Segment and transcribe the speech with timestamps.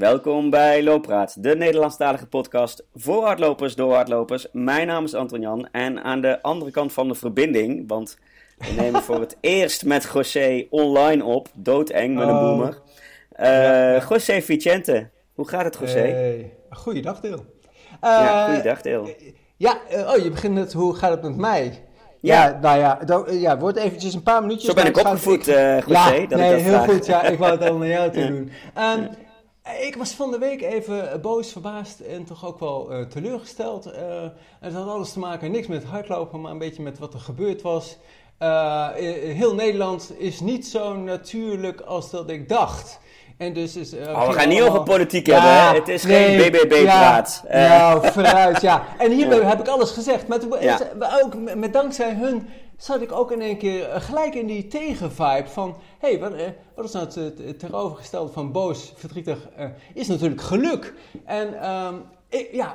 [0.00, 4.46] Welkom bij Looppraat, de Nederlandstalige podcast voor hardlopers door hardlopers.
[4.52, 8.18] Mijn naam is Anton Jan en aan de andere kant van de verbinding, want
[8.58, 12.40] we nemen voor het eerst met José online op, doodeng met een Oh.
[12.48, 12.78] boemer.
[13.32, 15.98] Eh José Vicente, hoe gaat het José?
[15.98, 17.44] Hey, goeiedag Deel.
[18.00, 19.08] ja, Eh, goeiedag Deel.
[19.56, 21.64] Ja, eh, oh, je begint met hoe gaat het met mij?
[22.20, 22.44] Ja.
[22.44, 24.68] Ja, nou ja, dan, ja, wordt eventjes een paar minuutjes.
[24.68, 25.54] Zo ben ik opgevoed, ik-
[25.86, 26.84] José, ja, dat nee, ik dat heel vraag.
[26.84, 27.06] goed.
[27.06, 28.50] Ja, ik wou het allemaal naar jou te doen.
[28.74, 29.06] Ehm,
[29.78, 33.86] Ik was van de week even boos, verbaasd en toch ook wel eh, teleurgesteld.
[33.86, 34.02] Eh,
[34.60, 37.62] het had alles te maken, niks met hardlopen, maar een beetje met wat er gebeurd
[37.62, 37.96] was.
[38.38, 38.88] Eh,
[39.34, 42.98] heel Nederland is niet zo natuurlijk als dat ik dacht.
[43.38, 45.78] En dus is, Oh, we gaan niet over politiek Ja, hebben, hè?
[45.78, 47.44] het is geen BBB-praat.
[47.50, 48.82] Ja, nou, vooruit, ja.
[48.98, 49.48] En hierbij Ja.
[49.48, 50.28] heb ik alles gezegd.
[50.28, 50.54] Maar toen,
[51.22, 52.48] ook met dankzij hun
[52.80, 55.76] zat ik ook in één keer eh, gelijk in die tegenvibe van...
[55.98, 60.40] Hé, hey, wat, eh, wat is nou het, tegenovergestelde van boos, verdrietig, eh, is natuurlijk
[60.40, 60.94] geluk.
[61.24, 61.94] En ehm,
[62.28, 62.74] ik, ja,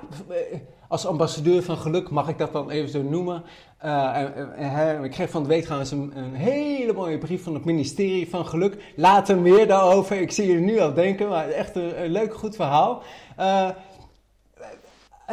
[0.88, 3.44] als ambassadeur van geluk mag ik dat dan even zo noemen.
[3.78, 8.30] En- ik kreeg van de week trouwens een, een hele mooie brief van het ministerie
[8.30, 8.94] van Geluk.
[8.96, 10.22] Later meer daarover.
[10.22, 13.04] Ik zie je nu al denken, maar echt een, een leuk, goed verhaal.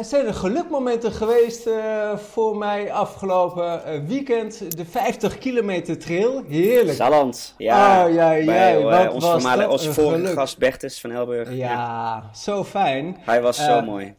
[0.01, 4.77] Zijn er gelukmomenten geweest eh, voor mij afgelopen eh, weekend.
[4.77, 6.43] De 50 kilometer trail.
[6.47, 6.97] Heerlijk.
[6.97, 8.05] Saland, ja.
[8.05, 9.25] Oh, ja, ja, bij, eh, wat ons,
[9.67, 10.33] ons een vorige geluk.
[10.33, 11.53] gast Bertus van Elburg.
[11.53, 13.17] Ja, zo fijn.
[13.19, 14.15] Hij was zo mooi.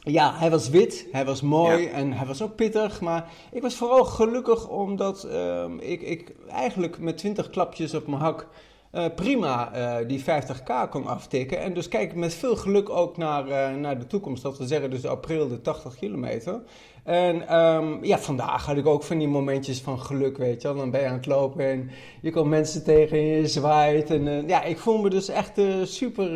[0.00, 1.90] Ja, hij was wit, hij was mooi Ja.
[1.90, 3.00] en hij was ook pittig.
[3.00, 8.20] Maar ik was vooral gelukkig omdat ehm, ik, ik eigenlijk met 20 klapjes op mijn
[8.20, 8.46] hak
[8.90, 11.60] eh, prima eh, die 50k kon aftikken.
[11.60, 14.42] En dus kijk met veel geluk ook naar, eh, naar de toekomst.
[14.42, 16.60] Dat we zeggen dus april de 80 kilometer.
[17.04, 20.76] En ehm, ja, vandaag had ik ook van die momentjes van geluk, weet je wel.
[20.76, 24.10] Dan ben je aan het lopen en je komt mensen tegen en je zwaait.
[24.10, 26.30] En ja, ik voel me dus echt super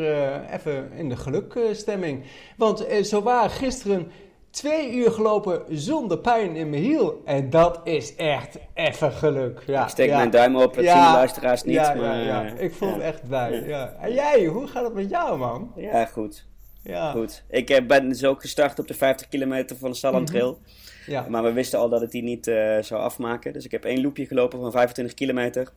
[0.51, 2.23] even in de gelukstemming.
[2.57, 4.11] Want zo waren gisteren
[4.55, 7.23] twee uur gelopen zonder pijn in mijn hiel.
[7.25, 9.63] En dat is echt even geluk.
[9.67, 10.17] Ja, ik steek ja.
[10.17, 11.75] mijn duim op, dat zien de luisteraars niet.
[11.75, 13.63] Ja, maar, eh, ik voel me echt blij.
[13.67, 13.97] Ja.
[14.01, 15.73] En jij, hoe gaat het met jou, man?
[15.77, 16.47] Ja, goed.
[16.83, 17.11] Ja.
[17.11, 17.45] goed.
[17.49, 20.59] Ik eh, ben dus ook gestart op de 50 kilometer van de Salland Trail.
[21.07, 21.27] Ja.
[21.29, 23.53] Maar we wisten al dat het die niet eh, zou afmaken.
[23.53, 25.69] Dus ik heb één loopje gelopen van 25 kilometer.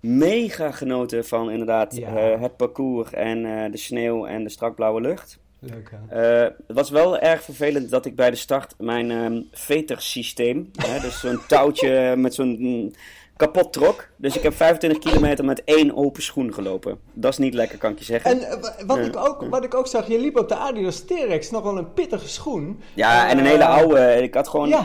[0.00, 2.14] Mega genoten van inderdaad Ja.
[2.38, 5.40] het parcours en de sneeuw en de strakblauwe lucht.
[5.64, 6.20] Leuk, hè?
[6.42, 11.00] Eh, het was wel erg vervelend dat ik bij de start mijn ehm vetersysteem, hè,
[11.00, 12.90] dus zo'n touwtje met zo'n mm,
[13.36, 14.08] kapot trok.
[14.16, 16.98] Dus ik heb 25 kilometer met één open schoen gelopen.
[17.12, 18.30] Dat is niet lekker, kan ik je zeggen.
[18.30, 21.00] En eh, wa- wat, ik ook, wat ik ook zag, je liep op de Adidas
[21.00, 22.80] T-Rex, nog wel een pittige schoen.
[22.94, 24.22] ja, en een Eh, hele oude.
[24.22, 24.68] Ik had gewoon.
[24.68, 24.82] ja.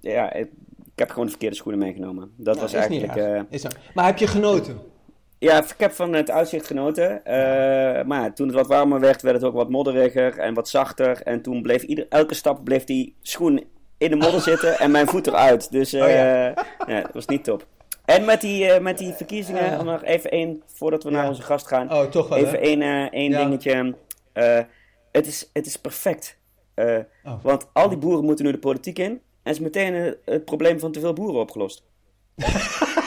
[0.00, 0.48] ja, ik
[0.94, 2.30] heb gewoon de verkeerde schoenen meegenomen.
[2.36, 3.44] Dat Ja, was niet eigenlijk.
[3.50, 3.68] Is zo.
[3.94, 4.78] Maar heb je genoten?
[5.40, 7.24] Ja, ik heb van het uitzicht genoten.
[7.24, 11.22] Eh, maar toen het wat warmer werd, werd het ook wat modderiger en wat zachter.
[11.22, 13.64] En toen bleef ieder, elke stap bleef die schoen
[13.98, 15.72] in de modder zitten en mijn voet eruit.
[15.72, 16.46] Dus Oh ja.
[16.86, 17.00] ja.
[17.00, 17.66] dat was niet top.
[18.04, 21.42] En met die, eh, met die verkiezingen, om nog even één, voordat we naar onze
[21.42, 21.92] gast gaan.
[21.92, 23.38] Oh, toch wel, even één, één Ja.
[23.38, 23.94] dingetje.
[25.12, 26.38] Het, is, het is perfect.
[26.74, 27.42] Oh.
[27.42, 29.20] Want al die boeren moeten nu de politiek in.
[29.42, 31.82] En is meteen het probleem van te veel boeren opgelost.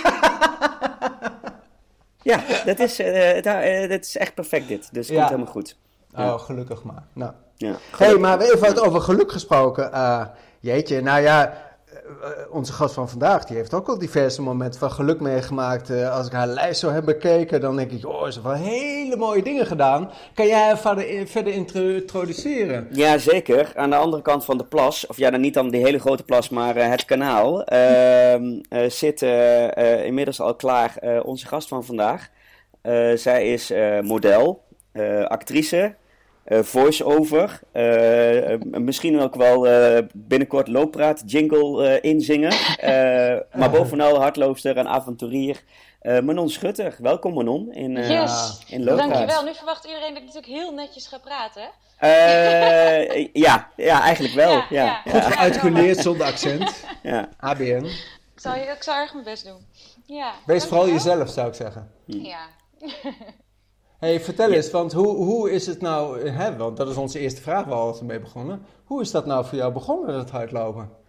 [2.23, 3.37] ja, dat is, eh,
[3.83, 4.89] eh, dat is echt perfect dit.
[4.91, 5.15] Dus het Ja.
[5.15, 5.77] komt helemaal goed.
[6.17, 7.03] Oh, gelukkig maar.
[7.13, 7.31] Nou.
[7.57, 7.75] Ja.
[7.97, 9.91] Hé, maar even over geluk gesproken.
[9.93, 10.25] Eh,
[10.59, 11.53] jeetje, nou ja,
[12.49, 15.89] onze gast van vandaag, die heeft ook al diverse momenten van geluk meegemaakt.
[15.89, 18.53] Eh, als ik haar lijst zo heb bekeken, dan denk ik, oh, ze heeft wel
[18.53, 20.11] hele mooie dingen gedaan.
[20.33, 22.87] Kan jij haar verder, verder introduceren?
[22.91, 23.71] Ja, zeker.
[23.75, 26.23] Aan de andere kant van de plas, of ja, dan niet dan die hele grote
[26.23, 31.47] plas, maar eh, het kanaal, ehm, eh, zit eh, eh, inmiddels al klaar eh, onze
[31.47, 32.29] gast van vandaag.
[32.81, 35.89] Eh, zij is eh, model, eh, actrice, eh,
[36.45, 42.51] voice-over, eh, eh, misschien ook wel eh, binnenkort looppraat, jingle eh, inzingen.
[42.77, 45.63] Eh, maar bovenal hardloopster en avonturier.
[46.01, 49.09] Eh, Manon Schutter, welkom Manon in, eh Yes, in Looppraat.
[49.09, 49.43] dankjewel.
[49.43, 51.69] Nu verwacht iedereen dat ik natuurlijk heel netjes ga praten.
[51.97, 54.51] Eh, ja, ja, eigenlijk wel.
[54.69, 55.49] Ja, Ja.
[55.59, 56.85] Goed zonder accent.
[57.03, 57.29] ja.
[57.39, 57.85] ABN.
[58.35, 59.65] Ik zal, ik zal erg mijn best doen.
[60.05, 61.91] Ja, Wees vooral jezelf, zou ik zeggen.
[62.05, 62.39] Ja.
[64.03, 67.41] hey, vertel eens, want hoe, hoe is het nou, hè, want dat is onze eerste
[67.41, 68.65] vraag waar we altijd mee begonnen.
[68.85, 71.01] Hoe is dat nou voor jou begonnen, dat hardlopen?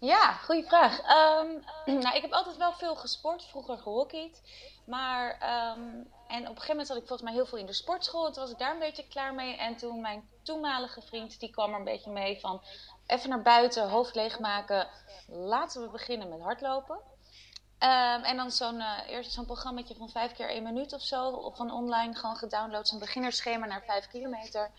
[0.00, 1.00] ja, goede vraag.
[1.00, 1.48] Ehm,
[2.02, 4.42] nou, ik heb altijd wel veel gesport, vroeger gehockeyd.
[4.86, 5.80] Maar, ehm,
[6.28, 8.26] en op een gegeven moment zat ik volgens mij heel veel in de sportschool.
[8.26, 9.56] En toen was ik daar een beetje klaar mee.
[9.56, 12.62] En toen mijn toenmalige vriend, die kwam er een beetje mee van...
[13.06, 14.88] Even naar buiten, hoofd leegmaken.
[15.26, 16.98] Laten we beginnen met hardlopen.
[17.78, 21.28] Ehm, en dan zo'n uh, eerst zo'n programmaatje van vijf keer één minuut of zo.
[21.28, 22.88] Of van online gewoon gedownload.
[22.88, 24.70] Zo'n beginnerschema naar vijf kilometer.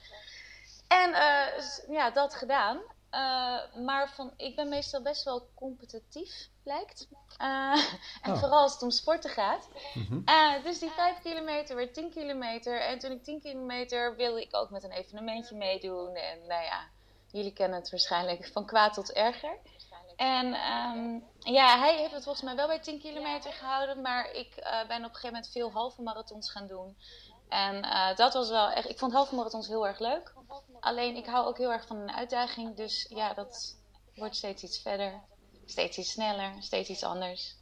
[0.87, 2.77] En uh, ja, dat gedaan.
[3.11, 7.07] Uh, maar van, ik ben meestal best wel competitief, lijkt.
[8.21, 8.39] en oh.
[8.39, 9.67] vooral als het om sporten gaat.
[9.93, 10.63] Mm -hmm.
[10.63, 12.81] dus die 5 kilometer werd 10 kilometer.
[12.81, 16.15] En toen ik 10 kilometer wilde ik ook met een evenementje meedoen.
[16.15, 16.87] En nou ja,
[17.31, 19.57] jullie kennen het waarschijnlijk van kwaad tot erger.
[20.19, 24.01] En um, ja, hij heeft het volgens mij wel bij 10 kilometer gehouden.
[24.01, 26.97] Maar ik uh, ben op een gegeven moment veel halve marathons gaan doen.
[27.49, 28.89] En uh, dat was wel echt.
[28.89, 30.33] Ik vond halve marathons heel erg leuk.
[30.79, 32.75] Alleen ik hou ook heel erg van een uitdaging.
[32.75, 33.77] Dus ja, dat
[34.15, 35.23] wordt steeds iets verder.
[35.65, 36.53] Steeds iets sneller.
[36.59, 37.55] Steeds iets anders.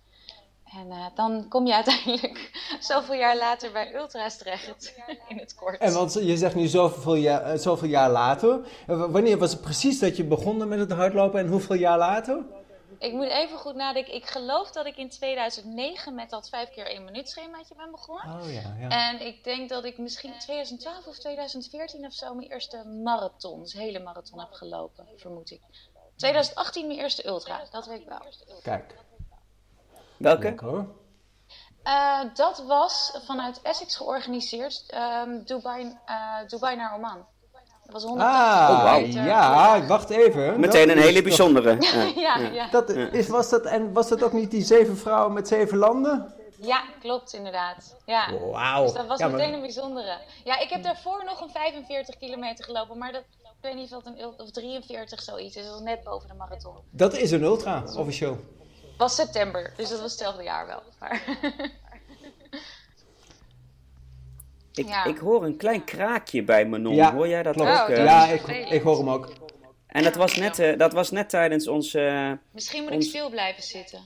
[0.74, 4.94] En uh, dan kom je uiteindelijk zoveel jaar later bij ultra's terecht
[5.28, 5.78] in het kort.
[5.78, 8.60] En want je zegt nu zoveel jaar, zoveel jaar later.
[8.86, 12.46] Wanneer was het precies dat je begon met het hardlopen en hoeveel jaar later?
[13.00, 14.14] Ik moet even goed nadenken.
[14.14, 18.40] Ik geloof dat ik in 2009 met dat 5 keer 1 minuut schemaatje ben begonnen.
[18.40, 18.90] Oh ja, ja.
[19.10, 23.62] En ik denk dat ik misschien in 2012 of 2014 of zo mijn eerste marathon,
[23.62, 25.62] dus hele marathon heb gelopen, vermoed ik.
[26.16, 28.26] 2018 mijn eerste ultra, dat weet ik wel.
[28.62, 28.96] Kijk.
[30.18, 30.56] Welke?
[31.88, 34.94] Uh, dat was vanuit Essex georganiseerd,
[35.26, 37.26] um, Dubai, uh, Dubai naar Oman.
[37.84, 39.26] Dat was 180 ah, oh, wow.
[39.26, 40.60] ja, wacht even.
[40.60, 41.78] Meteen een hele bijzondere.
[42.16, 42.70] ja, ja, ja.
[42.70, 46.34] Dat is, was, dat, en was dat ook niet die zeven vrouwen met zeven landen?
[46.62, 47.96] Ja, klopt inderdaad.
[48.06, 48.34] Ja.
[48.52, 48.84] Wauw.
[48.84, 50.18] Dus dat was ja, meteen een bijzondere.
[50.44, 54.04] Ja, ik heb daarvoor nog een 45 kilometer gelopen, maar dat, ik weet niet of
[54.04, 55.64] dat een of 43 zoiets is.
[55.64, 56.76] Dat was net boven de marathon.
[56.92, 58.38] Dat is een ultra, officieel.
[58.98, 60.84] Was september, dus dat was hetzelfde jaar wel.
[61.00, 61.24] Maar
[64.74, 65.06] ik, ja.
[65.06, 66.96] ik hoor een klein kraakje bij Manon.
[66.96, 67.82] Ja, hoor jij dat klopt.
[67.82, 67.90] ook?
[67.90, 68.04] Uh...
[68.04, 69.34] Ja, ik, ik hoor hem ook.
[69.88, 72.00] En dat was net, uh, dat was net tijdens onze...
[72.00, 73.06] Uh, misschien moet ons...
[73.06, 74.00] ik stil blijven zitten.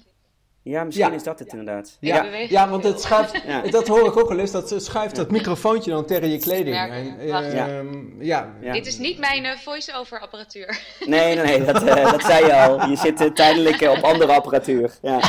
[0.63, 1.15] Ja, misschien ja.
[1.15, 1.97] is dat het inderdaad.
[1.99, 5.91] Ja, ja want het schuift, dat hoor ik ook al eens, dat schuift dat microfoontje
[5.91, 6.75] dan tegen je kleding.
[6.75, 8.53] En, uh, ja.
[8.71, 10.79] Dit is niet mijn uh, voice-over apparatuur.
[11.05, 12.89] Nee, nee, nee dat, uh, dat zei je al.
[12.89, 14.91] Je zit tijdelijk op andere apparatuur.
[15.01, 15.19] Ja.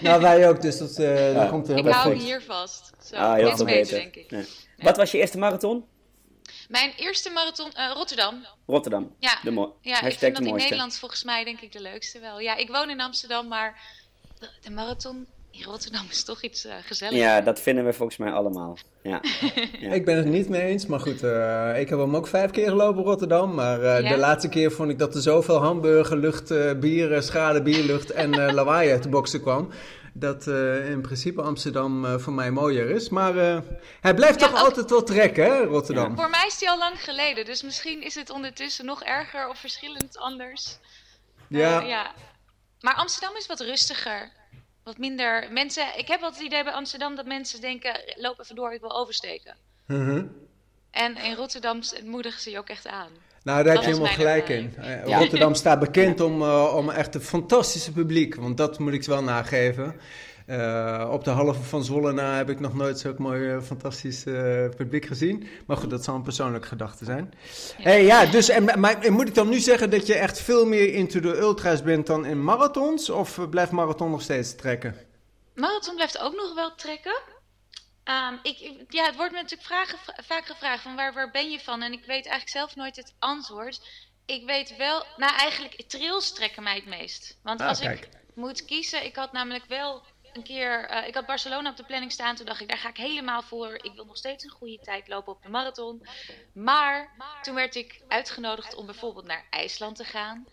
[0.00, 0.96] Nou, wij ook, dus dat,
[1.34, 2.90] dat komt heel Ik hou hier vast.
[3.04, 4.46] Zo, ah, heel dit beter, denk ik.
[4.76, 5.84] Wat was je eerste marathon?
[6.68, 8.46] Mijn eerste marathon, Rotterdam.
[8.66, 9.38] Rotterdam, ja.
[9.42, 12.40] de Ja, ik vind dat in Nederland volgens mij denk ik de leukste wel.
[12.40, 13.80] Ja, ik woon in Amsterdam, maar
[14.60, 15.26] de marathon
[15.58, 17.20] in Rotterdam is toch iets uh, gezelligs.
[17.20, 18.78] Ja, dat vinden we volgens mij allemaal.
[19.02, 19.20] Ja.
[19.80, 19.92] ja.
[19.92, 22.68] Ik ben het niet mee eens, maar goed, uh, ik heb hem ook vijf keer
[22.68, 23.54] gelopen Rotterdam.
[23.54, 24.08] Maar uh, ja?
[24.08, 28.90] de laatste keer vond ik dat er zoveel hamburger, lucht, bier, schade bierlucht en lawaai
[28.90, 29.68] uit de boksen kwam.
[30.12, 30.46] Dat
[30.86, 33.08] in principe Amsterdam voor mij mooier is.
[33.08, 33.62] Maar
[34.00, 34.56] hij blijft toch ook...
[34.56, 36.16] altijd wel trekken, hè, Rotterdam?
[36.16, 39.58] Voor mij is hij al lang geleden, dus misschien is het ondertussen nog erger of
[39.58, 40.78] verschillend anders.
[41.48, 41.80] Ja.
[41.80, 42.12] ja.
[42.80, 44.30] Maar Amsterdam is wat rustiger.
[44.82, 45.98] Wat minder mensen.
[45.98, 48.96] Ik heb wel het idee bij Amsterdam dat mensen denken: loop even door, ik wil
[48.96, 49.56] oversteken.
[49.86, 50.32] Mm
[50.90, 53.10] En in Rotterdam moedigen ze je ook echt aan.
[53.42, 54.74] Nou, daar heb je helemaal gelijk in.
[55.06, 55.18] Ja.
[55.18, 58.34] Rotterdam staat bekend om, uh, om echt een fantastische publiek.
[58.34, 60.00] Want dat moet ik wel nageven.
[60.46, 64.26] Uh, op de halve van Zwolle na heb ik nog nooit zo'n mooi, uh, fantastisch
[64.26, 65.48] uh, publiek gezien.
[65.66, 67.34] Maar goed, dat zal een persoonlijke gedachte zijn.
[67.78, 70.66] Ja, hey, ja dus en, maar, moet ik dan nu zeggen dat je echt veel
[70.66, 73.10] meer into de ultra's bent dan in marathons?
[73.10, 74.96] Of blijft marathon nog steeds trekken?
[75.54, 77.20] Marathon blijft ook nog wel trekken.
[78.04, 81.60] Um, ik, ja, het wordt me natuurlijk vragen, vaak gevraagd van waar, waar ben je
[81.60, 81.82] van?
[81.82, 83.80] En ik weet eigenlijk zelf nooit het antwoord.
[84.26, 87.38] Ik weet wel, nou eigenlijk trails trekken mij het meest.
[87.42, 90.02] Want ah, als ik moet kiezen, ik had namelijk wel
[90.36, 92.34] een keer, uh, ik had Barcelona op de planning staan.
[92.34, 93.74] Toen dacht ik, daar ga ik helemaal voor.
[93.74, 96.06] Ik wil nog steeds een goede tijd lopen op de marathon.
[96.52, 97.10] Maar
[97.42, 100.46] toen werd ik uitgenodigd om bijvoorbeeld naar IJsland te gaan.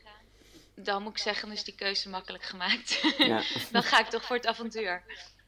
[0.75, 3.02] Dan moet ik zeggen, is die keuze makkelijk gemaakt.
[3.18, 3.42] Ja.
[3.72, 5.04] dan ga ik toch voor het avontuur.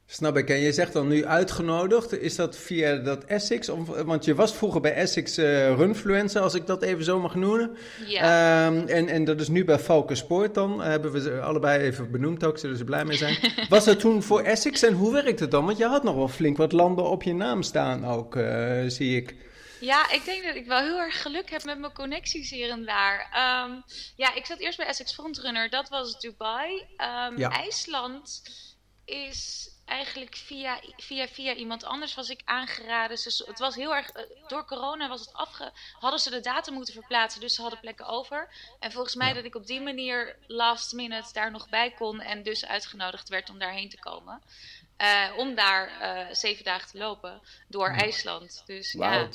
[0.08, 0.50] Snap ik.
[0.50, 2.14] En je zegt dan nu uitgenodigd.
[2.14, 3.70] Is dat via dat Essex?
[3.88, 7.78] Want je was vroeger bij Essex uh, Runfluencer, als ik dat even zo mag noemen.
[8.08, 8.66] Ja.
[8.68, 10.82] Um, en, en dat is nu bij Falken Sport dan.
[10.82, 13.38] Hebben we ze allebei even benoemd ook, zullen ze blij mee zijn.
[13.70, 15.66] was dat toen voor Essex en hoe werkt het dan?
[15.66, 19.16] Want je had nog wel flink wat landen op je naam staan ook, uh, zie
[19.16, 19.36] ik.
[19.80, 22.86] Ja, ik denk dat ik wel heel erg geluk heb met mijn connecties hier en
[22.86, 23.20] daar.
[23.68, 23.84] Um,
[24.16, 25.70] ja, ik zat eerst bij Essex Frontrunner.
[25.70, 26.74] Dat was Dubai.
[26.80, 27.50] Um, ja.
[27.50, 28.42] IJsland
[29.06, 33.18] is eigenlijk via, via, via iemand anders was ik aangeraden.
[33.24, 34.12] Dus het was heel erg.
[34.48, 35.72] Door corona was het afge.
[36.00, 38.50] hadden ze de datum moeten verplaatsen, dus ze hadden plekken over.
[38.80, 42.22] En volgens mij dat ik op die manier last minute daar nog bij kon.
[42.22, 44.42] En dus uitgenodigd werd om daarheen te komen.
[45.01, 48.63] Uh, om daar uh, zeven dagen te lopen door IJsland.
[48.65, 49.04] Dus wow.
[49.13, 49.30] ja.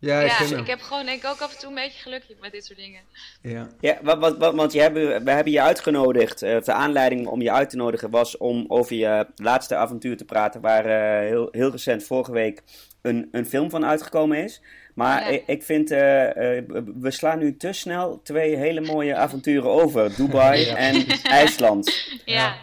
[0.00, 0.58] Ja, ik, ja, ken hem.
[0.58, 2.78] ik heb gewoon denk ik ook af en toe een beetje gelukje met dit soort
[2.78, 3.00] dingen.
[3.42, 3.68] Ja.
[3.80, 6.42] Ja, wat, wat, wat, want je hebben, we hebben je uitgenodigd.
[6.42, 10.24] eh, de aanleiding om je uit te nodigen was om over je laatste avontuur te
[10.24, 10.60] praten.
[10.60, 12.62] Waar eh, heel, heel recent vorige week
[13.02, 14.62] een, een film van uitgekomen is.
[14.94, 15.28] Maar Ja.
[15.28, 16.64] ik, ik vind, eh, eh,
[17.00, 20.14] we slaan nu te snel twee hele mooie avonturen over.
[20.16, 20.76] Dubai Ja.
[20.76, 22.08] en IJsland.
[22.24, 22.56] Ja,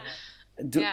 [0.64, 0.86] Du-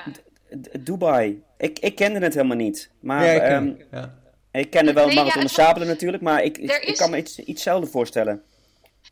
[0.81, 1.43] Dubai.
[1.59, 2.91] Ik, ik kende het helemaal niet.
[3.01, 3.97] Maar Ja, ik ken ehm.
[4.01, 4.21] Ja.
[4.53, 6.23] Ik kende wel Nee, ja, Marathon de was- Sabelen natuurlijk.
[6.23, 8.43] Maar ik, ik, kan me iets, iets zelden voorstellen.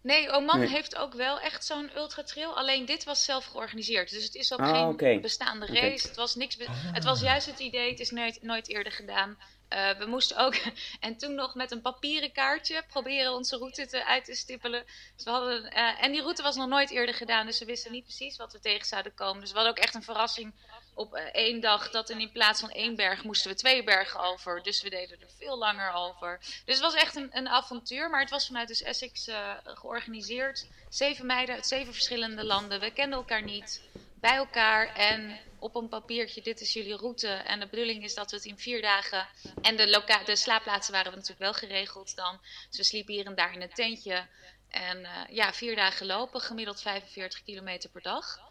[0.03, 0.69] Nee, Oman Nee.
[0.69, 2.57] heeft ook wel echt zo'n ultratrail.
[2.57, 4.11] Alleen dit was zelf georganiseerd.
[4.11, 6.07] Dus het is ook Ah, geen bestaande race.
[6.07, 6.57] Het was niks.
[6.57, 7.91] be- Het was juist het idee.
[7.91, 9.39] Het is nooit, nooit eerder gedaan.
[9.69, 10.55] Eh, we moesten ook,
[11.01, 14.85] en toen nog met een papieren kaartje, proberen onze route te, uit te stippelen.
[15.17, 17.93] Dus we hadden, eh, en die route was nog nooit eerder gedaan, dus we wisten
[17.93, 19.41] niet precies wat we tegen zouden komen.
[19.41, 20.53] Dus we hadden ook echt een verrassing
[21.01, 24.63] op eh, één dag, dat in plaats van één berg moesten we twee bergen over.
[24.63, 26.39] Dus we deden er veel langer over.
[26.41, 30.67] Dus het was echt een, een avontuur, maar het was vanuit dus Essex eh, georganiseerd.
[30.89, 33.83] Zeven meiden uit zeven verschillende landen, we kenden elkaar niet,
[34.15, 37.29] bij elkaar en op een papiertje, dit is jullie route.
[37.29, 39.29] En de bedoeling is dat we het in vier dagen,
[39.63, 42.41] en de, de slaapplaatsen waren we natuurlijk wel geregeld dan.
[42.69, 44.27] Dus we sliepen hier en daar in een tentje.
[44.69, 48.50] En eh, ja, vier dagen lopen, gemiddeld 45 kilometer per dag.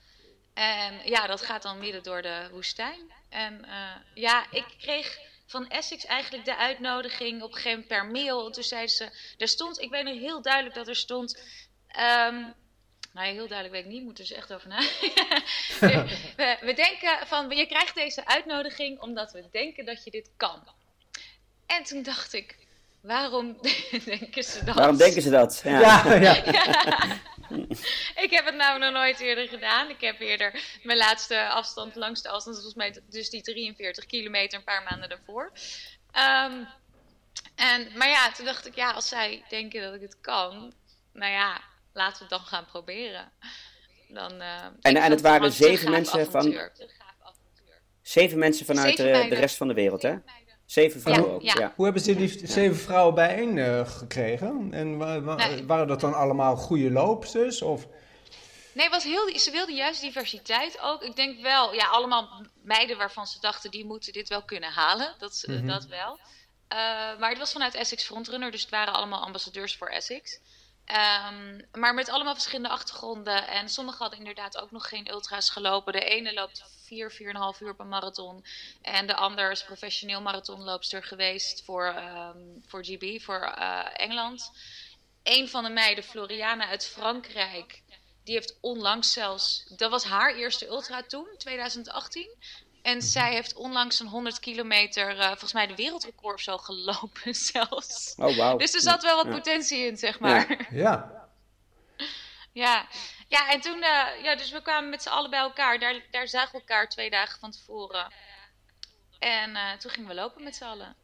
[0.60, 3.12] En ja, dat gaat dan midden door de woestijn.
[3.30, 8.06] En eh, ja, ik kreeg van Essex eigenlijk de uitnodiging op een gegeven moment per
[8.06, 8.46] mail.
[8.46, 11.42] En toen zeiden ze, er stond, ik weet nog heel duidelijk dat er stond...
[11.88, 12.36] ehm,
[13.14, 14.80] nou, heel duidelijk weet ik niet, moet er dus echt over na.
[16.38, 20.68] we, we denken van, je krijgt deze uitnodiging omdat we denken dat je dit kan.
[21.66, 22.58] En toen dacht ik,
[23.02, 23.58] waarom
[24.06, 24.76] denken ze dat?
[24.76, 25.62] Waarom denken ze dat?
[25.64, 25.80] Ja.
[25.80, 27.20] Ja, ja.
[28.24, 29.90] Ik heb het nou nog nooit eerder gedaan.
[29.90, 34.64] Ik heb eerder mijn laatste afstand, langste afstand, volgens mij dus die 43 kilometer een
[34.64, 35.52] paar maanden daarvoor.
[36.12, 36.64] Ehm,
[37.56, 40.74] en, maar ja, toen dacht ik, ja, als zij denken dat ik het kan,
[41.14, 41.62] nou ja,
[41.94, 43.32] laten we het dan gaan proberen.
[44.08, 46.72] Dan, eh, en vond het waren zeven mensen van- avontuur.
[48.02, 50.16] Zeven mensen vanuit Zeven de, de rest van de wereld, hè?
[50.72, 51.42] Zeven vrouwen Ja, ook.
[51.42, 51.54] ja.
[51.58, 51.74] Ja.
[51.76, 54.68] Hoe hebben ze die zeven vrouwen bijeen eh, gekregen?
[54.72, 55.66] En wa- wa- Nee.
[55.66, 57.62] waren dat dan allemaal goede loopsters?
[57.62, 57.88] Of?
[58.74, 61.04] Nee, was heel, ze wilden juist diversiteit ook.
[61.04, 65.16] Ik denk wel, ja, allemaal meiden waarvan ze dachten die moeten dit wel kunnen halen.
[65.18, 65.68] Dat, Mhm.
[65.68, 66.20] dat wel.
[66.68, 66.78] Eh,
[67.20, 70.40] maar het was vanuit Essex Frontrunner, dus het waren allemaal ambassadeurs voor Essex.
[70.86, 73.48] Ehm, maar met allemaal verschillende achtergronden.
[73.48, 75.94] En sommigen hadden inderdaad ook nog geen ultra's gelopen.
[75.94, 77.12] De ene loopt 4,
[77.56, 78.46] 4,5 uur per marathon.
[78.82, 84.52] En de ander is professioneel marathonloopster geweest voor, ehm, voor GB, voor eh, Engeland.
[85.24, 87.82] Een van de meiden, Floriana uit Frankrijk,
[88.24, 92.30] die heeft onlangs zelfs, dat was haar eerste ultra toen, 2018.
[92.82, 97.36] En zij heeft onlangs een 100 kilometer, eh, volgens mij de wereldrecord of zo gelopen
[97.54, 98.14] zelfs.
[98.18, 98.58] Oh, wauw.
[98.58, 99.32] Dus er zat wel wat Ja.
[99.32, 100.68] potentie in, zeg maar.
[100.72, 100.72] Ja.
[100.72, 101.28] Ja,
[102.54, 102.88] ja
[103.38, 105.80] en toen, eh, ja, dus we kwamen met z'n allen bij elkaar.
[105.80, 108.14] Daar, daar zagen we elkaar twee dagen van tevoren.
[109.20, 110.96] En eh, toen gingen we lopen met z'n allen.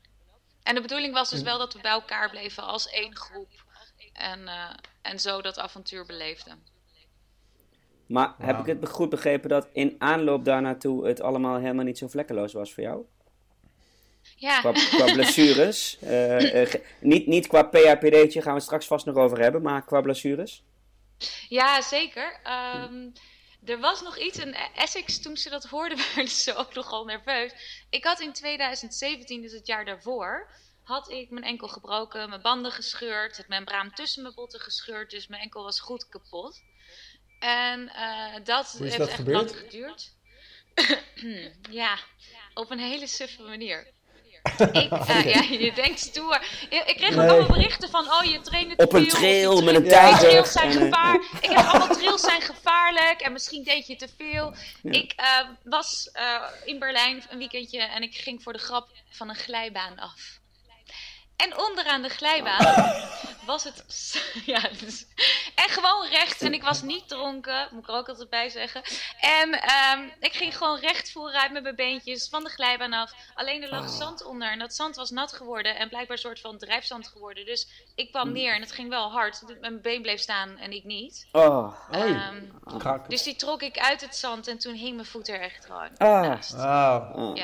[0.63, 3.49] En de bedoeling was dus wel dat we bij elkaar bleven als één groep.
[4.13, 4.69] En, eh,
[5.01, 6.63] en zo dat avontuur beleefden.
[8.05, 8.65] Maar heb Wauw.
[8.65, 12.53] ik het goed begrepen dat in aanloop daar naartoe het allemaal helemaal niet zo vlekkeloos
[12.53, 13.05] was voor jou?
[14.35, 15.97] Ja, Qua, qua blessures.
[16.99, 20.63] niet, niet qua PHPD'tje, gaan we het straks vast nog over hebben, maar qua blessures.
[21.49, 22.39] Ja zeker.
[22.43, 23.09] Ehm,
[23.65, 27.51] er was nog iets, en Essex, toen ze dat hoorden, werden ze ook nogal nerveus.
[27.89, 30.49] Ik had in 2017, dus het jaar daarvoor,
[30.83, 35.27] had ik mijn enkel gebroken, mijn banden gescheurd, het membraan tussen mijn botten gescheurd, dus
[35.27, 36.63] mijn enkel was goed kapot.
[37.39, 39.37] En eh, dat Hoe is heeft dat echt gebeurd?
[39.37, 40.13] lang geduurd.
[41.81, 41.99] ja,
[42.53, 43.94] op een hele suffe manier.
[44.71, 46.41] Ik, eh, ja, je denkt stoer.
[46.69, 47.29] Ik, ik kreeg ook Nee.
[47.29, 50.29] allemaal berichten van, oh je traint te Op een trail met een tijger.
[50.29, 51.15] Trails zijn gevaar.
[51.41, 54.53] Ik heb allemaal trails zijn gevaarlijk en misschien deed je te veel.
[54.81, 54.91] Ja.
[54.91, 55.25] Ik eh,
[55.63, 59.99] was eh, in Berlijn een weekendje en ik ging voor de grap van een glijbaan
[59.99, 60.39] af.
[61.37, 62.93] En onderaan de glijbaan
[63.45, 63.83] was het.
[64.45, 65.05] Ja, dus,
[65.55, 66.41] en gewoon recht.
[66.41, 68.81] En ik was niet dronken, moet ik er ook altijd bij zeggen.
[69.19, 73.13] En ehm, ik ging gewoon recht vooruit met mijn beentjes van de glijbaan af.
[73.33, 73.97] Alleen er lag Oh.
[73.97, 74.51] zand onder.
[74.51, 77.45] En dat zand was nat geworden en blijkbaar een soort van drijfzand geworden.
[77.45, 79.41] Dus ik kwam neer en het ging wel hard.
[79.61, 81.27] Mijn been bleef staan en ik niet.
[81.31, 81.73] Oh.
[81.91, 82.43] Ehm,
[82.77, 83.09] Krak.
[83.09, 85.97] dus die trok ik uit het zand en toen hing mijn voet er echt gewoon
[85.97, 86.21] Ah.
[86.21, 86.53] naast.
[86.53, 87.35] Oh.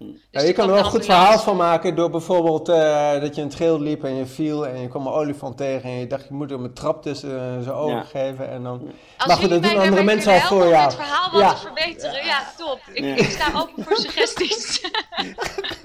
[0.00, 0.06] Ja.
[0.30, 3.34] Ja, Dus je kan er wel een goed verhaal van maken door bijvoorbeeld eh, dat
[3.34, 6.06] je een trail liep en je viel en je kwam een olifant tegen en je
[6.06, 8.02] dacht je moet hem een trap tussen eh, zijn ogen Ja.
[8.02, 8.80] geven en dan...
[9.16, 10.82] Als Maar goed, dat doen andere mensen al voor jou.
[10.84, 12.80] het verhaal wat te verbeteren, ja, top.
[12.92, 13.14] Ik, Ja.
[13.14, 14.80] ik sta open voor suggesties.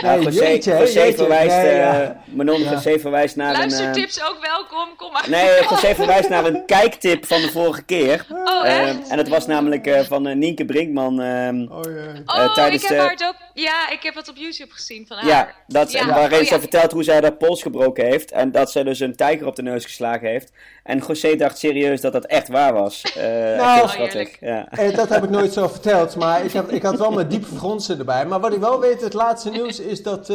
[0.00, 1.16] Nee, José, jeetje, hè, José jeetje.
[1.16, 2.22] verwijst, Nee, eh, ja.
[2.24, 2.70] Manon, Ja.
[2.70, 3.54] José verwijst naar een...
[3.54, 5.24] eh, Luistertips ook welkom, kom maar.
[5.30, 8.26] nee, José verwijst naar een kijktip van de vorige keer.
[8.30, 9.08] Oh, Eh, echt?
[9.08, 11.20] en dat was namelijk eh, van eh, Nienke Brinkman.
[11.20, 11.78] ehm, Oh.
[11.78, 13.34] Oh, eh, tijdens ik heb haar ook...
[13.54, 15.26] Ja, ik heb het op YouTube gezien van haar.
[15.26, 16.06] Ja, dat, Ja.
[16.06, 18.30] waarin Oh, ze vertelt hoe zij haar pols gebroken heeft.
[18.30, 20.52] En dat ze dus een tijger op de neus geslagen heeft.
[20.90, 23.02] En José dacht serieus dat dat echt waar was.
[23.02, 23.24] Eh
[23.56, 24.36] Nou, heerlijk.
[24.40, 24.68] Ja.
[24.70, 27.44] Eh, dat heb ik nooit zo verteld, maar ik, heb, ik had wel mijn diep
[27.44, 28.26] fronsen erbij.
[28.26, 30.28] Maar wat ik wel weet, het laatste nieuws is dat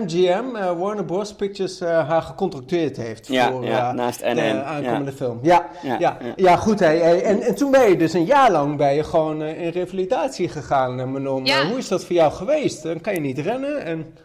[0.00, 1.34] MGM, eh, Warner Bros.
[1.34, 5.38] Pictures, haar gecontracteerd heeft Ja, voor ja, naast de aankomende film.
[5.42, 6.32] Ja, ja, Ja, ja.
[6.36, 6.56] ja.
[6.56, 6.80] goed.
[6.80, 7.22] Hey, hey.
[7.22, 11.12] En, en toen ben je dus een jaar lang ben je gewoon in revalidatie gegaan,
[11.12, 11.44] Manon.
[11.44, 11.66] Ja.
[11.66, 12.82] Hoe is dat voor jou geweest?
[12.82, 14.16] Dan kan je niet rennen en...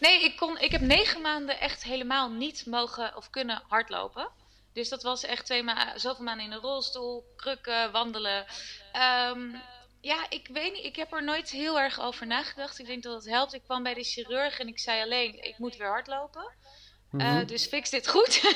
[0.00, 4.28] Nee, ik, kon, ik heb negen maanden echt helemaal niet mogen of kunnen hardlopen.
[4.76, 8.46] Dus dat was echt twee ma zoveel maanden in een rolstoel, krukken, wandelen.
[8.92, 9.40] Ehm,
[10.00, 12.78] ja, ik weet niet, ik heb er nooit heel erg over nagedacht.
[12.78, 13.54] Ik denk dat het helpt.
[13.54, 16.52] Ik kwam bij de chirurg en ik zei alleen, ik moet weer hardlopen.
[17.10, 17.46] Mhm.
[17.46, 18.40] dus fix dit goed.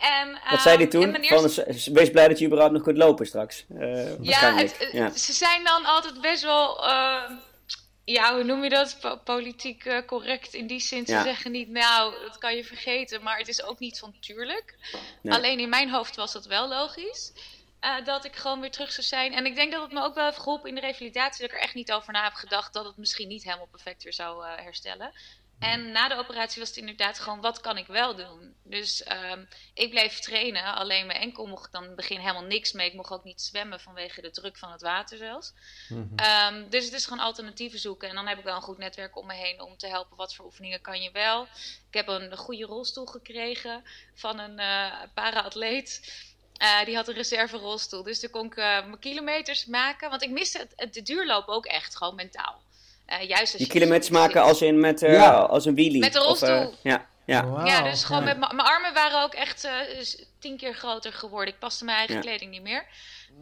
[0.00, 1.28] en, Wat zei hij ehm, en toen?
[1.28, 3.64] Van, eerste- "S- wees blij dat je überhaupt nog kunt lopen straks.
[3.78, 5.10] Eh, Ja, het- ja.
[5.10, 7.30] ze zijn dan altijd best wel, eh,
[8.04, 8.96] ja, hoe noem je dat?
[9.00, 11.06] Po- politiek eh, correct in die zin.
[11.06, 11.22] Ze Ja.
[11.22, 14.78] zeggen niet, nou, dat kan je vergeten, maar het is ook niet van tuurlijk.
[15.22, 15.34] Nee.
[15.34, 17.32] Alleen in mijn hoofd was dat wel logisch.
[17.80, 19.32] eh, dat ik gewoon weer terug zou zijn.
[19.32, 21.40] En ik denk dat het me ook wel heeft geholpen in de revalidatie.
[21.40, 24.02] Dat ik er echt niet over na heb gedacht dat het misschien niet helemaal perfect
[24.02, 25.12] weer zou eh, herstellen.
[25.60, 28.54] En na de operatie was het inderdaad gewoon, wat kan ik wel doen?
[28.62, 32.42] Dus ehm, ik bleef trainen, alleen mijn enkel mocht ik dan in het begin helemaal
[32.42, 32.88] niks mee.
[32.88, 35.52] Ik mocht ook niet zwemmen vanwege de druk van het water zelfs.
[36.16, 38.08] Ehm, dus het is gewoon alternatieven zoeken.
[38.08, 40.16] En dan heb ik wel een goed netwerk om me heen om te helpen.
[40.16, 41.42] Wat voor oefeningen kan je wel?
[41.88, 46.00] Ik heb een goede rolstoel gekregen van een eh para-atleet.
[46.60, 48.02] Eh, die had een reserve-rolstoel.
[48.02, 50.10] Dus toen kon ik eh, mijn kilometers maken.
[50.10, 52.62] Want ik miste het, het, de duurlopen ook echt, gewoon mentaal.
[53.10, 54.14] Eh, juist als Je je kilometers zit.
[54.14, 55.30] maken als in met eh, Ja.
[55.38, 56.00] als een wheelie.
[56.00, 56.78] Met de Of, eh, rolstoel.
[56.82, 57.62] ja, ja.
[57.64, 58.34] Ja, dus gewoon ja.
[58.34, 61.54] met mijn armen waren ook echt eh, s- tien keer groter geworden.
[61.54, 62.20] Ik paste mijn eigen Ja.
[62.20, 62.86] kleding niet meer.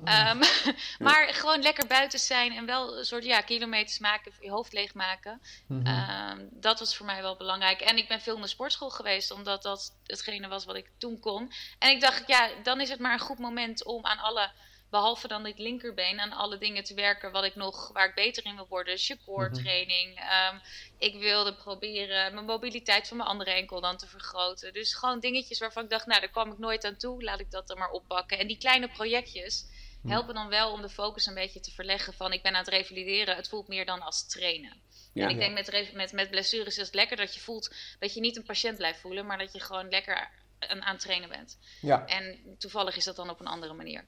[0.05, 0.39] Ehm,
[1.07, 5.41] maar gewoon lekker buiten zijn en wel een soort ja, kilometers maken, je hoofd leegmaken.
[5.69, 5.87] Mhm.
[5.87, 7.81] Ehm, dat was voor mij wel belangrijk.
[7.81, 11.21] En ik ben veel in de sportschool geweest, omdat dat hetgene was wat ik toen
[11.21, 11.53] kon.
[11.79, 14.51] En ik dacht, ja, dan is het maar een goed moment om aan alle,
[14.91, 18.45] behalve dan dit linkerbeen, aan alle dingen te werken wat ik nog, waar ik beter
[18.45, 18.95] in wil worden.
[18.95, 20.19] Dus je core training.
[20.19, 20.59] Ehm,
[20.99, 24.73] ik wilde proberen mijn mobiliteit van mijn andere enkel dan te vergroten.
[24.73, 27.23] Dus gewoon dingetjes waarvan ik dacht, nou, daar kwam ik nooit aan toe.
[27.23, 28.39] Laat ik dat dan maar oppakken.
[28.39, 29.67] En die kleine projectjes
[30.07, 32.69] helpen dan wel om de focus een beetje te verleggen van ik ben aan het
[32.69, 33.37] revalideren.
[33.37, 34.87] Het voelt meer dan als trainen.
[35.13, 35.25] Ja.
[35.25, 38.21] en ik denk met, met, met blessures is het lekker dat je voelt dat je
[38.21, 41.59] niet een patiënt blijft voelen, maar dat je gewoon lekker aan, aan het trainen bent.
[41.81, 44.05] Ja, En toevallig is dat dan op een andere manier.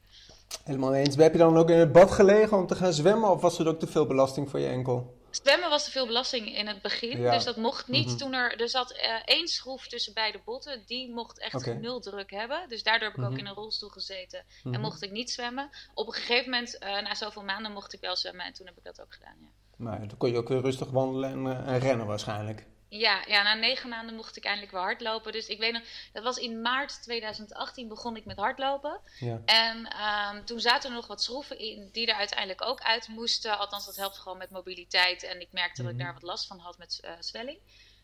[0.65, 1.17] Helemaal eens.
[1.17, 3.69] Heb je dan ook in het bad gelegen om te gaan zwemmen of was er
[3.69, 5.19] ook te veel belasting voor je enkel?
[5.31, 7.33] Zwemmen was te veel belasting in het begin, Ja.
[7.35, 8.07] dus dat mocht niet.
[8.07, 8.17] Mhm.
[8.17, 12.31] Toen er, er zat eh, één schroef tussen beide botten, die mocht echt nul druk
[12.31, 12.65] hebben.
[12.69, 13.39] Dus daardoor heb ik ook Mhm.
[13.39, 14.75] in een rolstoel gezeten Mhm.
[14.75, 15.71] en mocht ik niet zwemmen.
[15.95, 18.77] Op een gegeven moment, eh, na zoveel maanden, mocht ik wel zwemmen en toen heb
[18.77, 19.37] ik dat ook gedaan.
[19.41, 19.47] Ja.
[19.77, 22.67] Maar dan kon je ook weer rustig wandelen en, eh, en rennen waarschijnlijk.
[22.93, 25.33] Ja, ja, na negen maanden mocht ik eindelijk weer hardlopen.
[25.33, 29.01] Dus ik weet nog, dat was in maart 2018 begon ik met hardlopen.
[29.19, 29.41] Ja.
[29.45, 33.59] En ehm, toen zaten er nog wat schroeven in die er uiteindelijk ook uit moesten.
[33.59, 35.23] Althans, dat helpt gewoon met mobiliteit.
[35.23, 36.05] En ik merkte dat ik Mhm.
[36.05, 37.59] daar wat last van had met eh, zwelling.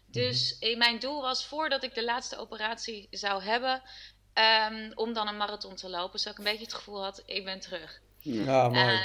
[0.07, 3.83] Dus eh, mijn doel was voordat ik de laatste operatie zou hebben,
[4.33, 6.18] ehm, om dan een marathon te lopen.
[6.18, 8.01] Zodat ik een beetje het gevoel had, ik ben terug.
[8.27, 8.95] Ja, mooi.
[8.95, 9.03] Eh,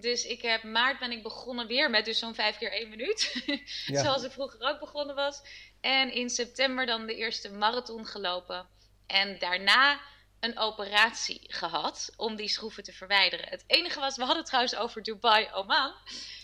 [0.00, 3.42] dus ik heb maart ben ik begonnen weer met dus zo'n vijf keer één minuut.
[3.86, 4.02] Ja.
[4.02, 5.42] Zoals ik vroeger ook begonnen was.
[5.80, 8.66] En in september dan de eerste marathon gelopen.
[9.06, 10.00] En daarna
[10.40, 13.48] een operatie gehad om die schroeven te verwijderen.
[13.48, 15.94] Het enige was, we hadden het trouwens over Dubai, Oman,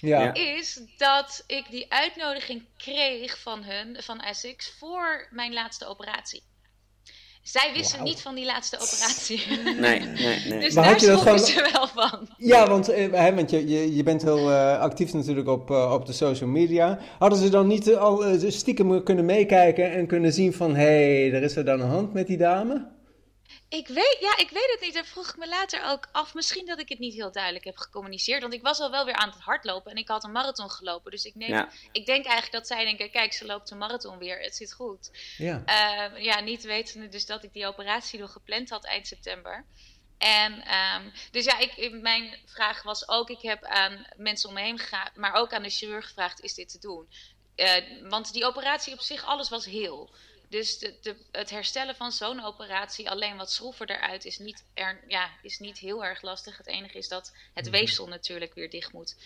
[0.00, 0.22] ja.
[0.22, 0.34] Ja.
[0.34, 6.42] is dat ik die uitnodiging kreeg van hun, van Essex, voor mijn laatste operatie.
[7.46, 9.42] Zij wisten niet van die laatste operatie.
[9.80, 10.00] Nee, nee,
[10.48, 10.60] nee.
[10.60, 12.28] dus Maar daar had je dat schrokken gewoon- ze wel van.
[12.36, 15.92] Ja, want, eh, hè, want je, je, je bent heel eh, actief natuurlijk op, eh,
[15.92, 16.98] op de social media.
[17.18, 20.74] Hadden ze dan niet al eh, stiekem kunnen meekijken en kunnen zien van...
[20.74, 22.86] hé, hey, er is er dan een hand met die dame?
[23.68, 24.94] Ik weet, ja, ik weet het niet.
[24.94, 26.34] Daar vroeg ik me later ook af.
[26.34, 28.40] Misschien dat ik het niet heel duidelijk heb gecommuniceerd.
[28.40, 31.10] Want ik was al wel weer aan het hardlopen en ik had een marathon gelopen.
[31.10, 31.68] Dus ik, neem, Ja.
[31.92, 34.40] ik denk eigenlijk dat zij denken: kijk, ze loopt een marathon weer.
[34.40, 35.10] Het zit goed.
[35.36, 35.62] Ja.
[35.64, 39.64] Eh, ja, niet wetende dus dat ik die operatie nog gepland had eind september.
[40.18, 44.60] En ehm, dus ja, ik, mijn vraag was ook: ik heb aan mensen om me
[44.60, 47.08] heen gevraagd, maar ook aan de chirurg gevraagd: is dit te doen?
[47.54, 50.10] Eh, want die operatie op zich, alles was heel.
[50.48, 55.04] Dus de, de, het herstellen van zo'n operatie, alleen wat schroeven eruit, is niet, er,
[55.08, 56.56] ja, is niet heel erg lastig.
[56.56, 59.16] Het enige is dat het weefsel natuurlijk weer dicht moet.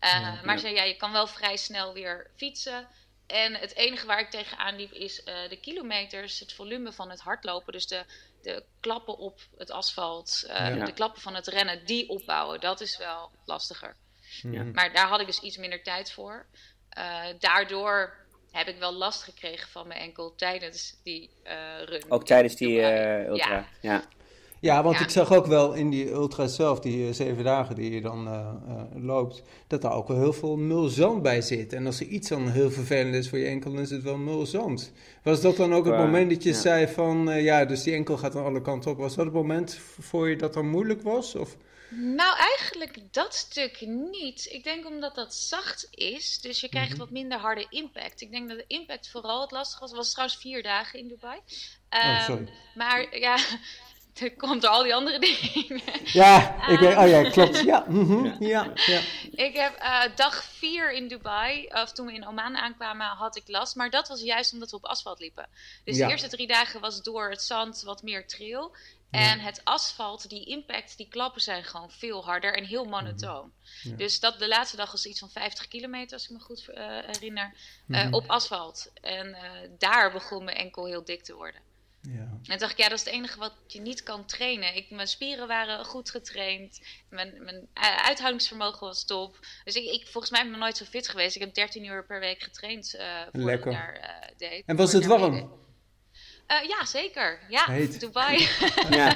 [0.00, 2.88] Uh, maar zei ja, je kan wel vrij snel weer fietsen.
[3.26, 7.20] En het enige waar ik tegenaan liep is uh, de kilometers, het volume van het
[7.20, 7.72] hardlopen.
[7.72, 8.04] Dus de,
[8.42, 10.84] de klappen op het asfalt, uh, ja.
[10.84, 12.60] de klappen van het rennen, die opbouwen.
[12.60, 13.96] Dat is wel lastiger.
[14.42, 14.62] Ja.
[14.62, 16.46] Maar daar had ik dus iets minder tijd voor.
[17.38, 18.19] Daardoor
[18.50, 21.30] heb ik wel last gekregen van mijn enkel tijdens die
[21.84, 22.02] run.
[22.08, 22.82] Ook tijdens die
[23.26, 23.66] ultra, ja.
[23.80, 24.04] ja.
[24.60, 27.90] Ja, want ik zag ook wel in die ultra zelf, die uh, zeven dagen die
[27.90, 31.72] je dan uh, uh, loopt, dat er ook wel heel veel mulzand bij zit.
[31.72, 34.16] En als er iets dan heel vervelend is voor je enkel, dan is het wel
[34.16, 34.92] mulzand.
[35.22, 36.56] Was dat dan ook het moment dat je ja.
[36.56, 38.98] zei van, ja, dus die enkel gaat aan alle kanten op.
[38.98, 41.34] Was dat het moment voor je dat dan moeilijk was?
[41.34, 41.56] Of...
[41.90, 44.48] Nou, eigenlijk dat stuk niet.
[44.50, 47.04] Ik denk omdat dat zacht is, dus je krijgt mm -hmm.
[47.04, 48.20] wat minder harde impact.
[48.20, 49.88] Ik denk dat de impact vooral het lastig was.
[49.88, 51.38] Het was trouwens vier dagen in Dubai.
[51.90, 52.48] Um, oh, sorry.
[52.74, 53.36] Maar ja,
[54.22, 55.80] er komt er al die andere dingen.
[56.04, 57.60] Ja, ik weet, oh ja, klopt.
[57.60, 59.00] Ja, mm -hmm, ja, ja.
[59.30, 63.48] Ik heb uh, dag vier in Dubai, of toen we in Oman aankwamen, had ik
[63.48, 63.76] last.
[63.76, 65.48] Maar dat was juist omdat we op asfalt liepen.
[65.84, 66.06] Dus ja.
[66.06, 68.74] de eerste drie dagen was door het zand wat meer trail.
[69.10, 69.44] En ja.
[69.44, 73.52] het asfalt, die impact, die klappen zijn gewoon veel harder en heel monotoon.
[73.82, 73.96] Ja.
[73.96, 76.76] Dus dat, de laatste dag was iets van 50 kilometer, als ik me goed uh,
[77.06, 78.14] herinner, uh, mm -hmm.
[78.14, 78.90] op asfalt.
[79.00, 81.60] En uh, daar begon mijn enkel heel dik te worden.
[82.02, 82.38] Ja.
[82.44, 84.76] En dacht ik, ja, dat is het enige wat je niet kan trainen.
[84.76, 86.80] Ik, mijn spieren waren goed getraind.
[87.08, 87.68] Mijn, mijn
[88.02, 89.38] uithoudingsvermogen was top.
[89.64, 91.34] Dus ik, ik, volgens mij ben ik nog nooit zo fit geweest.
[91.34, 93.72] Ik heb 13 uur per week getraind uh, voordat Lekker.
[93.72, 94.62] ik daar deed.
[94.66, 95.52] En was het warm?
[96.50, 97.38] Uh, ja, zeker.
[97.48, 98.00] Ja, Heet.
[98.00, 98.48] Dubai.
[98.90, 99.14] Ja.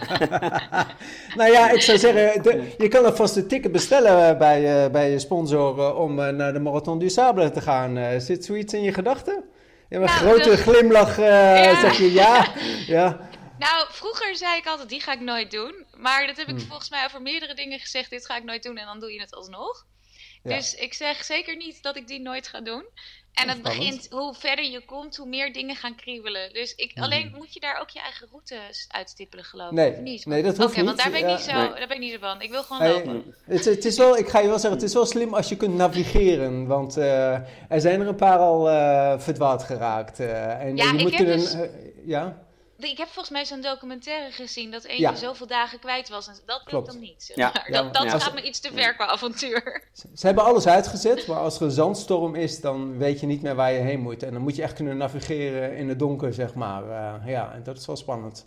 [1.38, 5.10] nou ja, ik zou zeggen, de, je kan alvast de ticket bestellen bij, uh, bij
[5.10, 8.20] je sponsor om uh, naar de Marathon du Sable te gaan.
[8.20, 9.44] zit zoiets in je gedachten?
[9.88, 11.24] Met een nou, grote glimlach uh,
[11.64, 11.80] ja.
[11.80, 12.52] zeg je ja.
[12.86, 13.18] ja.
[13.58, 15.86] Nou, vroeger zei ik altijd, die ga ik nooit doen.
[15.96, 16.66] Maar dat heb ik hmm.
[16.66, 18.10] volgens mij over meerdere dingen gezegd.
[18.10, 19.86] Dit ga ik nooit doen en dan doe je het alsnog.
[20.42, 20.56] Ja.
[20.56, 22.84] Dus ik zeg zeker niet dat ik die nooit ga doen.
[23.34, 26.52] En het begint, hoe verder je komt, hoe meer dingen gaan kriebelen.
[26.52, 27.04] Dus ik, Mhm.
[27.04, 28.56] alleen moet je daar ook je eigen route
[28.88, 29.74] uitstippelen, geloof ik.
[29.76, 30.26] Nee, of niet?
[30.26, 30.86] nee dat hoeft Oké, niet.
[30.86, 31.68] want daar ben, ik Ja, niet zo, nee.
[31.68, 32.42] daar ben ik niet zo van.
[32.42, 33.34] Ik wil gewoon Hey, lopen.
[33.44, 35.56] het, het is wel, ik ga je wel zeggen, het is wel slim als je
[35.56, 36.66] kunt navigeren.
[36.66, 37.32] Want eh,
[37.68, 40.20] er zijn er een paar al eh, verdwaald geraakt.
[40.20, 41.36] eh, en Ja, je ik moet heb kunnen.
[41.38, 41.56] dus-
[42.04, 42.43] ja,
[42.90, 45.14] Ik heb volgens mij zo'n documentaire gezien dat eentje Ja.
[45.14, 46.26] zoveel dagen kwijt was.
[46.28, 46.86] En dat Klopt.
[46.86, 47.22] dan niet.
[47.22, 47.66] Zeg maar.
[47.70, 48.18] Ja, Dat, dat ja.
[48.18, 49.82] gaat me iets te ver qua avontuur.
[50.14, 53.54] ze hebben alles uitgezet, maar als er een zandstorm is, dan weet je niet meer
[53.54, 54.22] waar je heen moet.
[54.22, 56.82] En dan moet je echt kunnen navigeren in het donker, zeg maar.
[56.90, 58.44] Eh, ja, en dat is wel spannend.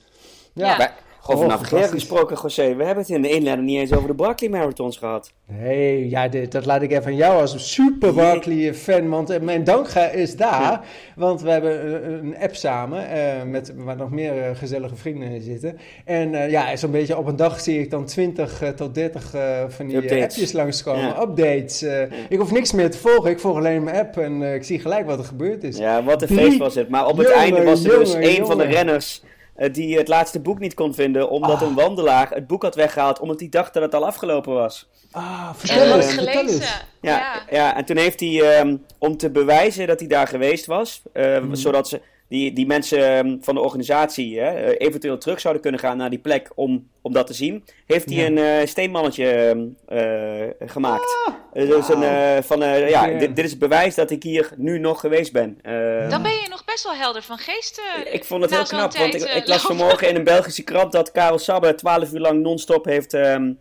[0.54, 0.94] Ja,
[1.30, 2.76] Over Oh, gesproken, José.
[2.76, 5.32] We hebben het in de inleiding niet eens over de Barkley Marathons gehad.
[5.46, 9.10] Nee, ja, dit, dat laat ik even aan jou als een super Barkley-fan.
[9.10, 10.62] Want eh, mijn dank is daar.
[10.62, 10.82] Ja.
[11.16, 13.10] Want we hebben een, een app samen.
[13.10, 15.78] eh, met, waar nog meer eh, gezellige vrienden in zitten.
[16.06, 19.34] En eh, ja, zo'n beetje op een dag zie ik dan 20 eh, tot 30
[19.34, 20.24] eh, van die eh, Updates.
[20.24, 21.02] appjes langskomen.
[21.02, 21.22] Ja.
[21.22, 21.82] Updates.
[21.82, 22.02] eh.
[22.30, 23.30] Ik hoef niks meer te volgen.
[23.32, 24.18] Ik volg alleen mijn app.
[24.18, 25.78] En eh, ik zie gelijk wat er gebeurd is.
[25.78, 26.90] Ja, wat een feest was het.
[26.90, 29.30] Maar op het einde was er dus een van de renners eh,
[29.72, 31.30] die het laatste boek niet kon vinden.
[31.30, 31.68] Omdat Ah.
[31.68, 33.20] een wandelaar het boek had weggehaald.
[33.20, 34.90] Omdat hij dacht dat het al afgelopen was.
[35.12, 36.16] Ah, vertel Eh, eens.
[36.18, 36.58] Eens.
[37.02, 37.42] Ja, Ja.
[37.50, 37.76] ja.
[37.78, 41.56] en toen heeft hij, ehm, om te bewijzen dat hij daar geweest was, eh, Mhm.
[41.56, 45.80] zodat ze, die, die mensen ehm, van de organisatie hè, eh, eventueel terug zouden kunnen
[45.80, 48.26] gaan naar die plek om, om dat te zien, heeft hij Ja.
[48.26, 51.18] een eh, steenmannetje ehm, eh, gemaakt.
[51.28, 54.52] Ah, dus een, eh, van, eh, ja, dit, dit is het bewijs dat ik hier
[54.58, 55.60] nu nog geweest ben.
[55.62, 57.82] Eh, Dan ben je nog best wel helder van geest.
[58.12, 61.12] ik vond het heel knap, want ik, ik las vanmorgen in een Belgische krant dat
[61.12, 63.54] Karel Sabbe 12 uur lang non-stop heeft, ehm,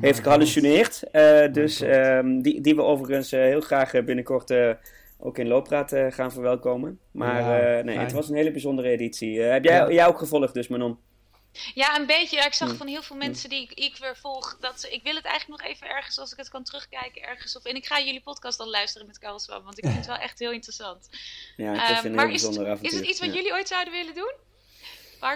[0.00, 1.02] heeft gehallucineerd.
[1.12, 4.70] Eh, dus ehm, die, die we overigens heel graag binnenkort eh,
[5.20, 7.00] ook in Loopraad eh, gaan verwelkomen.
[7.10, 9.42] Maar Ja, eh, nee, het was een hele bijzondere editie.
[9.44, 9.90] Eh, heb jij, Ja.
[9.90, 10.98] jij ook gevolgd dus, Manon?
[11.74, 12.36] Ja, een beetje.
[12.36, 12.76] Ja, ik zag Mm.
[12.76, 14.56] van heel veel mensen die ik, ik weer volg.
[14.60, 17.56] Dat ze, ik wil het eigenlijk nog even ergens, als ik het kan terugkijken, ergens
[17.56, 17.64] op.
[17.64, 20.16] En ik ga jullie podcast dan luisteren met Karel Swam, want ik vind het wel
[20.28, 21.08] echt heel interessant.
[21.56, 23.34] Ja, het Ehm, is een maar heel is het, bijzonder is het iets wat Ja.
[23.34, 24.32] jullie ooit zouden willen doen?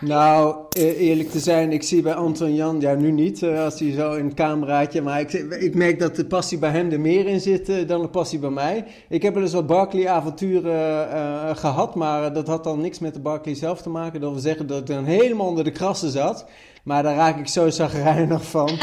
[0.00, 3.80] Nou, e- eerlijk te zijn, ik zie bij Anton Jan, ja nu niet, eh, als
[3.80, 7.00] hij zo in het cameraatje, maar ik, ik merk dat de passie bij hem er
[7.00, 8.84] meer in zit eh, dan de passie bij mij.
[9.08, 13.20] Ik heb wel eens wat Barkley-avonturen eh, gehad, maar dat had dan niks met de
[13.20, 14.20] Barkley zelf te maken.
[14.20, 16.46] Dat wil zeggen dat ik dan helemaal onder de krassen zat,
[16.82, 18.70] maar daar raak ik zo zagrijnig van.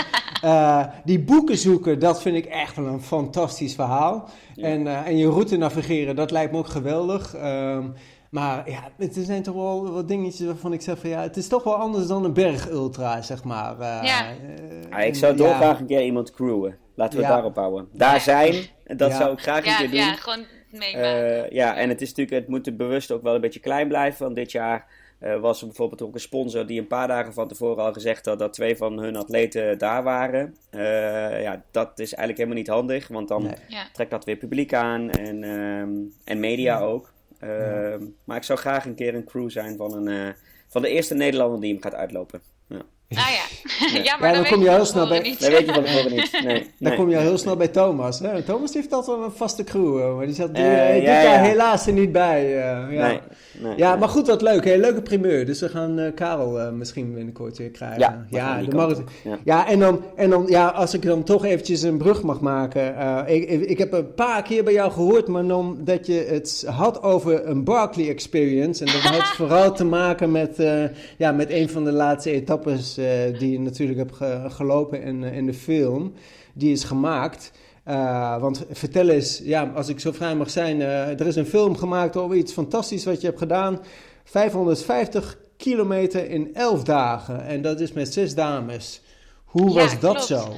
[1.06, 4.30] Die boeken zoeken, dat vind ik echt wel een fantastisch verhaal.
[4.56, 4.68] Ja.
[4.68, 7.36] En, en je route navigeren, dat lijkt me ook geweldig.
[7.36, 7.86] Ehm,
[8.32, 11.38] maar ja, het er zijn toch wel wat dingetjes waarvan ik zeg van ja, het
[11.38, 13.80] is toch wel anders dan een bergultra, zeg maar.
[13.80, 14.30] Eh, Ja.
[14.30, 16.78] eh, Ah, ik zou dolgraag ja, een keer iemand crewen.
[16.96, 17.28] Laten we Ja.
[17.28, 17.88] het daarop houden.
[17.94, 18.54] Daar zijn,
[18.86, 19.18] dat Ja.
[19.18, 20.00] zou ik graag een ja, keer doen.
[20.00, 21.44] ja, gewoon meemaken.
[21.46, 24.24] Uh, ja, en het, is natuurlijk, het moet bewust ook wel een beetje klein blijven.
[24.24, 24.86] Want dit jaar
[25.24, 28.26] uh, was er bijvoorbeeld ook een sponsor die een paar dagen van tevoren al gezegd
[28.26, 30.56] had dat twee van hun atleten daar waren.
[30.72, 33.54] Uh, ja, dat is eigenlijk helemaal niet handig, want dan nee.
[33.68, 33.84] ja.
[33.94, 36.86] trekt dat weer publiek aan en, um, en media ja.
[36.86, 37.11] ook.
[37.42, 37.98] Ja.
[38.24, 40.36] Maar ik zou graag een keer een crew zijn van, een,
[40.68, 42.42] van de eerste Nederlander die hem gaat uitlopen.
[43.14, 43.88] Ah ja.
[43.94, 45.20] ja, ja, maar ja, dan, dan kom je heel snel bij.
[45.20, 45.40] Niet.
[45.40, 46.32] Dat weet je van tevoren niet.
[46.44, 46.96] Nee, dan nee.
[46.96, 48.20] kom je al heel snel bij Thomas.
[48.20, 48.42] Hè?
[48.42, 51.42] Thomas heeft altijd wel een vaste crew, maar die zat uh, dit ja, jaar ja.
[51.42, 52.46] helaas er niet bij.
[52.46, 52.56] uh,
[52.96, 53.08] ja.
[53.08, 53.20] Nee,
[53.60, 54.00] nee, ja, nee.
[54.00, 54.66] maar goed, wat leuk.
[54.66, 54.76] Hè?
[54.76, 55.46] Leuke primeur.
[55.46, 58.28] Dus we gaan eh, Karel eh, misschien binnenkort weer krijgen.
[58.30, 59.38] Ja, de op, ja.
[59.44, 62.96] Ja, en dan, en dan, ja, als ik dan toch eventjes een brug mag maken.
[62.98, 66.66] eh, ik, ik, ik heb een paar keer bij jou gehoord, Manon, dat je het
[66.68, 68.86] had over een Barclay Experience.
[68.86, 70.84] En dat had vooral te maken met, eh,
[71.18, 73.01] ja, met een van de laatste etappes eh,
[73.40, 76.14] die je natuurlijk hebt ge- gelopen in, eh, in de film.
[76.54, 77.52] Die is gemaakt.
[77.88, 81.46] Uh, want vertel eens, ja, als ik zo vrij mag zijn, uh, er is een
[81.46, 83.80] film gemaakt over iets fantastisch wat je hebt gedaan.
[84.24, 87.46] 550 kilometer in 11 dagen.
[87.46, 89.02] En dat is met zes dames.
[89.46, 90.26] Hoe Ja, was dat klopt.
[90.26, 90.54] zo?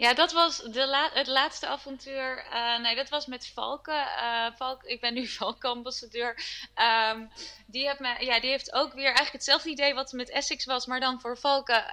[0.00, 2.44] Ja, dat was de la het laatste avontuur.
[2.50, 4.06] Eh, nee, dat was met Valken.
[4.06, 6.42] Eh, Valk, ik ben nu Valk-ambassadeur.
[6.74, 7.26] Ehm,
[7.66, 10.86] die, heeft me, ja, die heeft ook weer eigenlijk hetzelfde idee wat met Essex was,
[10.86, 11.84] maar dan voor Valken.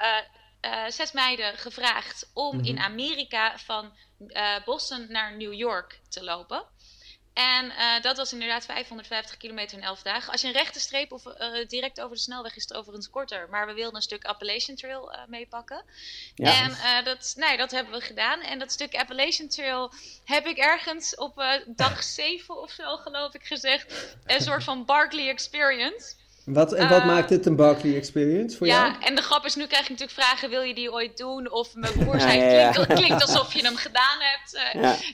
[0.62, 2.66] eh, zes meiden gevraagd om Mhm.
[2.66, 3.98] in Amerika van
[4.66, 6.66] Boston naar New York te lopen.
[7.38, 10.32] En eh, dat was inderdaad 550 kilometer in 11 dagen.
[10.32, 13.48] Als je een rechte streep of eh, direct over de snelweg is het overigens korter.
[13.50, 15.84] Maar we wilden een stuk Appalachian Trail eh, meepakken.
[16.36, 16.54] Ja.
[16.62, 18.40] En dat, nee, dat hebben we gedaan.
[18.40, 19.92] En dat stuk Appalachian Trail
[20.26, 24.16] heb ik ergens op dag 7 of zo, geloof ik, gezegd.
[24.26, 26.14] Een soort van Barkley Experience.
[26.48, 28.86] Wat, en wat maakt dit een Barclay Experience voor jou?
[28.86, 31.52] Ja, en de grap is, nu krijg je natuurlijk vragen, wil je die ooit doen?
[31.52, 32.72] Of mijn broer zei, ja, ja.
[32.72, 34.60] klinkt, klinkt alsof je hem gedaan hebt.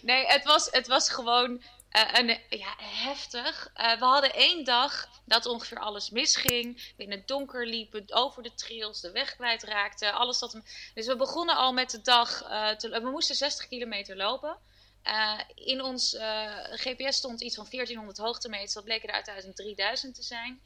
[0.04, 1.62] Nee, het was, het was gewoon
[1.94, 3.70] eh, ja, heftig.
[3.74, 6.94] Eh, we hadden één dag dat ongeveer alles misging.
[6.98, 10.14] We in het donker liepen, over de trails, de weg kwijtraakten.
[10.14, 10.62] Alles dat...
[10.94, 14.58] Dus we begonnen al met de dag, eh, we moesten 60 kilometer lopen.
[15.56, 16.18] In ons
[16.72, 18.74] GPS stond iets van 1400 hoogtemeters.
[18.74, 20.62] Dat bleken er uiteindelijk 3000 te zijn.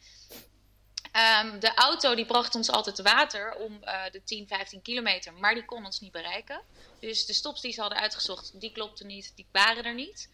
[1.11, 3.79] Ehm, de auto die bracht ons altijd water om
[4.11, 6.61] de 10, 15 kilometer, maar die kon ons niet bereiken.
[6.99, 10.29] Dus de stops die ze hadden uitgezocht, die klopten niet, die waren er niet.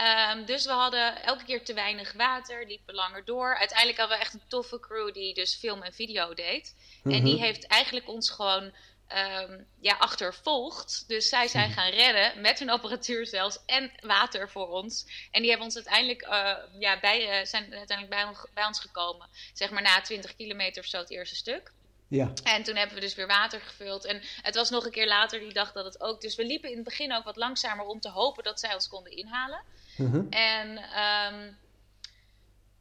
[0.00, 3.56] Ehm, dus we hadden elke keer te weinig water, liepen langer door.
[3.56, 6.74] Uiteindelijk hadden we echt een toffe crew die dus film en video deed.
[7.04, 7.42] En die Mhm.
[7.44, 8.72] heeft eigenlijk ons gewoon
[9.10, 11.04] ehm, ja, achtervolgd.
[11.08, 15.06] Dus zij zijn gaan redden met hun apparatuur zelfs en water voor ons.
[15.30, 19.28] En die hebben ons uiteindelijk, eh, ja, bij, eh, zijn uiteindelijk bij ons gekomen.
[19.52, 21.72] Zeg maar na 20 kilometer of zo het eerste stuk.
[22.08, 22.32] Ja.
[22.44, 24.04] En toen hebben we dus weer water gevuld.
[24.04, 26.20] En het was nog een keer later die dag dat het ook.
[26.20, 28.88] Dus we liepen in het begin ook wat langzamer om te hopen dat zij ons
[28.88, 29.62] konden inhalen.
[30.00, 30.26] Mhm.
[30.30, 31.52] En ehm,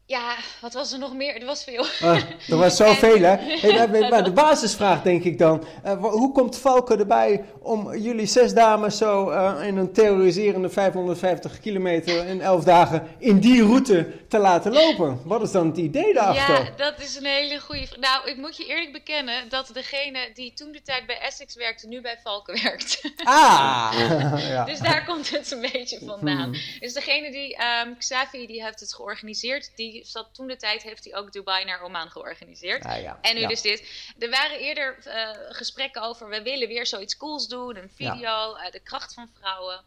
[0.10, 1.36] ja, wat was er nog meer?
[1.40, 1.86] Er was veel.
[2.02, 3.36] Ah, er was zoveel, hè?
[3.36, 5.64] Hey, maar- de basisvraag denk ik dan.
[5.84, 11.60] eh, hoe komt Valken erbij om jullie zes dames zo eh, in een terroriserende 550
[11.60, 15.22] kilometer in 11 dagen in die route te laten lopen?
[15.26, 16.64] Wat is dan het idee daarachter?
[16.66, 18.00] Ja, dat is een hele goede vraag.
[18.00, 21.88] Nou, ik moet je eerlijk bekennen dat degene die toen de tijd bij Essex werkte,
[21.88, 23.02] nu bij Valken werkt.
[23.24, 23.94] Ah!
[24.38, 24.64] ja.
[24.66, 26.56] Dus daar komt het een beetje vandaan.
[26.80, 29.72] Dus degene die, ehm Xavi, die heeft het georganiseerd.
[29.76, 32.86] Die zat toen de tijd, heeft hij ook Dubai naar Oman georganiseerd.
[32.86, 33.20] Ah, ja.
[33.22, 33.48] En nu Ja.
[33.48, 33.90] dus dit.
[34.20, 37.76] Er waren eerder eh, gesprekken over, we willen weer zoiets cools doen.
[37.76, 39.84] Een video, eh, de kracht van vrouwen.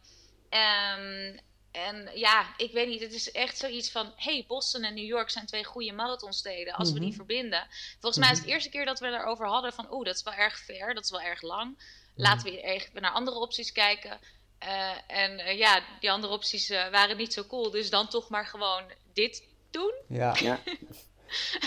[0.49, 1.37] Ehm,
[1.71, 4.13] en ja, ik weet niet, het is echt zoiets van...
[4.15, 6.73] hey, Boston en New York zijn twee goede marathonsteden.
[6.73, 7.15] Als we die Mhm.
[7.17, 7.67] verbinden.
[7.99, 9.93] Volgens mij is het de eerste keer dat we erover hadden van...
[9.93, 11.79] oeh, dat is wel erg ver, dat is wel erg lang.
[12.15, 14.19] Laten we even naar andere opties kijken.
[14.59, 17.69] Eh, en ja, die andere opties waren niet zo cool.
[17.71, 19.43] Dus dan toch maar gewoon dit
[19.73, 19.93] doen.
[20.07, 20.35] Ja.
[20.41, 20.59] Ja.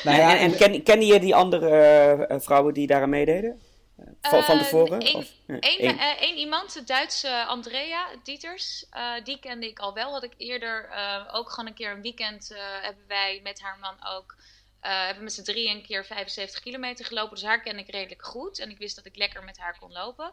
[0.04, 3.60] Nou ja, en en ken, kende je die andere eh, eh, vrouwen die daaraan meededen?
[4.20, 5.06] Van, van Eh, tevoren?
[5.46, 10.12] Eén eh, iemand, de Duitse Andrea Dieters, eh, die kende ik al wel.
[10.12, 13.78] Had ik eerder eh, ook gewoon een keer een weekend eh, hebben wij met haar
[13.80, 14.36] man ook.
[14.80, 17.34] eh, hebben met z'n drie een keer 75 kilometer gelopen.
[17.34, 18.58] Dus haar kende ik redelijk goed.
[18.58, 20.32] En ik wist dat ik lekker met haar kon lopen.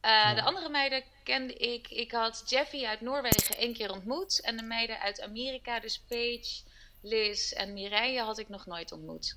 [0.00, 1.88] Eh, De andere meiden kende ik.
[1.88, 4.40] Ik had Jeffy uit Noorwegen één keer ontmoet.
[4.40, 6.60] En de meiden uit Amerika, dus Paige,
[7.02, 9.36] Liz en Mireille, had ik nog nooit ontmoet.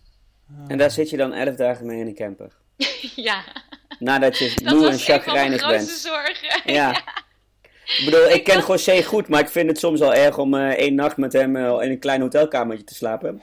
[0.67, 2.51] En daar zit je dan elf dagen mee in een camper.
[3.15, 3.43] ja,
[3.99, 5.97] Nadat je dat moe en was een van mijn chagrijnig grootste bent.
[5.99, 6.61] zorgen.
[6.73, 7.19] Ja.
[7.97, 10.37] Ik bedoel, ik Ik ken was- José goed, maar ik vind het soms al erg
[10.37, 13.41] om eh, één nacht met hem eh, in een klein hotelkamertje te slapen.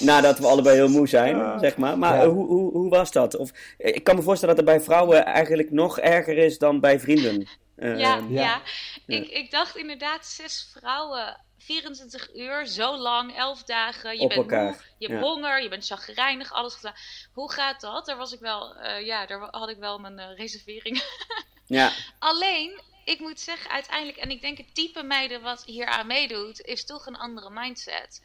[0.00, 1.98] Nadat we allebei heel moe zijn, zeg maar.
[1.98, 2.28] Maar Ja.
[2.28, 3.36] hoe, hoe, hoe was dat?
[3.36, 7.00] Of, ik kan me voorstellen dat het bij vrouwen eigenlijk nog erger is dan bij
[7.00, 7.48] vrienden.
[7.76, 8.60] ja, ja, ja.
[9.06, 14.16] Ik, ik dacht inderdaad zes vrouwen 24 uur, zo lang, 11 dagen.
[14.16, 14.64] Je Op bent elkaar.
[14.64, 16.94] moe, je hebt honger, je bent chagrijnig, alles gedaan.
[17.32, 18.06] Hoe gaat dat?
[18.06, 21.02] Daar was ik wel, uh, ja, daar had ik wel mijn uh, reservering.
[21.66, 21.92] ja.
[22.18, 26.60] Alleen, ik moet zeggen, uiteindelijk, en ik denk het type meiden wat hier aan meedoet,
[26.60, 28.20] is toch een andere mindset.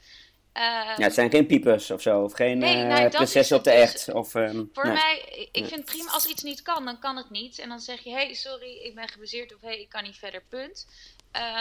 [0.57, 0.63] Uh,
[0.97, 4.05] ja, het zijn geen piepers of zo, of geen nee, nou, prinses op de echt.
[4.05, 4.93] Dus, of, um, voor nee.
[4.93, 7.59] mij, ik vind prima als iets niet kan, dan kan het niet.
[7.59, 10.03] En dan zeg je, hé, hey, sorry, ik ben gebaseerd of hé, hey, ik kan
[10.03, 10.87] niet verder, punt.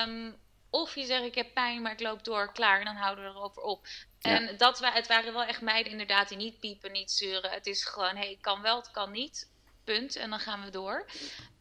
[0.07, 0.37] Um,
[0.71, 2.79] of je zegt ik heb pijn, maar ik loop door, klaar.
[2.79, 3.87] En dan houden we erover op.
[4.19, 4.31] Ja.
[4.31, 7.51] En dat, het waren wel echt meiden inderdaad die niet piepen, niet zeuren.
[7.51, 9.51] Het is gewoon, hé, hey, ik kan wel, het kan niet.
[9.85, 10.17] Punt.
[10.17, 11.11] En dan gaan we door.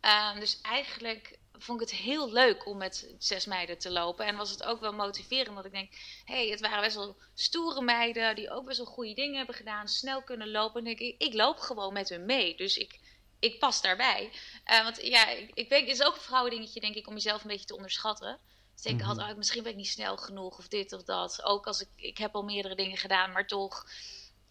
[0.01, 4.25] Um, dus eigenlijk vond ik het heel leuk om met zes meiden te lopen.
[4.25, 5.55] En was het ook wel motiverend.
[5.55, 5.93] Dat ik denk,
[6.25, 8.35] hé, hey, het waren best wel stoere meiden.
[8.35, 9.87] Die ook best wel goede dingen hebben gedaan.
[9.87, 10.85] Snel kunnen lopen.
[10.85, 12.55] En ik, ik, ik loop gewoon met hun mee.
[12.55, 12.99] Dus ik,
[13.39, 14.31] ik pas daarbij.
[14.65, 17.41] Uh, want ja, ik, ik weet, het is ook een vrouwendingetje, denk ik, om jezelf
[17.41, 18.39] een beetje te onderschatten.
[18.81, 21.43] Dus ik had, oh, misschien ben ik niet snel genoeg of dit of dat.
[21.43, 23.85] Ook als ik, ik heb al meerdere dingen gedaan, maar toch.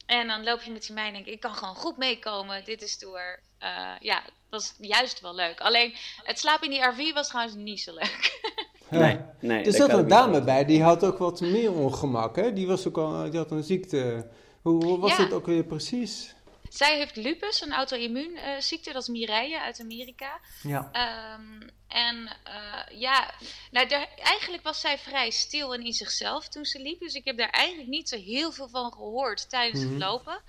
[0.06, 2.64] En dan loop je met die mij en denk ik, ik kan gewoon goed meekomen.
[2.64, 3.40] Dit is door.
[3.62, 5.60] Uh, ja, dat is juist wel leuk.
[5.60, 8.40] Alleen, het slapen in die RV was trouwens niet zo leuk.
[8.90, 9.64] nee, nee.
[9.64, 12.52] Er zat een dame bij, die had ook wat meer ongemak, hè?
[12.52, 14.30] Die, was ook al, die had een ziekte.
[14.62, 15.22] Hoe, hoe was Ja.
[15.22, 16.34] het ook weer precies?
[16.68, 18.92] Zij heeft lupus, een auto-immuunziekte.
[18.92, 20.40] dat is Mireille uit Amerika.
[20.62, 20.88] Ja.
[20.92, 23.34] Ehm, en eh, ja,
[23.70, 27.00] nou, daar, eigenlijk was zij vrij stil en in zichzelf toen ze liep.
[27.00, 29.92] Dus ik heb daar eigenlijk niet zo heel veel van gehoord tijdens Mhm.
[29.92, 30.40] het lopen.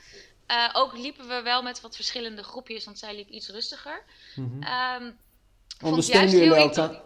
[0.45, 4.03] Eh, ook liepen we wel met wat verschillende groepjes, want zij liep iets rustiger.
[4.35, 4.63] Mhm.
[4.63, 5.13] Ehm, ik
[5.77, 7.01] vond juist heel elkaar?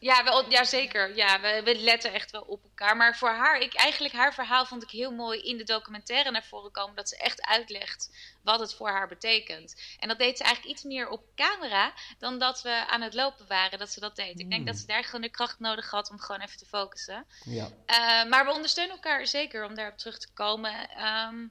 [0.00, 1.16] Ja, wel, ja, zeker.
[1.16, 2.96] Ja, we, we letten echt wel op elkaar.
[2.96, 6.44] Maar voor haar, ik, eigenlijk haar verhaal vond ik heel mooi in de documentaire naar
[6.44, 6.96] voren komen.
[6.96, 8.10] Dat ze echt uitlegt
[8.42, 9.96] wat het voor haar betekent.
[9.98, 13.46] En dat deed ze eigenlijk iets meer op camera dan dat we aan het lopen
[13.46, 13.78] waren.
[13.78, 14.40] Dat ze dat deed.
[14.40, 17.26] Ik denk dat ze daar gewoon de kracht nodig had om gewoon even te focussen.
[17.44, 17.68] Ja.
[17.86, 20.90] Uh, maar we ondersteunen elkaar zeker om daarop terug te komen.
[20.90, 21.46] Ehm,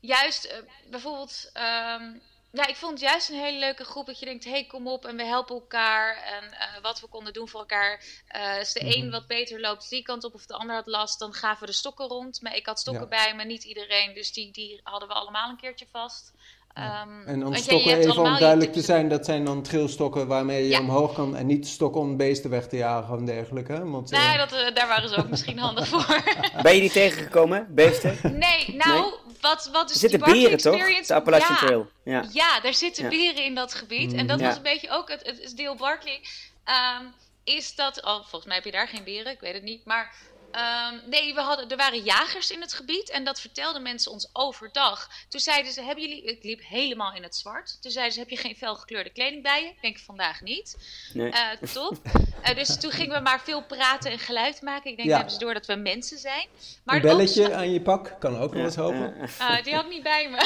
[0.00, 0.52] juist uh,
[0.90, 1.50] bijvoorbeeld.
[1.54, 4.64] Um, ja, ik vond het juist een hele leuke groep dat je denkt, hé, hey,
[4.64, 6.16] kom op en we helpen elkaar.
[6.16, 8.04] En uh, wat we konden doen voor elkaar.
[8.36, 9.02] Uh, als de mm -hmm.
[9.02, 11.66] een wat beter loopt die kant op of de ander had last, dan gaven we
[11.66, 12.42] de stokken rond.
[12.42, 13.24] Maar ik had stokken ja.
[13.24, 14.14] bij me, niet iedereen.
[14.14, 16.32] Dus die, die hadden we allemaal een keertje vast.
[16.74, 17.02] Ja.
[17.02, 20.68] Um, en om stokken, even om duidelijk te zijn, dat zijn dan trilstokken waarmee je
[20.68, 20.80] ja.
[20.80, 21.36] omhoog kan.
[21.36, 23.90] En niet stokken om beesten weg te jagen en dergelijke.
[23.90, 24.38] Want, nee, uh...
[24.38, 26.22] dat, uh, daar waren ze ook misschien handig voor.
[26.62, 28.18] Ben je die tegengekomen, beesten?
[28.22, 29.10] Nee, nou, nee?
[29.40, 30.74] wat, wat is er zitten die beren toch?
[30.74, 31.12] Experience?
[31.12, 31.66] De Appalachian ja.
[31.66, 31.90] Trail.
[32.04, 32.24] Ja.
[32.32, 33.10] ja, daar zitten ja.
[33.10, 34.12] beren in dat gebied.
[34.12, 34.46] En dat ja.
[34.46, 36.20] was een beetje ook het, het deel Barkley.
[36.98, 37.12] Um,
[37.44, 39.84] is dat, oh, volgens mij heb je daar geen beren, ik weet het niet.
[39.84, 40.14] Maar
[40.52, 44.30] um, nee, we hadden, er waren jagers in het gebied en dat vertelden mensen ons
[44.32, 45.08] overdag.
[45.28, 47.82] Toen zeiden ze, hebben jullie, ik liep helemaal in het zwart.
[47.82, 49.68] Toen zeiden ze, heb je geen felgekleurde kleding bij je?
[49.68, 50.76] Ik denk vandaag niet.
[51.12, 51.32] Nee.
[51.32, 51.98] Uh, top.
[52.04, 54.90] Uh, dus toen gingen we maar veel praten en geluid maken.
[54.90, 55.14] Ik denk, Ja.
[55.14, 56.46] hebben ze door dat we mensen zijn.
[56.84, 59.14] Maar Een belletje aan je pak kan ook wel eens helpen.
[59.38, 60.38] Ah, die had ik niet bij me.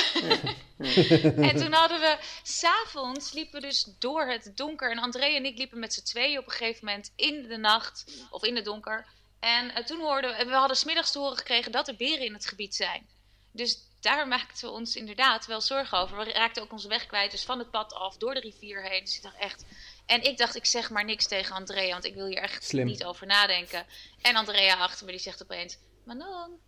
[1.49, 4.90] en toen hadden we, s'avonds liepen we dus door het donker.
[4.90, 8.05] En André en ik liepen met z'n tweeën op een gegeven moment in de nacht,
[8.31, 9.07] of in het donker.
[9.45, 12.33] En uh, toen hoorden we, we hadden smiddags te horen gekregen dat er beren in
[12.33, 13.07] het gebied zijn.
[13.53, 16.17] Dus daar maakten we ons inderdaad wel zorgen over.
[16.17, 19.05] We raakten ook onze weg kwijt, dus van het pad af, door de rivier heen.
[19.05, 19.65] Dus ik dacht echt...
[20.07, 22.87] En ik dacht, ik zeg maar niks tegen Andrea, want ik wil hier echt Slim.
[22.87, 23.87] niet over nadenken.
[24.23, 25.79] En Andrea achter me, die zegt opeens...
[26.05, 26.61] Manon,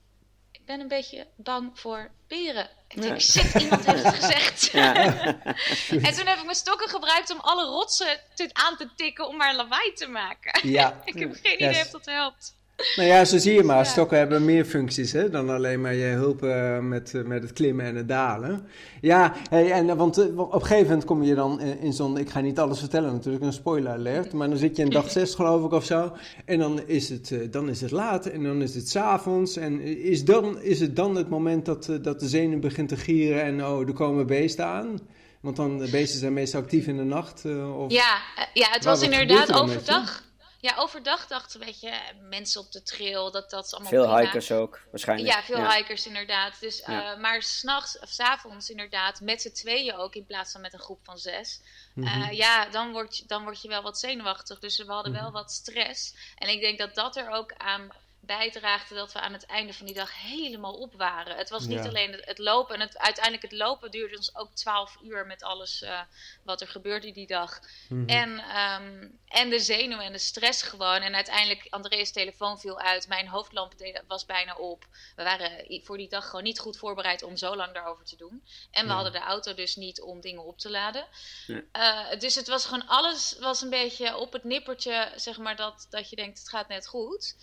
[0.53, 2.71] ik ben een beetje bang voor beren.
[2.89, 3.19] Ik denk, Ja.
[3.19, 4.69] shit, iemand heeft het gezegd.
[4.73, 4.95] Ja.
[6.07, 9.37] en toen heb ik mijn stokken gebruikt om alle rotsen te, aan te tikken om
[9.37, 10.69] maar lawaai te maken.
[10.69, 11.03] Ja.
[11.05, 12.55] ik heb geen idee of dat helpt.
[12.97, 13.87] Nou ja, zo zie je maar.
[13.87, 17.53] Stokken hebben meer functies hè, dan alleen maar je hulp eh, met, eh, met het
[17.53, 18.67] klimmen en het dalen.
[19.01, 22.19] Ja, hey, en, eh, want op een gegeven moment kom je dan in, in zo'n...
[22.19, 24.33] Ik ga niet alles vertellen natuurlijk, een spoiler alert.
[24.33, 26.13] Maar dan zit je in dag 6 geloof ik of zo.
[26.45, 29.57] En dan is het, dan is het laat en dan is het 's avonds.
[29.57, 33.43] En is, dan, is het dan het moment dat, dat de zenuw begint te gieren
[33.43, 34.99] en oh, er komen beesten aan?
[35.41, 37.45] Want dan, de beesten zijn meestal actief in de nacht.
[37.77, 37.93] of...
[37.93, 38.19] Ja,
[38.53, 40.26] ja het was inderdaad er overdag.
[40.67, 44.03] Ja, overdag dachten we, weet je, mensen op de trail, dat, dat is allemaal Veel
[44.05, 44.21] prima.
[44.21, 45.29] hikers ook, waarschijnlijk.
[45.35, 46.61] Ja, veel hikers inderdaad.
[46.61, 47.17] Dus, uh, Ja.
[47.17, 50.79] Maar s'nachts of s avonds inderdaad, met z'n tweeën ook, in plaats van met een
[50.81, 51.61] groep van zes.
[51.95, 52.07] Mhm.
[52.23, 54.59] Uh, ja, dan word, je, dan word je wel wat zenuwachtig.
[54.59, 55.33] Dus we hadden wel Mhm.
[55.33, 56.15] wat stress.
[56.39, 57.91] En ik denk dat dat er ook aan
[58.27, 61.37] bijdraagde dat we aan het einde van die dag helemaal op waren.
[61.37, 61.89] Het was niet Ja.
[61.89, 62.75] alleen het, het lopen.
[62.75, 66.01] En het, uiteindelijk het lopen duurde ons ook 12 uur met alles eh,
[66.45, 67.61] wat er gebeurde die dag.
[67.89, 68.09] Mhm.
[68.09, 71.01] En, ehm, en de zenuwen en de stress gewoon.
[71.03, 73.09] En uiteindelijk, Andreas telefoon viel uit.
[73.09, 73.73] Mijn hoofdlamp
[74.07, 74.87] was bijna op.
[75.17, 78.45] We waren voor die dag gewoon niet goed voorbereid om zo lang daarover te doen.
[78.71, 78.95] En we Ja.
[78.95, 81.07] hadden de auto dus niet om dingen op te laden.
[81.47, 81.63] Ja.
[81.73, 85.87] Eh, dus het was gewoon alles was een beetje op het nippertje, zeg maar, dat,
[85.91, 87.37] dat je denkt het gaat net goed.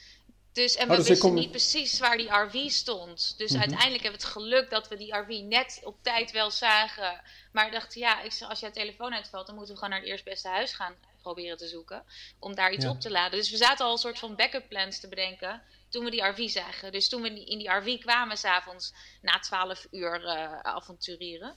[0.53, 3.33] Dus, en we Oh, dus ik wisten kom- niet precies waar die RV stond.
[3.37, 3.59] Dus Mhm.
[3.59, 7.21] uiteindelijk hebben we het geluk dat we die RV net op tijd wel zagen.
[7.51, 10.47] Maar dacht, ja, ik, als jouw telefoon uitvalt, dan moeten we gewoon naar het eerstbeste
[10.47, 12.03] huis gaan proberen te zoeken.
[12.39, 12.89] Om daar iets Ja.
[12.91, 13.39] op te laden.
[13.39, 16.49] Dus we zaten al een soort van backup plans te bedenken toen we die RV
[16.49, 16.91] zagen.
[16.91, 21.55] Dus toen we in die- RV kwamen s'avonds na 12 uur eh avonturieren.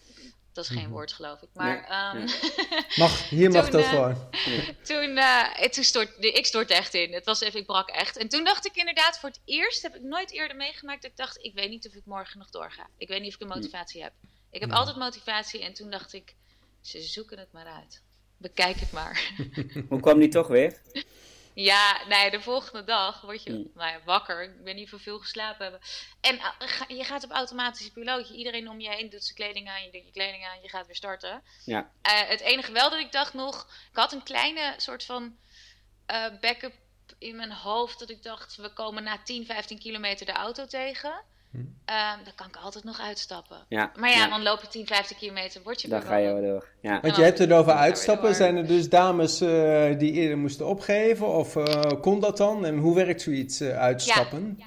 [0.56, 0.90] Dat is geen Mhm.
[0.92, 1.48] woord, geloof ik.
[1.52, 1.74] Maar
[2.14, 2.28] Nee, ehm,
[3.02, 4.28] Mag, hier mag Toen, dat eh, gewoon.
[4.82, 7.12] toen, eh, toen stortte ik stortte echt in.
[7.12, 8.16] Het was even, ik brak echt.
[8.16, 11.16] En toen dacht ik inderdaad, voor het eerst heb ik nooit eerder meegemaakt dat ik
[11.16, 12.86] dacht, ik weet niet of ik morgen nog doorga.
[12.98, 14.12] Ik weet niet of ik een motivatie heb.
[14.50, 16.34] Ik heb altijd motivatie en toen dacht ik,
[16.80, 18.02] ze zoeken het maar uit.
[18.36, 19.30] Bekijk het maar.
[19.88, 20.80] Hoe kwam die toch weer?
[21.56, 23.70] Ja, nee, de volgende dag word je Hmm.
[23.74, 24.42] nou ja, wakker.
[24.42, 25.80] Ik weet niet we veel geslapen hebben.
[26.20, 28.34] En eh, je gaat op automatische pilootje.
[28.34, 29.84] Iedereen om je heen doet zijn kleding aan.
[29.84, 30.62] Je doet je kleding aan.
[30.62, 31.42] Je gaat weer starten.
[31.64, 31.90] Ja.
[32.02, 33.66] Eh, het enige wel dat ik dacht nog...
[33.90, 35.36] Ik had een kleine soort van
[36.06, 36.74] eh, backup
[37.18, 37.98] in mijn hoofd.
[37.98, 41.22] Dat ik dacht, we komen na 10, 15 kilometer de auto tegen.
[41.50, 41.76] Hmm.
[41.84, 43.56] Ehm, dan kan ik altijd nog uitstappen.
[43.68, 44.28] Ja, Maar ja, ja.
[44.28, 45.62] dan loop je 10, 15 kilometer.
[45.62, 46.68] Word je Dan ga je door.
[46.80, 47.00] Ja.
[47.00, 48.34] Want je hebt het over uitstappen.
[48.34, 51.26] Zijn er dus dames eh, die eerder moesten opgeven?
[51.26, 52.64] Of eh, kon dat dan?
[52.66, 54.60] En hoe werkt zoiets eh, uitstappen?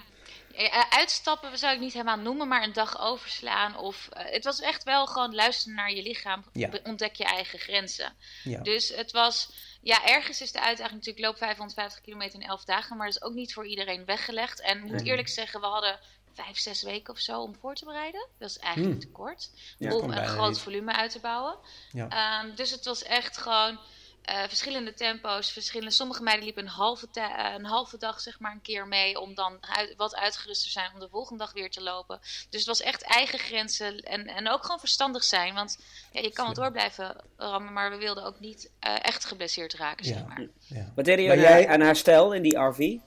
[0.90, 3.78] Uitstappen zou ik niet helemaal noemen, maar een dag overslaan.
[3.78, 6.44] Of, het was echt wel gewoon luisteren naar je lichaam.
[6.84, 8.14] Ontdek je eigen grenzen.
[8.44, 8.62] Ja.
[8.62, 9.52] Dus het was,
[9.82, 12.98] ja, ergens is de uitdaging natuurlijk loop 550 kilometer in 11 dagen.
[12.98, 14.62] Maar dat is ook niet voor iedereen weggelegd.
[14.62, 16.00] En ik moet eerlijk zeggen, we hadden
[16.44, 18.28] vijf, zes weken of zo om voor te bereiden.
[18.38, 19.02] Dat is eigenlijk Hmm.
[19.02, 19.50] te kort.
[19.78, 20.60] Ja, om een groot niet.
[20.60, 21.56] volume uit te bouwen.
[21.92, 22.08] Ja.
[22.10, 23.80] Ehm, dus het was echt gewoon
[24.24, 25.52] eh, verschillende tempo's.
[25.52, 29.20] Verschillende, sommige meiden liepen een halve, eh, een halve dag zeg maar een keer mee.
[29.20, 32.20] Om dan uit- wat uitgerust te zijn om de volgende dag weer te lopen.
[32.22, 34.00] Dus het was echt eigen grenzen.
[34.00, 35.54] En, en ook gewoon verstandig zijn.
[35.54, 35.78] Want
[36.12, 37.74] ja, je kan wel door blijven rammen.
[37.74, 40.06] Maar we wilden ook niet eh, echt geblesseerd raken.
[40.06, 40.48] Zeg maar.
[40.60, 40.92] Ja.
[40.96, 42.98] Wat deden jij- aan herstel in die RV?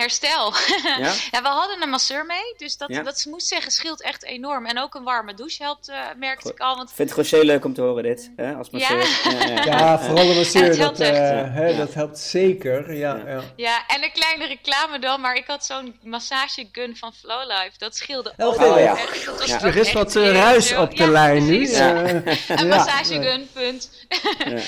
[0.00, 0.52] Herstel.
[0.98, 1.12] Ja?
[1.30, 2.54] Ja, we hadden een masseur mee.
[2.56, 3.02] Dus dat, Ja.
[3.02, 4.66] dat moest zeggen scheelt echt enorm.
[4.66, 6.76] En ook een warme douche helpt, eh, merkte ik al.
[6.76, 8.30] Want Ik vind het gewoon heel leuk om te horen dit.
[8.36, 8.54] Hè?
[8.54, 8.98] Als masseur.
[9.24, 9.46] Ja.
[9.46, 9.64] Ja, ja.
[9.78, 11.08] Ja, vooral de masseur, dat, eh,
[11.54, 11.76] hè, Ja.
[11.76, 12.94] dat helpt zeker.
[12.94, 13.30] Ja, Ja.
[13.30, 13.40] ja.
[13.56, 17.78] Ja, en een kleine reclame dan, maar ik had zo'n massagegun van Flowlife.
[17.78, 18.96] Dat scheelde Oh, ook ja.
[18.96, 19.24] echt.
[19.26, 19.54] Dat was Ja.
[19.56, 21.66] ook Er is wat eh, ruis op de Ja, lijn nu.
[21.72, 22.08] eh,
[22.48, 23.90] Een massagegun, punt.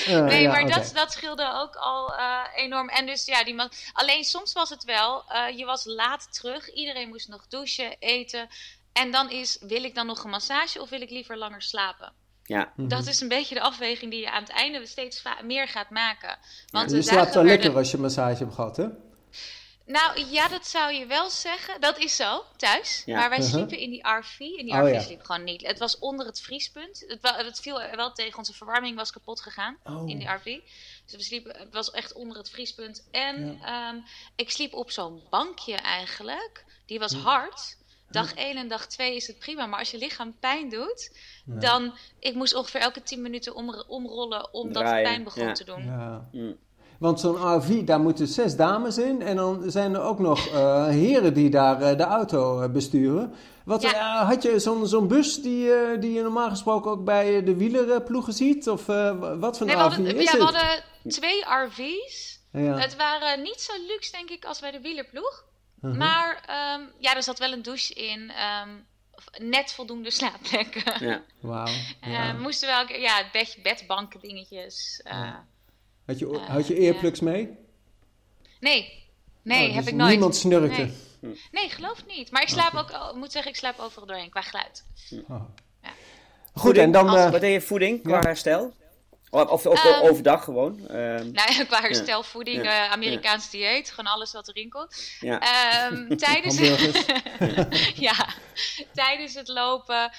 [0.06, 2.88] Nee, ja, maar dat, dat scheelde ook al eh, enorm.
[2.88, 3.60] En dus ja, die
[3.92, 6.72] alleen soms was het wel, eh, je was laat terug.
[6.72, 8.48] Iedereen moest nog douchen, eten.
[8.92, 12.12] En dan is, wil ik dan nog een massage of wil ik liever langer slapen?
[12.44, 12.72] Ja.
[12.76, 12.88] Mhm.
[12.88, 16.38] Dat is een beetje de afweging die je aan het einde steeds meer gaat maken.
[16.70, 18.86] Want Je slaapt wel lekker als je massage hebt gehad, hè?
[19.86, 21.80] Nou ja, dat zou je wel zeggen.
[21.80, 23.02] Dat is zo, thuis.
[23.06, 23.16] Ja.
[23.18, 23.52] Maar wij Uh-huh.
[23.54, 24.38] sliepen in die RV.
[24.40, 25.00] En die Oh, RV ja.
[25.00, 25.66] sliep gewoon niet.
[25.66, 27.04] Het was onder het vriespunt.
[27.06, 28.38] Het, het viel er wel tegen.
[28.38, 30.08] Onze verwarming was kapot gegaan Oh.
[30.08, 30.58] in die RV.
[31.06, 33.08] Dus we sliepen, het was echt onder het vriespunt.
[33.10, 33.96] En ehm,
[34.36, 36.64] ik sliep op zo'n bankje eigenlijk.
[36.86, 37.18] Die was Hm.
[37.20, 37.76] hard.
[38.10, 39.66] Dag 1 en dag 2 is het prima.
[39.66, 41.10] Maar als je lichaam pijn doet,
[41.46, 41.58] Ja.
[41.60, 41.92] dan...
[42.18, 45.52] Ik moest ongeveer elke 10 minuten om, omrollen omdat Draaien, het pijn begon Hm.
[45.54, 45.84] te doen.
[45.84, 46.28] Ja.
[46.32, 46.56] Mm.
[46.98, 49.22] Want zo'n RV, daar moeten zes dames in.
[49.22, 53.34] En dan zijn er ook nog eh, heren die daar eh, de auto eh, besturen.
[53.64, 54.24] Wat, Ja.
[54.26, 58.32] had je zo'n zo'n bus die, eh, die je normaal gesproken ook bij de wielerploegen
[58.32, 58.68] ziet?
[58.68, 60.82] Of eh, wat voor Nee, een we RV hadden, is ja, we het?
[61.08, 62.40] Twee RV's.
[62.52, 62.78] Ja.
[62.78, 65.44] Het waren niet zo luxe, denk ik, als bij de wielerploeg.
[65.80, 65.96] Mhm.
[65.96, 68.30] Maar ehm, ja, er zat wel een douche in.
[68.30, 68.68] ehm,
[69.38, 71.06] net voldoende slaapplekken.
[71.06, 71.22] Ja.
[71.40, 71.66] Wauw.
[72.00, 72.34] Eh, Ja.
[72.36, 75.00] we moesten wel, ja, het bedje, bedbanken dingetjes.
[75.04, 75.46] eh, Ja.
[76.06, 77.50] Had je, eh, had je earplugs mee?
[78.60, 79.02] Nee,
[79.42, 80.10] nee, Oh, heb dus ik nooit.
[80.10, 80.90] Niemand snurkte.
[81.20, 81.40] Nee.
[81.50, 82.30] Nee, geloof niet.
[82.30, 84.84] Maar ik slaap ook, moet zeggen, ik slaap overal doorheen qua geluid.
[85.28, 85.42] Oh.
[85.82, 85.90] Ja.
[86.54, 87.08] Goed, en dan...
[87.08, 88.20] Als- eh, Wat deed je voeding qua Ja.
[88.20, 88.72] herstel?
[89.34, 90.00] Of, Ehm.
[90.02, 90.88] overdag gewoon?
[90.88, 92.84] Ehm, Nou ja, qua herstelvoeding, Ja.
[92.86, 95.16] eh, Amerikaans dieet, gewoon alles wat erin komt.
[95.20, 95.40] ja.
[95.40, 96.56] Ehm, tijdens,
[98.08, 98.26] ja,
[98.92, 100.10] tijdens het lopen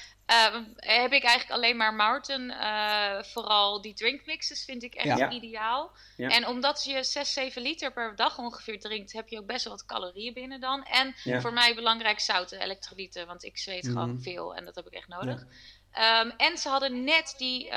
[0.76, 2.52] heb ik eigenlijk alleen maar Mountain.
[2.52, 5.92] eh, vooral die drinkmixes vind ik echt ideaal.
[6.18, 9.74] En omdat je 6, 7 liter per dag ongeveer drinkt, heb je ook best wel
[9.74, 10.84] wat calorieën binnen dan.
[10.84, 14.22] En voor mij belangrijk zouten, elektrolyten, want ik zweet gewoon Mhm.
[14.22, 15.46] veel en dat heb ik echt nodig.
[15.94, 17.70] Ehm, en ze hadden net die,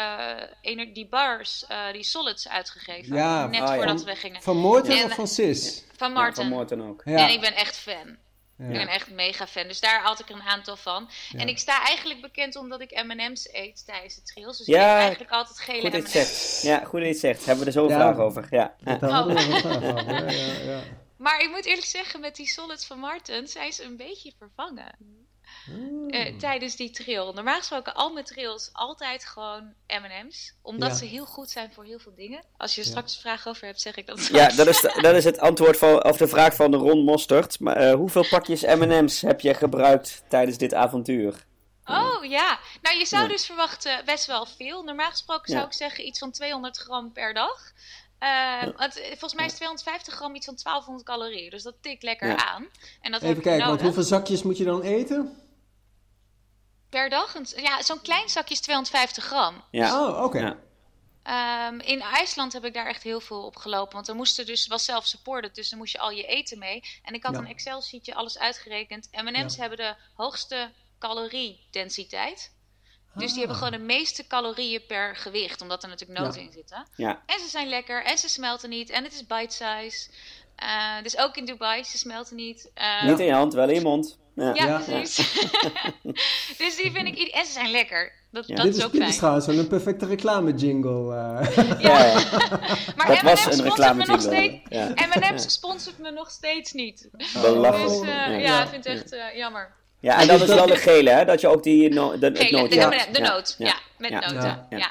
[0.63, 3.17] uh, die bars, uh, die solids uitgegeven.
[3.17, 4.05] Ja, net ah, voordat ja.
[4.07, 4.43] we gingen.
[4.43, 5.85] Van Morten En- of van Sis?
[5.97, 6.43] Van Martin.
[6.45, 7.03] Ja, van Morten ook.
[7.05, 7.17] Ja.
[7.17, 8.17] En ik ben echt fan.
[8.59, 8.65] Ja.
[8.65, 9.67] Ik ben echt mega fan.
[9.69, 11.11] Dus daar had ik een aantal van.
[11.31, 11.39] Ja.
[11.39, 14.59] En ik sta eigenlijk bekend omdat ik M&M's eet tijdens de trails.
[14.59, 16.29] Dus Ja, ik eet eigenlijk altijd gele Goed dat je M&M's.
[16.29, 16.63] het zegt.
[16.63, 17.45] Ja, goed dat je het zegt.
[17.45, 17.95] Hebben we er zo Ja.
[17.95, 18.47] vragen over.
[18.51, 18.75] Ja.
[18.81, 20.81] Dat ja.
[21.17, 24.95] Maar ik moet eerlijk zeggen, met die solids van Martin zijn ze een beetje vervangen.
[25.67, 26.09] Hmm.
[26.11, 27.33] eh, tijdens die trail.
[27.33, 30.55] Normaal gesproken al mijn trails altijd gewoon M&M's.
[30.63, 30.95] Omdat Ja.
[30.97, 32.43] ze heel goed zijn voor heel veel dingen.
[32.57, 32.93] Als je er Ja.
[32.93, 34.57] straks een vraag over hebt, zeg ik dat Ja, straks.
[34.57, 37.61] dat is, de- dat is het antwoord van, of de vraag van Ron Mostert.
[37.61, 41.45] Maar, eh, hoeveel pakjes M&M's heb je gebruikt tijdens dit avontuur?
[41.85, 43.29] Oh ja, nou je zou Ja.
[43.29, 44.83] dus verwachten best wel veel.
[44.83, 45.67] Normaal gesproken zou Ja.
[45.67, 47.73] ik zeggen iets van 200 gram per dag.
[48.19, 51.51] Eh, want, volgens mij is 250 gram iets van 1200 calorieën.
[51.51, 52.37] Dus dat tikt lekker Ja.
[52.37, 52.67] aan.
[53.01, 55.41] En dat heb Even kijken, want hoeveel zakjes moet je dan eten?
[56.91, 57.35] Per dag?
[57.35, 59.65] Een- Ja, zo'n klein zakje is 250 gram.
[59.71, 60.07] Ja.
[60.09, 60.39] Oh, oké.
[60.39, 60.57] Ja.
[61.23, 63.93] Ehm, in IJsland heb ik daar echt heel veel op gelopen.
[63.95, 66.83] Want dan er dus, was zelf supported, dus dan moest je al je eten mee.
[67.03, 67.39] En ik had Ja.
[67.41, 69.09] een Excel-sheetje, alles uitgerekend.
[69.13, 69.61] M&M's Ja.
[69.61, 72.55] hebben de hoogste caloriedensiteit.
[73.15, 73.39] Dus die Ah.
[73.39, 76.47] hebben gewoon de meeste calorieën per gewicht, omdat er natuurlijk noten Ja.
[76.47, 76.87] in zitten.
[76.97, 77.23] Ja.
[77.27, 80.11] En ze zijn lekker, en ze smelten niet, en het is bite size.
[80.57, 82.71] Eh, dus ook in Dubai, ze smelten niet.
[82.75, 84.19] Eh, Niet in je hand, wel in je mond.
[84.37, 84.55] Ja.
[84.55, 84.79] ja, Ja.
[84.79, 85.17] precies.
[86.59, 88.13] dus die vind ik, en ze zijn lekker.
[88.31, 88.55] Dat, Ja.
[88.55, 89.13] dat dit, is is, ook dit fijn.
[89.13, 91.15] is trouwens wel een perfecte reclame jingle.
[91.15, 91.57] eh.
[91.81, 92.15] Ja, ja.
[92.97, 94.57] Maar Dat was M&M's een sponsort me nog steeds.
[94.69, 94.89] Ja.
[94.95, 97.09] M&M's sponsort me nog steeds niet.
[97.43, 97.89] Belachelijk.
[97.89, 98.29] Dus eh, Ja.
[98.37, 99.75] ja, ik vind het echt eh, jammer.
[100.01, 101.25] Ja, en dat is wel de gele, hè?
[101.25, 103.15] Dat je ook die no de, Gele, nootje de, hebt.
[103.15, 103.29] de Ja.
[103.33, 104.21] noot, ja, met Ja.
[104.33, 104.67] noten.
[104.71, 104.91] Ja.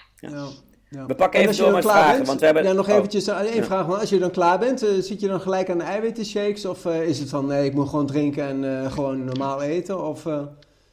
[0.90, 1.06] Ja.
[1.06, 2.64] We pakken En even als je door dan met klaar vragen, bent, want we hebben-
[2.64, 2.96] Ja, nog oh.
[2.96, 3.64] eventjes uh, één Ja.
[3.64, 3.88] vraag.
[3.88, 6.66] Maar als je dan klaar bent, eh, zit je dan gelijk aan de eiwittenshakes?
[6.66, 10.04] Of eh, is het van, nee, ik moet gewoon drinken en eh, gewoon normaal eten?
[10.08, 10.42] Of, eh,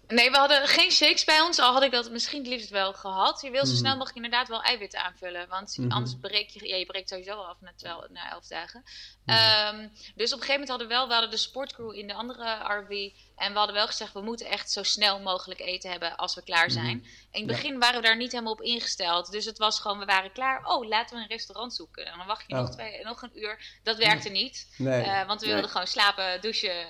[0.08, 2.92] Nee, we hadden geen shakes bij ons, al had ik dat misschien het liefst wel
[2.92, 3.40] gehad.
[3.40, 3.78] Je wil zo Mhm.
[3.80, 5.90] snel mogelijk inderdaad wel eiwitten aanvullen, want Mhm.
[5.90, 8.82] anders breek je, ja, je breekt sowieso al af na, 12, na 11 dagen.
[9.24, 9.36] Mhm.
[9.36, 12.14] Ehm, dus op een gegeven moment hadden we wel, we hadden de sportcrew in de
[12.14, 12.44] andere
[12.80, 16.34] RV en we hadden wel gezegd, we moeten echt zo snel mogelijk eten hebben als
[16.34, 16.96] we klaar zijn.
[16.96, 17.06] Mhm.
[17.30, 20.04] In het begin waren we daar niet helemaal op ingesteld, dus het was gewoon, we
[20.04, 22.06] waren klaar, oh laten we een restaurant zoeken.
[22.06, 22.60] En dan wacht je Oh.
[22.60, 24.74] nog, twee, nog een uur, dat werkte niet.
[24.78, 25.02] nee.
[25.02, 25.54] Eh, want we Nee.
[25.54, 26.86] wilden gewoon slapen, douchen.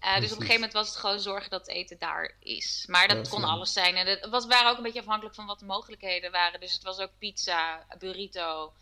[0.00, 2.84] Eh, dus op een gegeven moment was het gewoon zorgen dat het eten daar is.
[2.88, 3.96] Maar dat kon alles zijn.
[3.96, 6.60] En het was, waren ook een beetje afhankelijk van wat de mogelijkheden waren.
[6.60, 8.72] Dus het was ook pizza, burrito,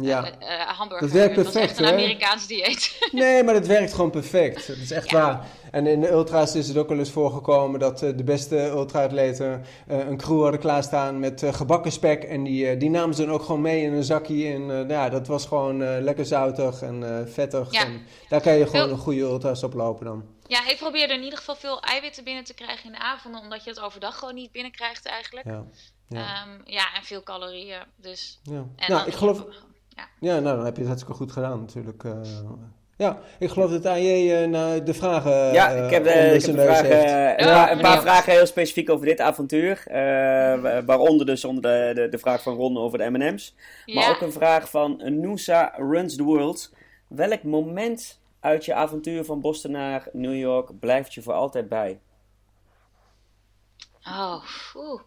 [0.00, 0.24] ja.
[0.38, 1.06] eh, eh, hamburger.
[1.06, 1.92] Dat werkt het was echt perfect, een hè?
[2.02, 2.98] Amerikaans dieet.
[3.12, 4.66] Nee, maar het werkt gewoon perfect.
[4.66, 5.20] Dat is echt Ja.
[5.26, 5.46] waar.
[5.70, 9.64] En in de ultra's is het ook wel eens voorgekomen dat eh, de beste ultra-atleten
[9.86, 12.22] eh, een crew hadden klaarstaan met eh, gebakken spek.
[12.24, 14.52] En die, eh, die namen ze dan ook gewoon mee in een zakje.
[14.52, 17.72] En eh, ja, dat was gewoon eh, lekker zoutig en eh, vettig.
[17.72, 17.80] Ja.
[17.84, 20.24] En daar kan je gewoon Veel- een goede ultra's op lopen dan.
[20.46, 23.40] ja, ik probeerde in ieder geval veel eiwitten binnen te krijgen in de avonden.
[23.40, 25.46] Omdat je het overdag gewoon niet binnenkrijgt eigenlijk.
[25.46, 25.64] Ja,
[26.08, 26.46] ja.
[26.64, 27.78] Ja en veel calorieën.
[27.96, 28.40] Dus.
[28.42, 28.64] ja.
[28.76, 29.44] En nou, ik geloof...
[29.96, 30.08] Ja.
[30.20, 32.04] Ja, nou, dan heb je het hartstikke goed gedaan natuurlijk.
[32.04, 32.20] eh.
[32.96, 37.40] ja, ik geloof dat AJ eh, naar de vragen Ja, eh, ik heb, ik vragen,
[37.40, 39.82] een, Ja, paar, een paar vragen heel specifiek over dit avontuur.
[39.86, 39.94] eh,
[40.60, 43.54] wa- waaronder dus onder de, de, de vraag van Ron over de M&M's.
[43.86, 46.72] Maar ook een vraag van Noosa Runs the World.
[47.08, 52.00] Welk moment uit je avontuur van Boston naar New York blijft je voor altijd bij?
[54.06, 54.44] Oh,
[54.76, 55.00] oeh.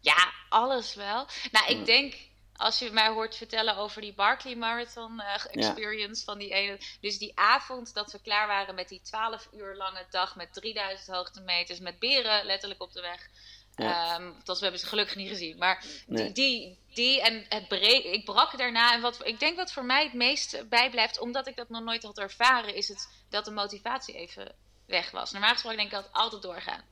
[0.00, 0.16] Ja,
[0.48, 1.26] alles wel.
[1.52, 2.14] Nou, ik denk,
[2.58, 6.78] als je mij hoort vertellen over die Barkley Marathon eh, experience van die ene.
[7.00, 11.16] Dus die avond dat we klaar waren met die 12 uur lange dag met 3000
[11.16, 13.28] hoogtemeters, met beren letterlijk op de weg.
[13.76, 14.14] Ja.
[14.14, 15.58] Ehm, dat we hebben ze gelukkig niet gezien.
[15.58, 16.24] Maar Nee.
[16.24, 18.92] die, die, die en het breek, ik brak daarna.
[18.92, 22.02] En wat ik denk wat voor mij het meest bijblijft, omdat ik dat nog nooit
[22.02, 24.54] had ervaren, is het dat de motivatie even
[24.86, 25.32] weg was.
[25.32, 26.82] Normaal gesproken denk ik dat altijd doorgaan.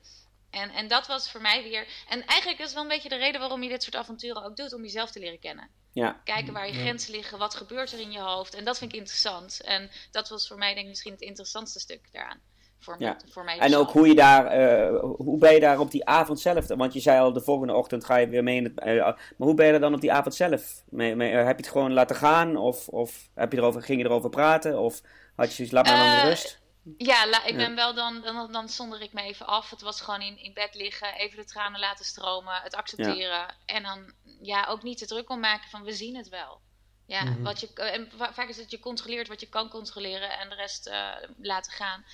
[0.57, 1.87] En, en dat was voor mij weer.
[2.09, 4.73] En eigenlijk is wel een beetje de reden waarom je dit soort avonturen ook doet,
[4.73, 5.69] om jezelf te leren kennen.
[5.93, 6.81] Ja, Kijken waar je Ja.
[6.81, 8.55] grenzen liggen, wat gebeurt er in je hoofd.
[8.55, 9.61] En dat vind ik interessant.
[9.65, 12.41] En dat was voor mij denk ik misschien het interessantste stuk daaraan.
[12.79, 13.17] Voor, Ja.
[13.31, 16.41] voor mij en ook hoe je daar, eh, hoe ben je daar op die avond
[16.41, 16.67] zelf?
[16.67, 18.79] Want je zei al, de volgende ochtend ga je weer mee in het...
[18.81, 20.83] eh, maar hoe ben je er dan op die avond zelf?
[20.89, 22.57] mee, mee- eh, heb je het gewoon laten gaan?
[22.57, 24.79] Of, of heb je erover, ging je erover praten?
[24.79, 25.01] Of
[25.37, 26.61] had je zoiets, laat maar dan Eh, de rust?
[26.99, 29.71] Ja, la- ik ben wel dan, dan, dan zonder ik me even af.
[29.71, 33.55] Het was gewoon in, in bed liggen, even de tranen laten stromen, het accepteren.
[33.67, 34.13] En dan
[34.43, 36.61] ja, ook niet te druk om maken van we zien het wel.
[37.07, 37.43] Ja, Mhm.
[37.43, 40.55] wat je, en va- vaak is het je controleert wat je kan controleren en de
[40.55, 42.05] rest eh, laten gaan.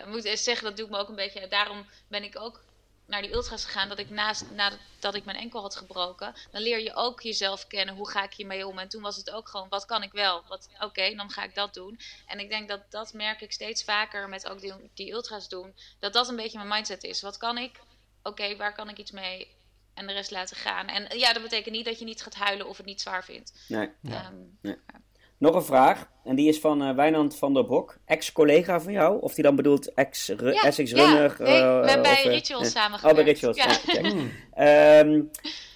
[0.00, 1.48] Ik moet eens zeggen, dat doe ik me ook een beetje.
[1.48, 2.64] Daarom ben ik ook
[3.06, 3.88] naar die ultras gegaan.
[3.88, 7.94] Dat ik naast nadat ik mijn enkel had gebroken, dan leer je ook jezelf kennen.
[7.94, 8.78] Hoe ga ik hiermee om?
[8.78, 10.42] En toen was het ook gewoon, wat kan ik wel?
[10.48, 12.00] Wat- Oké, dan ga ik dat doen.
[12.26, 15.74] En ik denk dat dat merk ik steeds vaker met ook die, die ultras doen.
[15.98, 17.20] Dat dat een beetje mijn mindset is.
[17.22, 17.80] Wat kan ik?
[18.22, 19.54] Oké, waar kan ik iets mee?
[19.94, 20.86] en de rest laten gaan.
[20.88, 23.52] En ja, dat betekent niet dat je niet gaat huilen of het niet zwaar vindt.
[24.00, 24.14] Nee.
[24.20, 24.34] Ehm,
[25.38, 29.20] Nog een vraag, en die is van eh, Wijnand van der Brok, ex-collega van jou.
[29.20, 30.54] Of die dan bedoelt ex-runner?
[31.38, 33.24] ja, nee, eh, we hebben bij of, eh, Rituals eh, samen Oh, bij.
[33.24, 33.66] Rituals, Ja.
[34.56, 35.04] ja.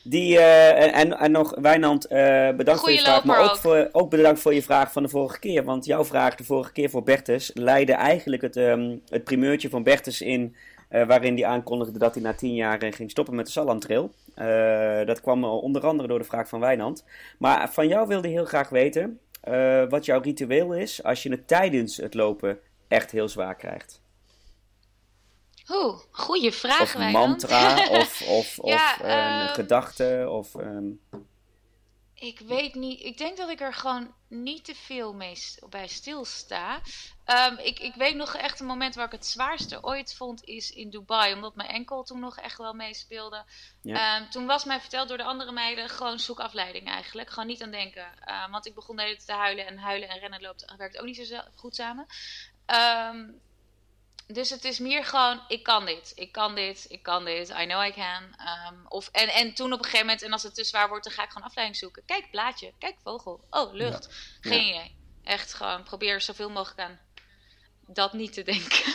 [0.04, 3.24] die, eh, en, en nog, Wijnand, eh, bedankt voor je vraag.
[3.24, 3.56] Maar ook, ook.
[3.56, 5.64] Voor, ook bedankt voor je vraag van de vorige keer.
[5.64, 9.82] Want jouw vraag de vorige keer voor Bertus leidde eigenlijk het, ehm, het primeurtje van
[9.82, 10.56] Bertus in.
[10.88, 14.10] eh, waarin hij aankondigde dat hij na tien jaar eh, ging stoppen met de Sallandtrail.
[14.34, 17.04] Eh dat kwam eh, onder andere door de vraag van Wijnand.
[17.38, 21.30] Maar van jou wilde hij heel graag weten eh, wat jouw ritueel is als je
[21.30, 24.02] het tijdens het lopen echt heel zwaar krijgt.
[25.68, 30.54] Oeh, goede vraag, Of een mantra, of, of, of een ehm, gedachte, of...
[32.20, 33.00] Ik weet niet.
[33.00, 35.36] Ik denk dat ik er gewoon niet te veel mee
[35.68, 36.80] bij stilsta.
[37.24, 40.70] Ehm ik, ik weet nog echt een moment waar ik het zwaarste ooit vond is
[40.70, 41.34] in Dubai.
[41.34, 43.44] Omdat mijn enkel toen nog echt wel meespeelde.
[43.82, 44.20] Ja.
[44.20, 47.30] Ehm, toen was mij verteld door de andere meiden gewoon zoek afleiding eigenlijk.
[47.30, 48.18] Gewoon niet aan denken.
[48.24, 50.98] Ehm, want ik begon de hele tijd te huilen en huilen en rennen loopt, werkt
[50.98, 52.06] ook niet zo goed samen.
[52.66, 53.30] Ehm,
[54.32, 57.66] dus het is meer gewoon, ik kan dit, ik kan dit, ik kan dit, I
[57.66, 58.34] know I can.
[58.36, 61.04] Ehm, of, en, en toen op een gegeven moment, en als het te zwaar wordt,
[61.04, 62.02] dan ga ik gewoon afleiding zoeken.
[62.06, 64.08] Kijk, blaadje, kijk, vogel, oh, lucht.
[64.40, 64.96] Geen idee.
[65.24, 66.98] Echt gewoon, probeer zoveel mogelijk aan
[67.94, 68.94] dat niet te denken.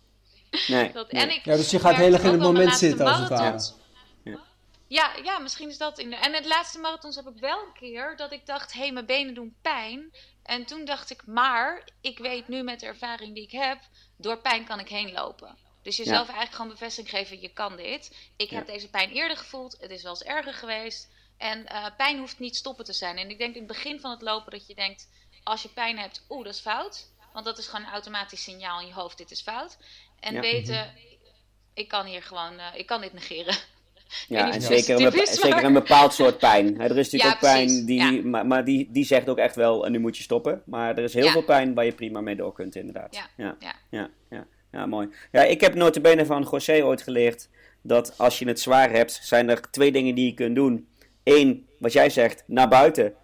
[0.66, 1.22] nee, Dat, nee.
[1.22, 3.84] en ik Ja, dus je gaat heel erg in het moment zitten, als het ware.
[4.88, 6.16] Ja, ja, misschien is dat in de...
[6.16, 9.06] En het laatste marathons heb ik wel een keer dat ik dacht, hé, hey, mijn
[9.06, 10.14] benen doen pijn.
[10.42, 13.78] En toen dacht ik, maar ik weet nu met de ervaring die ik heb,
[14.16, 15.56] door pijn kan ik heen lopen.
[15.82, 18.16] Dus jezelf eigenlijk gewoon bevestiging geven, je kan dit.
[18.36, 21.08] Ik heb deze pijn eerder gevoeld, het is wel eens erger geweest.
[21.36, 23.18] En eh, pijn hoeft niet stoppen te zijn.
[23.18, 25.08] En ik denk in het begin van het lopen dat je denkt,
[25.42, 27.10] als je pijn hebt, oeh, dat is fout.
[27.32, 29.76] Want dat is gewoon een automatisch signaal in je hoofd, dit is fout.
[30.20, 30.40] En Ja.
[30.40, 30.94] weten,
[31.74, 33.56] ik kan hier gewoon, eh, ik kan dit negeren.
[34.28, 36.80] Ja, en zeker een, zeker een bepaald soort pijn.
[36.80, 38.20] Er is natuurlijk Ja, ook pijn, precies, die, ja.
[38.28, 40.62] maar, maar die, die zegt ook echt wel, en nu moet je stoppen.
[40.64, 41.32] Maar er is heel Ja.
[41.32, 43.14] veel pijn waar je prima mee door kunt, inderdaad.
[43.36, 43.56] Ja,
[43.90, 44.46] ja, ja.
[44.72, 45.08] ja, mooi.
[45.32, 47.48] Ja, ik heb notabene van José ooit geleerd
[47.82, 50.88] dat als je het zwaar hebt, zijn er twee dingen die je kunt doen.
[51.24, 53.14] Eén, wat jij zegt, naar buiten.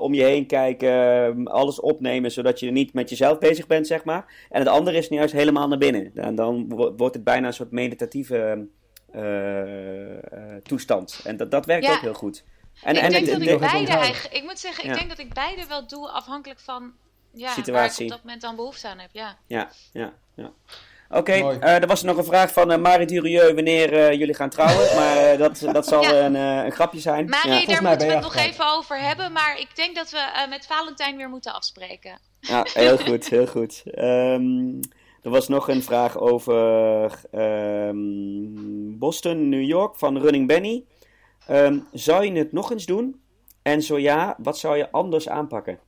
[0.00, 4.46] Om je heen kijken, alles opnemen, zodat je niet met jezelf bezig bent, zeg maar.
[4.50, 6.10] En het andere is nu juist helemaal naar binnen.
[6.14, 8.58] En dan wo- wordt het bijna een soort meditatieve eh, eh,
[10.62, 11.20] toestand.
[11.24, 11.92] En dat, dat werkt Ja.
[11.92, 12.44] ook heel goed.
[12.82, 14.34] En, ik en denk het- dat ik beide eigenlijk...
[14.34, 14.96] Ik moet zeggen, ik Ja.
[14.96, 16.92] denk dat ik beide wel doe afhankelijk van
[17.32, 18.04] ja, waar ik Situatie.
[18.04, 19.10] op dat moment dan behoefte aan heb.
[19.12, 19.36] Ja.
[19.46, 20.52] Ja, ja, ja.
[21.10, 21.58] Oké, Mooi.
[21.58, 24.94] eh, er was nog een vraag van uh, Marie Durieux wanneer eh, jullie gaan trouwen.
[24.98, 26.12] Maar eh, dat, dat zal Ja.
[26.24, 27.28] een, eh, een grapje zijn.
[27.28, 27.66] Marie, ja.
[27.66, 29.32] daar mij moeten we het nog even over hebben.
[29.32, 32.18] Maar ik denk dat we eh, met Valentijn weer moeten afspreken.
[32.40, 33.82] ja, heel goed, heel goed.
[33.90, 34.80] Ehm,
[35.22, 40.84] er was nog een vraag over ehm, Boston, New York van Running Benny.
[41.46, 43.20] Ehm, zou je het nog eens doen?
[43.62, 45.80] En zo ja, wat zou je anders aanpakken?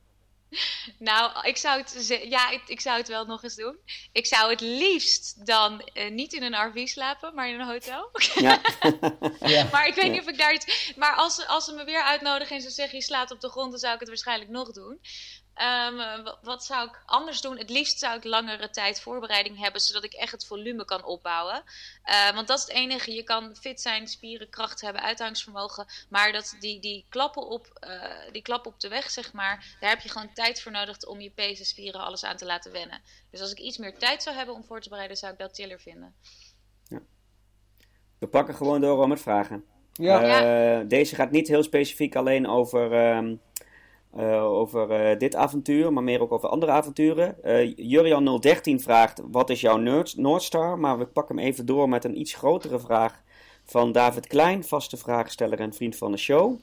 [0.99, 3.77] Nou, ik zou het, ja, ik, ik zou het wel nog eens doen.
[4.11, 8.09] Ik zou het liefst dan eh, niet in een RV slapen, maar in een hotel.
[8.35, 8.61] Ja,
[9.53, 9.67] Ja.
[9.71, 10.93] Maar ik weet niet of ik daar iets.
[10.97, 13.49] Maar als, ze- als ze me weer uitnodigen en ze zeggen je slaat op de
[13.49, 14.99] grond, dan zou ik het waarschijnlijk nog doen.
[15.53, 17.57] Ehm, eh, wa- wat zou ik anders doen?
[17.57, 21.63] Het liefst zou ik langere tijd voorbereiding hebben, zodat ik echt het volume kan opbouwen.
[22.03, 23.13] Eh, want dat is het enige.
[23.13, 25.85] Je kan fit zijn, spieren, kracht hebben, uithoudingsvermogen.
[26.09, 29.89] Maar dat, die, die, klappen op, eh, die klappen op de weg, zeg maar, daar
[29.89, 33.01] heb je gewoon tijd voor nodig om je pezen, spieren, alles aan te laten wennen.
[33.31, 35.53] Dus als ik iets meer tijd zou hebben om voor te bereiden, zou ik dat
[35.53, 36.15] tiller vinden.
[38.19, 39.65] we pakken gewoon door om het vragen.
[39.93, 40.79] Ja.
[40.79, 43.35] Eh, Deze gaat niet heel specifiek alleen over, ehm,
[44.15, 47.43] eh, over eh, dit avontuur, maar meer ook over andere avonturen.
[47.43, 49.77] Eh Jurian 013 vraagt: Wat is jouw
[50.15, 50.79] Noordstar?
[50.79, 53.21] Maar we pakken hem even door met een iets grotere vraag
[53.65, 56.59] van David Klein, vaste vraagsteller en vriend van de show.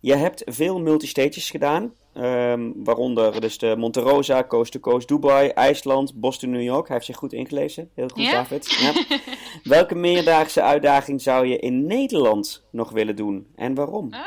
[0.00, 5.48] Je hebt veel multistages gedaan, ehm, waaronder dus de Monte Rosa, Coast to Coast Dubai,
[5.48, 6.86] IJsland, Boston, New York.
[6.86, 7.90] Hij heeft zich goed ingelezen.
[7.94, 8.32] Heel goed, Ja?
[8.32, 8.70] David.
[8.80, 9.18] Ja.
[9.74, 14.08] Welke meerdaagse uitdaging zou je in Nederland nog willen doen en waarom?
[14.10, 14.20] Ah,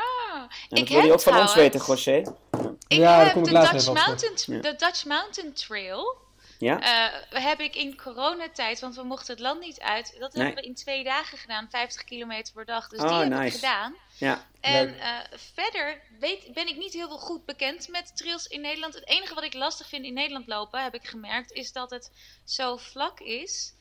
[0.68, 2.22] En ik dat wil je heb ook van ons weten, José.
[2.88, 4.60] Ik Ja, heb kom ik de Dutch, Mountain, Ja.
[4.60, 6.22] de Dutch Mountain Trail.
[6.58, 6.80] Ja?
[6.80, 10.16] eh, heb ik in coronatijd, want we mochten het land niet uit.
[10.18, 10.44] Dat Nee.
[10.44, 12.88] hebben we in twee dagen gedaan, 50 kilometer per dag.
[12.88, 13.54] Dus Oh, die heb ik nice.
[13.54, 13.94] gedaan.
[14.18, 14.46] Ja.
[14.60, 15.18] En eh,
[15.54, 18.94] verder weet, ben ik niet heel veel goed bekend met trails in Nederland.
[18.94, 22.10] Het enige wat ik lastig vind in Nederland lopen, heb ik gemerkt, is dat het
[22.44, 23.72] zo vlak is.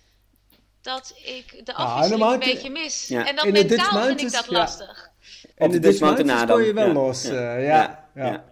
[0.83, 3.07] Dat ik de Ah, afwisseling een beetje mis.
[3.07, 3.27] Ja.
[3.27, 4.51] en In Dutch mentaal vind ik dat ja.
[4.57, 5.09] lastig.
[5.55, 6.93] En Op de de Dutch Mountain kon je wel Ja.
[6.93, 7.23] los.
[7.23, 7.29] Ja.
[7.55, 8.05] eh, Ja.
[8.15, 8.23] ja.
[8.23, 8.43] ja.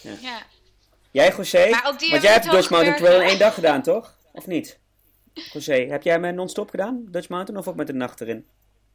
[0.00, 0.10] Ja.
[0.20, 0.38] Ja.
[1.10, 1.68] Jij, José?
[1.70, 4.14] Maar ook die Want jij hebt Dutch Mountain Trail in één dag gedaan, toch?
[4.32, 4.78] Of niet?
[5.52, 8.46] José, heb jij hem non-stop gedaan, Dutch Mountain, of ook met een nacht erin?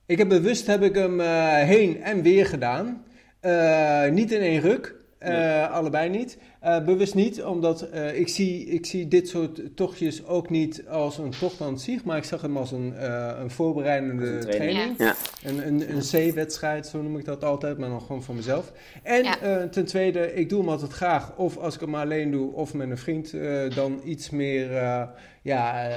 [0.05, 3.05] Ik heb bewust heb ik hem eh, heen en weer gedaan.
[3.39, 4.95] Eh, niet in één ruk.
[5.25, 6.37] Eh, allebei niet.
[6.59, 11.17] Eh, bewust niet, omdat eh, ik, zie, ik zie dit soort tochtjes ook niet als
[11.17, 14.71] een tocht aan zich, maar ik zag hem als een, eh, een voorbereidende Een training.
[14.71, 14.97] training.
[14.97, 15.15] Ja.
[15.43, 18.71] Een, een, een C-wedstrijd, zo noem ik dat altijd, maar dan gewoon voor mezelf.
[19.03, 19.39] En Ja.
[19.39, 22.73] eh, ten tweede, ik doe hem altijd graag, of als ik hem alleen doe, of
[22.73, 25.03] met een vriend, eh, dan iets meer, eh,
[25.41, 25.87] ja,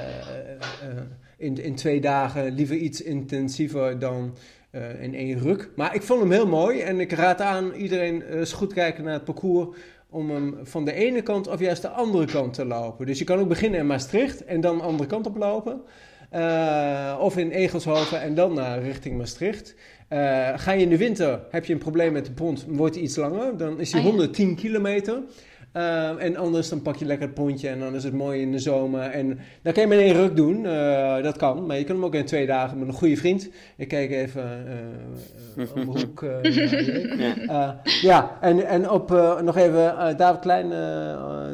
[1.37, 4.33] in, in twee dagen, liever iets intensiever dan
[4.71, 5.69] eh, in één ruk.
[5.75, 9.03] Maar ik vond hem heel mooi en ik raad aan iedereen eh, eens goed kijken
[9.03, 9.77] naar het parcours
[10.09, 13.05] om hem van de ene kant of juist de andere kant te lopen.
[13.05, 15.81] Dus je kan ook beginnen in Maastricht en dan de andere kant op lopen.
[16.29, 19.75] Eh, of in Egelshoven en dan naar richting Maastricht.
[20.07, 23.03] Eh, ga je in de winter, heb je een probleem met de pont, wordt hij
[23.03, 23.57] iets langer.
[23.57, 24.11] Dan is hij Oh ja.
[24.11, 25.21] 110 kilometer.
[25.71, 28.51] Eh, en anders dan pak je lekker het pontje en dan is het mooi in
[28.51, 29.01] de zomer.
[29.01, 31.65] En dan kan je met één ruk doen, eh, dat kan.
[31.65, 33.49] Maar je kan hem ook in twee dagen met een goede vriend.
[33.77, 34.67] Ik kijk even
[35.57, 36.25] eh, om de hoek.
[37.47, 37.81] Ja.
[38.01, 39.09] Ja, en, en op
[39.43, 40.69] nog even David Klein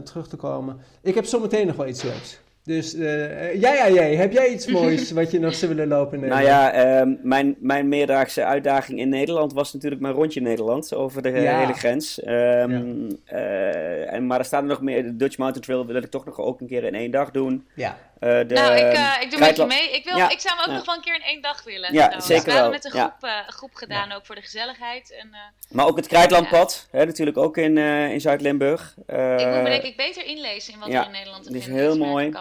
[0.03, 0.78] terug te komen.
[1.01, 2.39] Ik heb zometeen nog wel iets leuks.
[2.66, 5.88] Dus eh, eh, jij, jij, jij, heb jij iets moois wat je nog zou willen
[5.88, 6.24] lopen?
[6.24, 6.74] in Nou Nederland?
[6.74, 11.30] ja, ehm, mijn, mijn meerdaagse uitdaging in Nederland was natuurlijk mijn rondje Nederland over de
[11.30, 11.59] eh, Ja.
[11.59, 12.22] hele grens.
[12.22, 15.03] Ehm, eh, en, maar er staan er nog meer.
[15.03, 17.66] De Dutch Mountain Trail wil ik toch nog ook een keer in één dag doen.
[17.76, 17.97] Ja.
[18.26, 19.91] Eh, de, nou, ik, eh, ik doe met je mee.
[19.91, 20.76] Ik, wil, Ja, ik zou hem ook ja.
[20.78, 21.93] nog wel een keer in één dag willen.
[21.93, 25.15] Ja, zeker We hebben wel, met een groep, eh, groep gedaan, ook voor de gezelligheid.
[25.21, 28.95] En, eh, Maar ook het Krijtlandpad, hè, natuurlijk ook in, eh, in Zuid-Limburg.
[29.05, 31.49] Eh, ik moet me denk ik beter inlezen in wat ja, er in Nederland te
[31.49, 32.32] die is vinden heel mooi.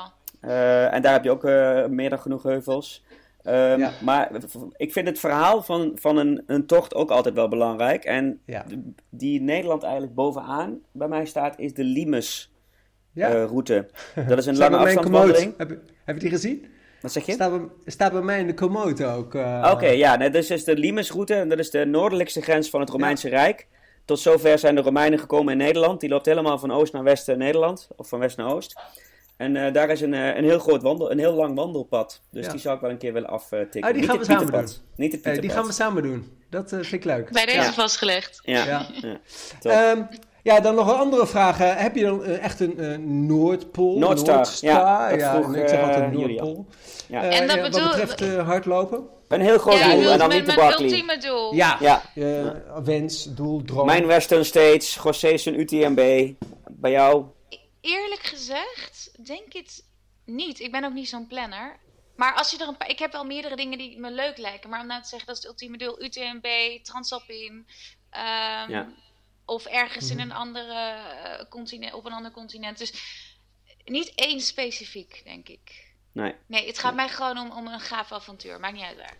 [0.40, 3.02] eh, en daar heb je ook eh, meer dan genoeg heuvels.
[3.42, 3.92] Ehm, Ja.
[4.00, 4.30] Maar
[4.76, 8.04] ik vind het verhaal van, van een, een tocht ook altijd wel belangrijk.
[8.04, 8.64] En Ja.
[9.10, 12.52] die Nederland eigenlijk bovenaan bij mij staat, is de Limes
[13.14, 13.28] Ja.
[13.28, 13.86] eh, route.
[14.28, 15.54] Dat is een lange afstandswandeling.
[15.56, 16.66] Heb, je- heb je die gezien?
[17.00, 17.32] Wat zeg je?
[17.32, 19.34] Staat bij, staat bij mij in de Komoot ook.
[19.34, 19.70] eh.
[19.72, 21.34] Oké, ja, nee, dus is de Limes-route.
[21.34, 23.66] En dat is de noordelijkste grens van het Romeinse Rijk.
[24.04, 26.00] Tot zover zijn de Romeinen gekomen in Nederland.
[26.00, 27.88] Die loopt helemaal van oost naar west eh, Nederland.
[27.96, 28.80] Of van west naar oost.
[29.36, 32.20] En eh, daar is een, eh, een heel groot wandel, een heel lang wandelpad.
[32.30, 32.50] Dus Ja.
[32.52, 33.80] die zou ik wel een keer willen aftikken.
[33.82, 34.82] Ah, die Niet gaan we samen Pieterpad.
[34.96, 36.38] Niet het die gaan we samen doen.
[36.50, 37.30] Dat eh, vind ik leuk.
[37.32, 37.72] Bij deze Ja.
[37.72, 38.40] vastgelegd.
[38.42, 38.86] Ja, Ja.
[39.60, 40.08] ja.
[40.44, 41.58] Ja, dan nog een andere vraag.
[41.58, 43.98] heb je dan eh, echt een eh, Noordpool?
[43.98, 46.66] Noordstar, ja, dat vroeg, ik zeg altijd eh, Noordpool.
[47.08, 47.22] Ja.
[47.22, 49.06] En dat ja, bedoel- Wat betreft eh, hardlopen?
[49.28, 50.88] een heel groot Ja, doel en dan met niet de mijn Barkley.
[50.88, 51.54] ultieme doel.
[51.54, 51.76] Ja.
[51.80, 52.02] Ja.
[52.84, 53.86] Wens, doel, droom.
[53.86, 56.32] Mijn Western States, Gossesen UTMB.
[56.70, 57.24] Bij jou?
[57.80, 59.84] Eerlijk gezegd, denk het
[60.24, 60.60] niet.
[60.60, 61.76] Ik ben ook niet zo'n planner.
[62.16, 62.88] Maar als je er een paar.
[62.90, 64.70] Ik heb wel meerdere dingen die me leuk lijken.
[64.70, 66.46] Maar om nou te zeggen, dat is het ultieme doel: UTMB,
[66.82, 67.66] Transalpin.
[68.10, 68.86] ehm, Ja.
[69.44, 70.18] Of ergens Mhm.
[70.18, 72.78] in een andere eh, continent, op een ander continent.
[72.78, 72.92] Dus
[73.84, 75.92] niet één specifiek, denk ik.
[76.12, 76.34] Nee.
[76.46, 78.60] Nee, het gaat mij gewoon om, om een gaaf avontuur.
[78.60, 79.16] Maakt niet uit waar.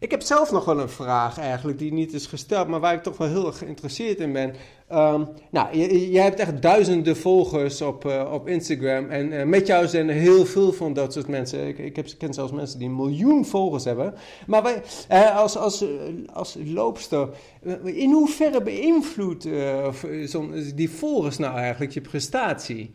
[0.00, 3.02] Ik heb zelf nog wel een vraag eigenlijk die niet is gesteld, maar waar ik
[3.02, 4.54] toch wel heel erg geïnteresseerd in ben.
[4.88, 5.76] Ehm, nou,
[6.10, 10.14] jij hebt echt duizenden volgers op, eh, op Instagram en eh, met jou zijn er
[10.14, 11.68] heel veel van dat soort mensen.
[11.68, 14.14] Ik, ik ken zelfs mensen die een miljoen volgers hebben.
[14.46, 15.84] Maar wij, eh, als, als,
[16.32, 17.28] als loopster,
[17.84, 19.48] in hoeverre beïnvloedt
[20.74, 22.90] die volgers nou eigenlijk je prestatie?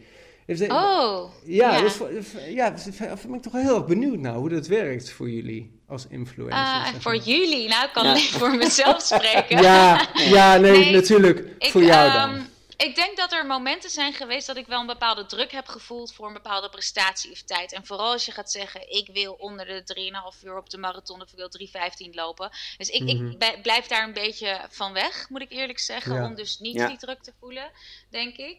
[0.45, 1.81] Heeft ze- Oh, ja, ja.
[1.81, 5.09] Dus, v- ja, dus ben ik toch wel heel erg benieuwd naar hoe dat werkt
[5.11, 6.61] voor jullie als influencers.
[6.61, 7.23] Ah, zeg voor maar.
[7.23, 7.67] jullie.
[7.67, 8.09] Nou, ik kan Ja.
[8.11, 9.61] alleen voor mezelf spreken.
[9.61, 11.55] Ja, ja nee, Nee, natuurlijk.
[11.57, 12.47] Ik, voor jou ehm, dan.
[12.77, 16.13] ik denk dat er momenten zijn geweest dat ik wel een bepaalde druk heb gevoeld
[16.13, 17.73] voor een bepaalde prestatie of tijd.
[17.73, 21.21] En vooral als je gaat zeggen, ik wil onder de 3,5 uur op de marathon
[21.21, 22.49] of ik wil 3,15 lopen.
[22.77, 23.27] Dus ik, Mhm.
[23.31, 26.15] ik bij- blijf daar een beetje van weg, moet ik eerlijk zeggen.
[26.15, 26.25] Ja.
[26.25, 26.87] Om dus niet Ja.
[26.87, 27.71] die druk te voelen,
[28.09, 28.57] denk ik.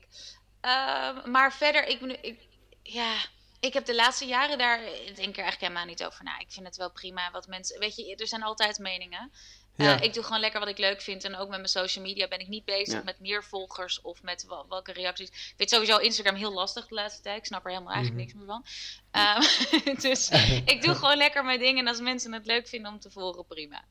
[0.65, 2.41] Ehm, maar verder, ik, ik,
[2.83, 3.17] ja,
[3.61, 6.39] ik heb de laatste jaren daar, ik denk er eigenlijk helemaal niet over na.
[6.39, 9.33] Ik vind het wel prima wat mensen, weet je, er zijn altijd meningen.
[9.77, 10.01] Eh, Ja.
[10.01, 11.25] ik doe gewoon lekker wat ik leuk vind.
[11.25, 13.03] En ook met mijn social media ben ik niet bezig Ja.
[13.05, 15.29] met meer volgers of met wel- welke reacties.
[15.29, 17.39] Ik vind sowieso Instagram heel lastig de laatste tijd.
[17.39, 18.37] Ik snap er helemaal eigenlijk Mhm.
[18.39, 18.64] niks meer van.
[19.11, 20.31] Ehm, dus
[20.64, 21.79] ik doe gewoon lekker mijn dingen.
[21.79, 23.83] En als mensen het leuk vinden om te volgen, prima.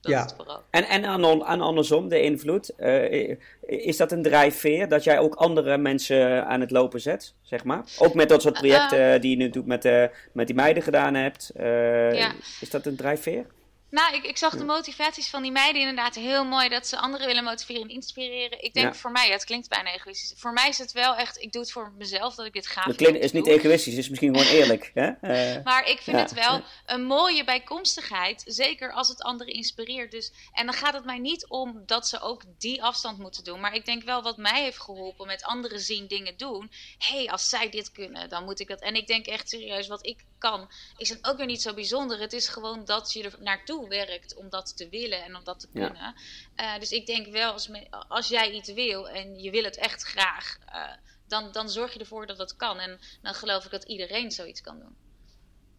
[0.00, 0.18] Dat Ja.
[0.18, 0.62] is het vooral.
[0.70, 1.04] En, en
[1.44, 2.68] aan, andersom, de invloed.
[2.76, 7.64] eh, is dat een drijfveer dat jij ook andere mensen aan het lopen zet, zeg
[7.64, 7.84] maar?
[7.98, 11.14] Ook met dat soort projecten die je nu doet met, eh, met die meiden gedaan
[11.14, 11.50] hebt.
[11.54, 12.32] eh, Ja.
[12.60, 13.46] Is dat een drijfveer?
[13.94, 16.68] Nou, ik, ik zag de motivaties van die meiden inderdaad heel mooi.
[16.68, 18.62] Dat ze anderen willen motiveren en inspireren.
[18.62, 18.98] Ik denk Ja.
[18.98, 20.32] voor mij, het klinkt bijna egoïstisch.
[20.40, 22.84] Voor mij is het wel echt, ik doe het voor mezelf dat ik dit gaaf
[22.84, 23.54] vind klinkt, om is niet doen.
[23.54, 24.90] egoïstisch, is misschien gewoon eerlijk.
[24.94, 25.06] Hè?
[25.06, 26.22] Eh, Maar ik vind Ja.
[26.22, 28.42] het wel een mooie bijkomstigheid.
[28.46, 30.10] Zeker als het anderen inspireert.
[30.10, 33.60] Dus, en dan gaat het mij niet om dat ze ook die afstand moeten doen.
[33.60, 36.70] Maar ik denk wel wat mij heeft geholpen met anderen zien dingen doen.
[36.98, 38.80] Hé, hey, als zij dit kunnen, dan moet ik dat.
[38.80, 42.20] En ik denk echt serieus, wat ik kan, is dan ook weer niet zo bijzonder.
[42.20, 45.44] Het is gewoon dat je er naartoe naartoe werkt om dat te willen en om
[45.44, 46.14] dat te kunnen.
[46.54, 47.70] Eh, dus ik denk wel, als,
[48.08, 50.90] als jij iets wil en je wil het echt graag, uh,
[51.26, 52.78] dan, dan zorg je ervoor dat dat kan.
[52.78, 54.96] En dan geloof ik dat iedereen zoiets kan doen.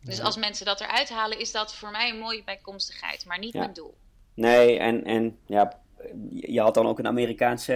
[0.02, 3.54] Dus als mensen dat eruit halen, is dat voor mij een mooie bijkomstigheid, maar niet
[3.54, 3.98] mijn doel.
[4.34, 5.82] Nee, en, en ja,
[6.30, 7.74] je had dan ook een Amerikaanse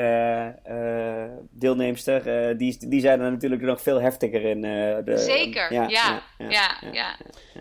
[0.70, 2.50] uh, deelnemster.
[2.52, 4.58] Uh, die, die zijn er natuurlijk nog veel heftiger in.
[4.58, 7.18] Uh, de, Zeker, ja ja ja, ja,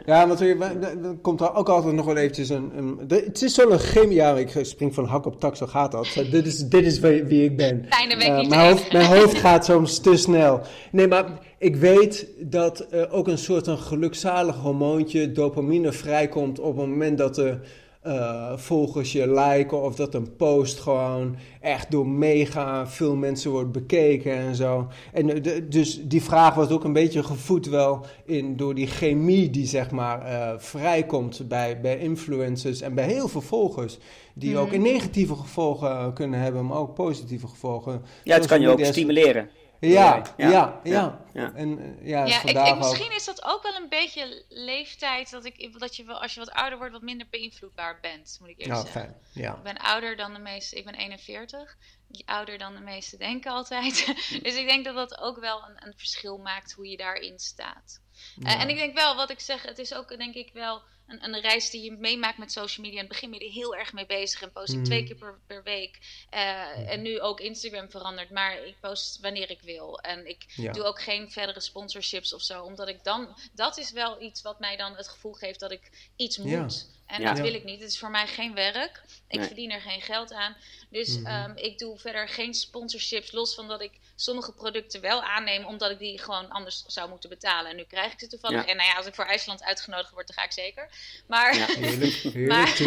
[0.06, 0.28] ja.
[0.28, 2.72] want er komt er ook altijd nog wel eventjes een...
[2.76, 4.14] een het is zo'n chemie...
[4.14, 6.14] Ja, ik spring van hak op tak, zo gaat dat.
[6.30, 7.86] dit, is, dit is wie, ik ben.
[7.88, 10.60] Fijne week niet mijn, hoofd, mijn hoofd gaat soms te snel.
[10.90, 11.24] Nee, maar
[11.58, 17.38] ik weet dat ook een soort een gelukzalig hormoontje, dopamine, vrijkomt op het moment dat
[17.38, 17.60] er
[18.08, 23.72] uh, volgers je liken of dat een post gewoon echt door mega veel mensen wordt
[23.72, 24.88] bekeken en zo.
[25.12, 28.86] En eh, de, dus die vraag wordt ook een beetje gevoed wel in, door die
[28.86, 33.98] chemie die zeg maar uh, vrijkomt bij, bij influencers en bij heel veel volgers.
[34.34, 34.82] Die ook mhm.
[34.82, 38.02] negatieve gevolgen kunnen hebben, maar ook positieve gevolgen.
[38.24, 39.48] Ja, het kan je ook stimuleren.
[39.80, 41.24] Ja, ja, ja.
[41.32, 41.52] ja.
[41.54, 45.44] En, eh, ja, ja ik, ik, misschien is dat ook wel een beetje leeftijd dat,
[45.44, 48.58] ik, dat je wel, als je wat ouder wordt, wat minder beïnvloedbaar bent, moet ik
[48.58, 49.00] eerst ja, zeggen.
[49.00, 49.16] Fijn.
[49.32, 49.54] Ja.
[49.54, 51.76] Ik ben ouder dan de meeste, ik ben 41,
[52.24, 54.06] ouder dan de meeste denken altijd.
[54.42, 58.00] dus ik denk dat dat ook wel een, een verschil maakt hoe je daarin staat.
[58.38, 61.24] Uh, en ik denk wel, wat ik zeg, het is ook denk ik wel een,
[61.24, 63.00] een, reis die je meemaakt met social media.
[63.00, 65.08] In het begin ben je er heel erg mee bezig en post ik twee mhm.
[65.08, 65.98] keer per, per week.
[66.34, 70.00] Uh, En nu ook Instagram veranderd, maar ik post wanneer ik wil.
[70.00, 74.22] En ik doe ook geen verdere sponsorships of zo, omdat ik dan, dat is wel
[74.22, 76.96] iets wat mij dan het gevoel geeft dat ik iets moet.
[77.08, 77.80] En dat wil ik niet.
[77.80, 79.02] Het is voor mij geen werk.
[79.28, 80.56] Ik verdien er geen geld aan.
[80.90, 81.26] Dus mhm.
[81.26, 83.32] ehm, ik doe verder geen sponsorships.
[83.32, 87.30] Los van dat ik sommige producten wel aanneem, omdat ik die gewoon anders zou moeten
[87.30, 87.70] betalen.
[87.70, 88.66] En nu krijg ik ze toevallig.
[88.66, 90.88] En nou ja, als ik voor IJsland uitgenodigd word, dan ga ik zeker.
[91.26, 91.66] Maar, ja,
[92.54, 92.80] maar,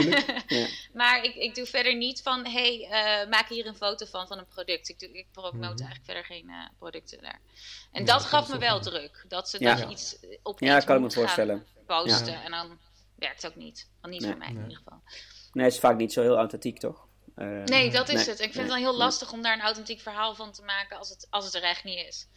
[1.01, 4.38] maar ik, ik doe verder niet van, hey, uh, maak hier een foto van, van
[4.38, 4.89] een product.
[4.89, 7.39] Ik, doe, ik promote mm eigenlijk verder geen uh, producten daar.
[7.91, 9.26] En dat gaf me wel druk.
[9.28, 11.65] Dat ze dat iets op ja, kan ik me voorstellen.
[11.86, 12.43] posten.
[12.43, 12.80] En dan
[13.22, 13.89] werkt ook niet.
[14.01, 15.01] Want niet voor mij in ieder geval.
[15.51, 17.09] Nee, het is vaak niet zo heel authentiek, toch?
[17.38, 18.39] Uh, nee, dat is het.
[18.39, 21.09] Ik vind het dan heel lastig om daar een authentiek verhaal van te maken als
[21.09, 22.28] het, als het er echt niet is.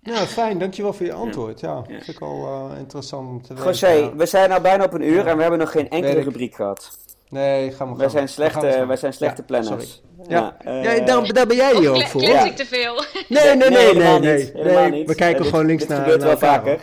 [0.00, 0.58] Ja, fijn.
[0.58, 1.60] Dankjewel voor je antwoord.
[1.60, 3.66] Ja, dat vind ik al uh, interessant om te weten.
[3.70, 6.54] José, we zijn al bijna op een uur en we hebben nog geen enkele rubriek
[6.54, 6.98] gehad.
[7.30, 10.02] Nee, ga maar Wij zijn slechte, wij zijn slechte planners.
[10.28, 12.20] Ja, ja, uh, daar, daar ben jij hier ook voor.
[12.20, 13.04] Klets ik te veel?
[13.28, 15.04] Nee, nee, nee, nee, nee.
[15.06, 15.96] We kijken gewoon links naar.
[15.96, 16.78] Dat gebeurt wel vaker.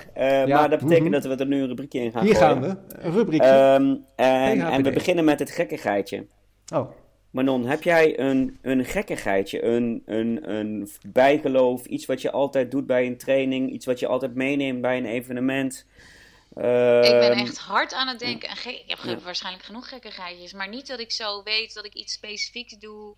[0.47, 3.11] Maar dat betekent dat we er nu een rubriekje in gaan Hier gaan we, een
[3.11, 3.77] rubriekje.
[3.79, 6.25] Um, en, en we beginnen met het gekkigheidje.
[6.73, 6.89] Oh.
[7.31, 12.87] Manon, heb jij een, een gekkigheidje, een, een, een bijgeloof, iets wat je altijd doet
[12.87, 15.85] bij een training, iets wat je altijd meeneemt bij een evenement?
[16.57, 18.49] Ik ben ehm, echt hard aan het denken.
[18.49, 20.53] En ik heb waarschijnlijk genoeg gekkigheidjes.
[20.53, 23.15] Maar niet dat ik zo weet dat ik iets specifieks doe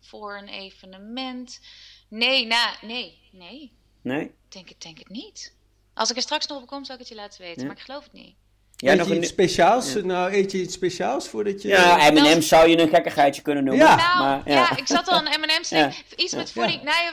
[0.00, 1.60] voor een evenement.
[2.08, 3.72] Nee, nou, nee, nee.
[4.02, 4.34] Nee?
[4.48, 5.54] Denk het, denk het niet.
[5.94, 7.66] Als ik er straks nog op kom, zal ik het je laten weten.
[7.66, 8.36] Maar ik geloof het niet.
[8.80, 9.94] Ja, nog iets speciaals?
[9.94, 11.68] Nou, eet je iets speciaals voordat je...
[11.68, 13.86] Ja, M&M's zou je een gekkigheidje kunnen noemen.
[13.86, 14.54] Ja, nou, maar, ja.
[14.54, 14.76] ja.
[14.76, 15.90] ik zat al aan M&M's ja.
[16.16, 16.82] Iets met voeding.
[16.82, 17.06] Nou,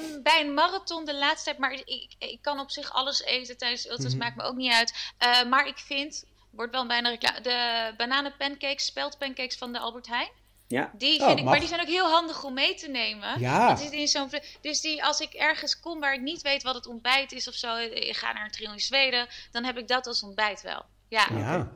[0.00, 1.58] um, bij een marathon de laatste tijd...
[1.58, 4.12] Maar ik, ik kan op zich alles eten tijdens de ultras.
[4.12, 4.92] Mm Maakt me ook niet uit.
[5.24, 6.24] Uh, maar ik vind...
[6.50, 7.40] Wordt wel bijna reclame...
[7.40, 10.30] De bananenpancakes, speldpancakes van de Albert Heijn.
[10.68, 10.90] Ja.
[10.92, 13.40] Die oh, vind ik, maar die zijn ook heel handig om mee te nemen.
[13.40, 13.70] Ja.
[13.70, 16.74] Het is in zo'n, dus die, als ik ergens kom waar ik niet weet wat
[16.74, 19.88] het ontbijt is of zo, ik ga naar een trio in Zweden, dan heb ik
[19.88, 20.84] dat als ontbijt wel.
[21.08, 21.28] Ja.
[21.34, 21.72] Ja.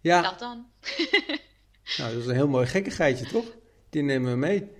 [0.00, 0.22] ja.
[0.22, 0.66] Dat dan.
[1.98, 3.44] nou, dat is een heel mooi gekkigheidje, toch?
[3.90, 4.70] Die nemen we mee.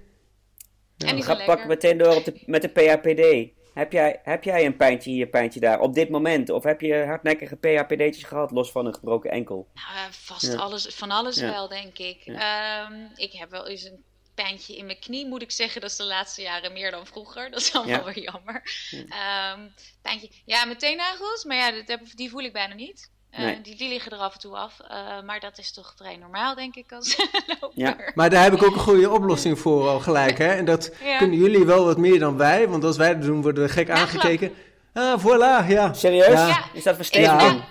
[0.96, 1.08] Ja.
[1.08, 3.50] En die Ga pak meteen door op de, met de PHPD.
[3.74, 6.50] Heb jij, heb jij een pijntje hier, pijntje daar, op dit moment?
[6.50, 9.68] Of heb je hardnekkige PHPD'tjes gehad, los van een gebroken enkel?
[9.74, 12.26] Nou, uh, vast alles, van alles wel, denk ik.
[12.26, 14.04] Um, ik heb wel eens een
[14.34, 15.80] pijntje in mijn knie, moet ik zeggen.
[15.80, 17.50] Dat is de laatste jaren meer dan vroeger.
[17.50, 18.62] Dat is allemaal weer jammer.
[18.92, 20.28] Um, pijntje.
[20.44, 23.10] Ja, mijn teennagels, maar ja, dat, die voel ik bijna niet.
[23.38, 24.76] Uh, die, die, liggen er af en toe af.
[24.90, 27.16] Uh, maar dat is toch vrij normaal, denk ik, als
[27.74, 30.38] Ja, maar daar heb ik ook een goede oplossing voor al gelijk.
[30.38, 30.54] Hè?
[30.54, 31.18] En dat ja.
[31.18, 32.68] kunnen jullie wel wat meer dan wij.
[32.68, 34.52] Want als wij dat doen, worden we gek aangekeken.
[34.92, 35.92] Ah, voilà, ja.
[35.92, 36.26] Serieus?
[36.26, 36.64] Ja.
[36.72, 37.62] Is dat versteviging?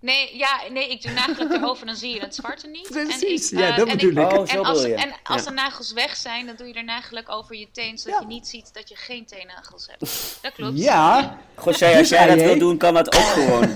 [0.00, 2.88] Nee, ja, nee, ik doe nagels erover, dan zie je het zwarte niet.
[2.90, 4.32] Precies, en ik, ja, dat bedoel ik.
[4.32, 7.56] Oh, en als, en als de nagels weg zijn, dan doe je er nagelijk over
[7.56, 10.00] je teen, zodat je niet ziet dat je geen teennagels hebt.
[10.42, 10.78] Dat klopt.
[10.78, 11.38] Ja.
[11.64, 13.68] José, als jij dat wil doen, kan dat ook gewoon.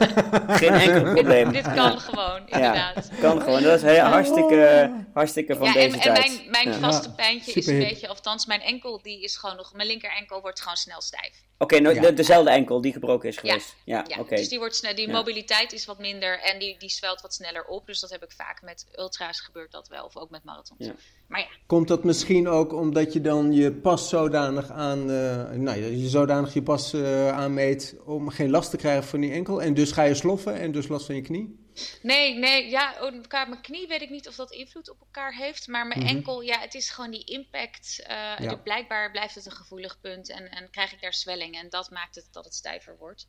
[0.48, 1.52] Geen enkel probleem.
[1.52, 3.10] Dit, kan gewoon, inderdaad.
[3.20, 6.24] kan gewoon, dat is heel, hartstikke, hartstikke van deze en, tijd.
[6.24, 9.72] En mijn, mijn vaste pijntje is een beetje, althans mijn enkel, die is gewoon nog,
[9.74, 11.42] mijn linker enkel wordt gewoon snel stijf.
[11.58, 13.76] Oké, okay, dezelfde enkel die gebroken is geweest.
[13.84, 14.36] Ja, ja, oké.
[14.36, 17.34] dus die, wordt snel, die mobiliteit is wat minder minder en die, die zwelt wat
[17.34, 17.86] sneller op.
[17.86, 20.90] Dus dat heb ik vaak met ultra's gebeurt dat wel, of ook met marathons.
[21.26, 21.48] Maar ja.
[21.66, 26.54] Komt dat misschien ook omdat je dan je pas zodanig aan, uh, nou, je zodanig
[26.54, 30.02] je pas uh, aanmeet om geen last te krijgen van die enkel en dus ga
[30.02, 31.62] je sloffen en dus last van je knie?
[32.02, 35.68] Nee, nee, ja, oh, mijn knie weet ik niet of dat invloed op elkaar heeft.
[35.68, 36.08] Maar mijn mhm.
[36.08, 38.04] enkel, ja, het is gewoon die impact.
[38.08, 41.54] Uh, Blijkbaar blijft het een gevoelig punt en, en krijg ik daar zwelling.
[41.58, 43.26] En dat maakt het dat het stijver wordt.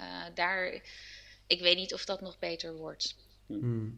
[0.00, 0.82] Uh, daar,
[1.46, 3.16] ik weet niet of dat nog beter wordt.
[3.46, 3.88] Mhm.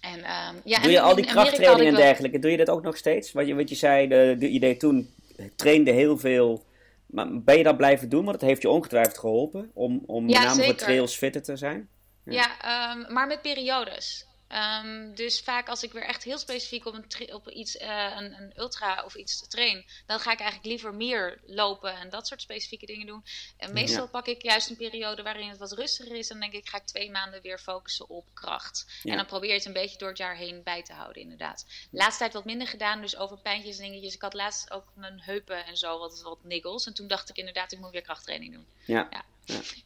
[0.00, 2.96] En, um, ja, doe je al die krachttraining en dergelijke, doe je dat ook nog
[2.96, 3.32] steeds?
[3.32, 5.14] Wat je, wat je zei, de, de idee toen
[5.56, 6.64] trainde heel veel.
[7.06, 8.24] Maar ben je dat blijven doen?
[8.24, 11.56] Want het heeft je ongetwijfeld geholpen om, om ja, met name voor trails fitter te
[11.56, 11.88] zijn.
[12.24, 14.26] Ja, ehm, maar met periodes.
[14.48, 18.42] Ehm, dus vaak als ik weer echt heel specifiek op, een op iets, uh, een,
[18.42, 22.40] een, ultra of iets train, dan ga ik eigenlijk liever meer lopen en dat soort
[22.40, 23.24] specifieke dingen doen.
[23.56, 26.30] En meestal pak ik juist een periode waarin het wat rustiger is.
[26.30, 28.86] En denk ik, ga ik twee maanden weer focussen op kracht.
[29.04, 31.66] En dan probeer je het een beetje door het jaar heen bij te houden, inderdaad.
[31.90, 34.14] Laatste tijd wat minder gedaan, dus over pijntjes en dingetjes.
[34.14, 36.86] Ik had laatst ook mijn heupen en zo wat, wat niggles.
[36.86, 38.66] En toen dacht ik inderdaad, ik moet weer krachttraining doen.
[38.84, 39.08] Ja.
[39.10, 39.24] ja.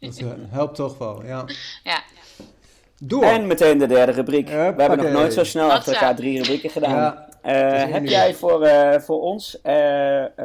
[0.00, 1.44] Dat uh, helpt toch wel, ja.
[1.90, 2.04] ja.
[3.02, 3.22] Door.
[3.22, 4.48] En meteen de derde rubriek.
[4.48, 7.28] We hebben nog nooit zo snel achter elkaar drie rubrieken gedaan.
[7.46, 10.40] Uh, heb jij voor, uh, voor ons uh,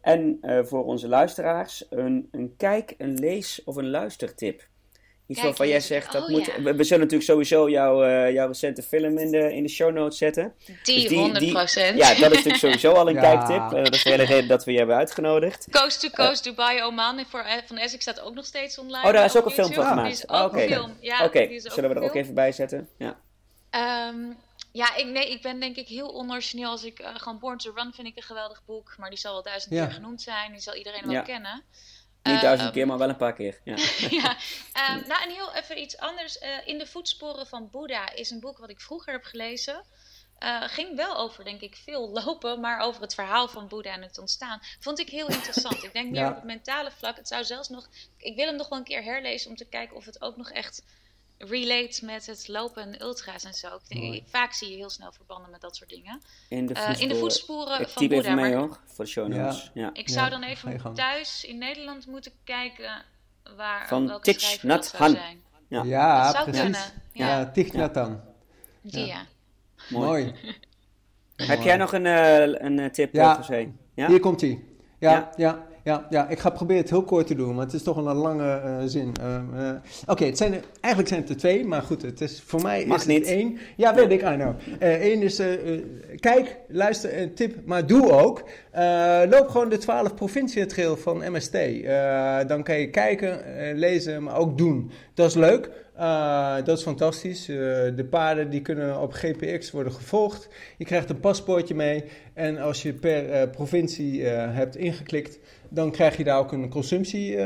[0.00, 4.68] en voor onze luisteraars een, een kijk, een lees of een luistertip?
[5.30, 8.46] Iets waarvan jij zegt, dat oh, moet, we, we, zullen natuurlijk sowieso jouw, uh, jouw
[8.46, 10.54] recente film in de, in de show notes zetten.
[10.82, 11.96] Die, dus die 100%.
[11.96, 13.56] ja, dat is natuurlijk sowieso al een kijktip.
[13.56, 15.66] Uh, dat is de hele reden dat we je hebben uitgenodigd.
[15.70, 19.06] Coast to Coast Dubai Oman voor, van Essex staat ook nog steeds online.
[19.06, 20.02] Oh, daar is ook een film van gemaakt.
[20.02, 20.96] Die is ook een film.
[21.00, 22.88] Ja, Oké, zullen we er ook even bij zetten?
[22.98, 23.16] Ja.
[24.08, 24.36] Um,
[24.72, 27.72] ja, ik, nee, ik ben denk ik heel onorigineel als ik uh, gewoon Born to
[27.74, 30.60] Run vind ik een geweldig boek, maar die zal wel duizend keer genoemd zijn, die
[30.60, 31.62] zal iedereen wel kennen.
[32.22, 33.60] Niet duizend ehm, keer, maar wel een paar keer.
[33.64, 33.76] Ja.
[34.20, 34.36] ja.
[34.90, 36.42] Um, nou, en heel even iets anders.
[36.42, 39.84] Uh, in de voetsporen van Boeddha is een boek wat ik vroeger heb gelezen.
[40.38, 44.02] Uh, ging wel over, denk ik, veel lopen, maar over het verhaal van Boeddha en
[44.02, 44.60] het ontstaan.
[44.80, 45.84] Vond ik heel interessant.
[45.84, 47.16] Ik denk meer op het mentale vlak.
[47.16, 47.88] Het zou zelfs nog.
[48.16, 50.50] Ik wil hem nog wel een keer herlezen om te kijken of het ook nog
[50.50, 50.82] echt
[51.48, 53.68] relate met het lopen en ultra's en zo.
[53.88, 56.20] Ik denk, vaak zie je heel snel verbanden met dat soort dingen.
[56.48, 58.34] In de voetsporen, uh, in de voetsporen van Boeddha.
[58.34, 59.70] Mee, hoor, voor de show notes.
[59.74, 59.90] Ja.
[59.92, 63.04] Ik zou dan even thuis in Nederland moeten kijken
[63.56, 65.10] waar van welke Tich Nat Han.
[65.10, 65.42] Zijn.
[65.68, 66.62] Ja, ja zou precies.
[66.62, 66.80] Kunnen.
[67.12, 68.20] Ja, Tich Nat Han.
[68.80, 69.26] Die ja.
[69.88, 70.34] Mooi.
[71.36, 73.44] Heb jij nog een, uh, een eh, tip, ja.
[73.94, 74.64] ja, hier komt hij.
[74.98, 77.82] Ja, ja ja, ja, ik ga proberen het heel kort te doen, maar het is
[77.82, 79.14] toch een lange uh, zin.
[79.20, 79.70] Uh,
[80.06, 82.98] Oké, het zijn eigenlijk zijn het er twee, maar goed, het is, voor mij Mag
[82.98, 83.18] is niet.
[83.18, 83.58] het één.
[83.76, 84.54] Ja, weet ik, I know.
[84.78, 85.42] Eén is,
[86.16, 88.42] kijk, luister, een tip, maar doe ook.
[89.30, 91.56] loop gewoon de 12 provincietrail van MST.
[92.48, 93.40] dan kan je kijken,
[93.74, 94.90] lezen, maar ook doen.
[95.14, 95.70] Dat is leuk.
[96.00, 97.48] Uh, dat is fantastisch.
[97.48, 97.56] Uh,
[97.96, 100.48] de paarden die kunnen op GPX worden gevolgd.
[100.76, 102.04] Je krijgt een paspoortje mee.
[102.34, 105.38] En als je per uh, provincie hebt ingeklikt,
[105.70, 107.36] dan krijg je daar ook een consumptie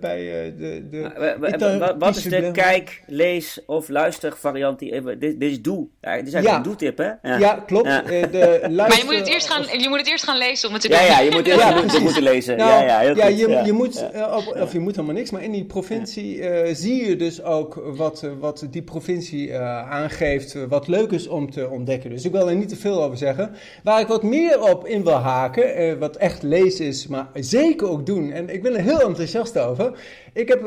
[0.00, 0.88] bij de.
[0.90, 4.78] de wat is de kijk, lees of luister variant?
[4.78, 5.86] Die, dit, dit is doe.
[6.00, 6.56] Ja, dit is eigenlijk ja.
[6.56, 7.30] een doetip, hè?
[7.30, 7.84] Ja, ja klopt.
[7.84, 8.28] De
[8.62, 10.82] luister, maar je moet, het eerst gaan, je moet het eerst gaan lezen om het
[10.82, 10.98] te doen.
[10.98, 12.56] Ja, ja je moet eerst ja, moeten lezen.
[12.56, 14.04] Nou, ja, ja, heel ja, je, je moet,
[14.34, 16.42] of, of, je moet helemaal niks, maar in die provincie
[16.74, 21.28] zie je dus ook wat, eh, wat die provincie uh, aangeeft, eh, wat leuk is
[21.28, 22.10] om te ontdekken.
[22.10, 23.50] Dus ik wil er niet te veel over zeggen.
[23.82, 27.67] Waar ik wat meer op in wil haken, uh, wat echt lezen is, maar zeker
[27.82, 28.30] ook doen.
[28.30, 29.98] En ik ben er heel enthousiast over.
[30.32, 30.60] Ik heb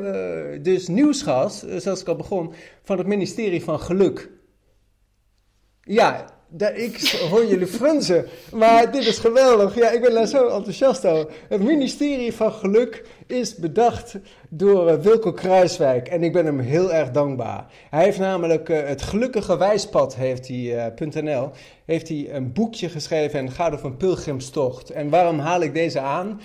[0.63, 4.29] dus nieuws gehad, zoals ik al begon, van het ministerie van Geluk.
[5.81, 6.25] Ja,
[6.57, 9.75] ik hoor jullie frunzen, maar dit is geweldig.
[9.75, 11.31] Ja, ik ben daar zo enthousiast over.
[11.49, 14.15] Het ministerie van Geluk is bedacht
[14.49, 17.65] door uh, Wilco Kruiswijk en ik ben hem heel erg dankbaar.
[17.89, 21.49] Hij heeft namelijk uh, het Gelukkige Wijspad, heeft hij, uh, .nl,
[21.85, 24.89] heeft hij een boekje geschreven en gaat over een pilgrimstocht.
[24.89, 26.41] En waarom haal ik deze aan?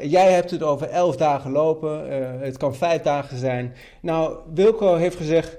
[0.00, 2.10] jij hebt het over elf dagen lopen,
[2.40, 3.74] het kan vijf dagen zijn.
[4.00, 5.56] Nou, Wilco heeft gezegd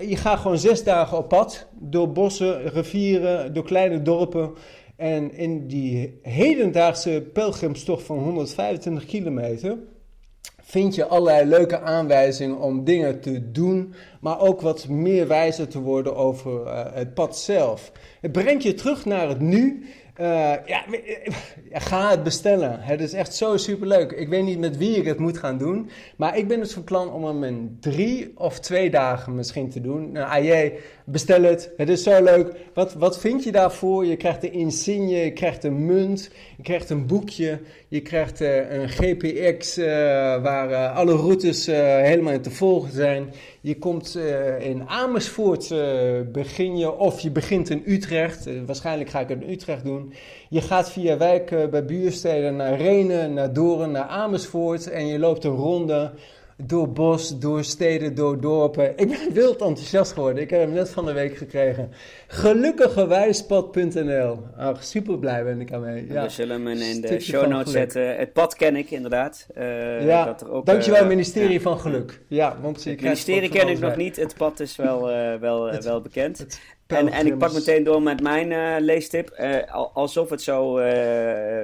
[0.00, 1.66] je gaat gewoon zes dagen op pad.
[1.78, 4.52] Door bossen, rivieren, door kleine dorpen.
[4.96, 9.78] En in die hedendaagse pelgrimstocht van 125 kilometer
[10.62, 15.80] vind je allerlei leuke aanwijzingen om dingen te doen, maar ook wat meer wijzer te
[15.80, 17.92] worden over uh, het pad zelf.
[18.20, 19.86] Het brengt je terug naar het nu
[20.20, 20.84] uh, ja,
[21.72, 22.80] ga het bestellen.
[22.80, 24.12] Het is echt zo superleuk.
[24.12, 25.90] Ik weet niet met wie ik het moet gaan doen.
[26.16, 29.80] Maar ik ben dus van plan om hem in drie of twee dagen misschien te
[29.80, 30.12] doen.
[30.12, 30.72] Nou, AJ,
[31.04, 31.70] bestel het.
[31.76, 32.56] Het is zo leuk.
[32.74, 34.06] Wat, wat vind je daarvoor?
[34.06, 38.72] Je krijgt een insigne, je krijgt een munt, je krijgt een boekje, je krijgt uh,
[38.72, 39.86] een GPX uh,
[40.42, 43.32] waar uh, alle routes helemaal in te volgen zijn.
[43.60, 44.18] Je komt
[44.58, 45.74] in Amersfoort,
[46.32, 48.48] begin je, of je begint in Utrecht.
[48.66, 50.12] waarschijnlijk ga ik het in Utrecht doen.
[50.48, 55.44] Je gaat via wijken bij buursteden naar Renen, naar Doren, naar Amersfoort en je loopt
[55.44, 56.10] een ronde
[56.56, 58.96] door bos, door steden, door dorpen.
[58.96, 60.42] Ik ben wild enthousiast geworden.
[60.42, 61.90] Ik heb hem net van de week gekregen.
[62.26, 64.38] Gelukkigewijspad.nl.
[64.56, 66.06] Ach, super blij ben ik aan mee.
[66.08, 66.22] Ja.
[66.22, 68.16] We zullen hem in de show notes zetten.
[68.16, 69.46] Het pad ken ik inderdaad.
[69.58, 72.20] Uh, ja, dat er ook, dankjewel uh, ministerie van Geluk.
[72.28, 74.16] Ja, want het ministerie ken ik nog niet.
[74.16, 76.46] Het pad is wel, uh, wel, wel bekend.
[76.86, 79.36] En, en ik pak meteen door met mijn uh, leestip.
[79.40, 79.56] Uh,
[79.94, 80.86] alsof het zo, uh,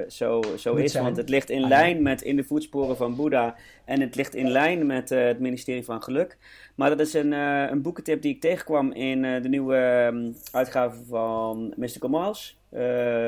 [0.07, 0.93] zo, zo is.
[0.93, 3.55] Want het ligt in ah, lijn met In de voetsporen van Boeddha.
[3.91, 6.37] En het ligt in lijn met het ministerie van Geluk.
[6.75, 11.73] Maar dat is een, een boekentip die ik tegenkwam in de nieuwe um, uitgave van
[11.75, 12.59] Mystical Miles.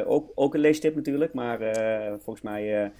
[0.05, 1.33] ook, ook een leestip natuurlijk.
[1.33, 1.59] Maar
[2.19, 2.91] volgens mij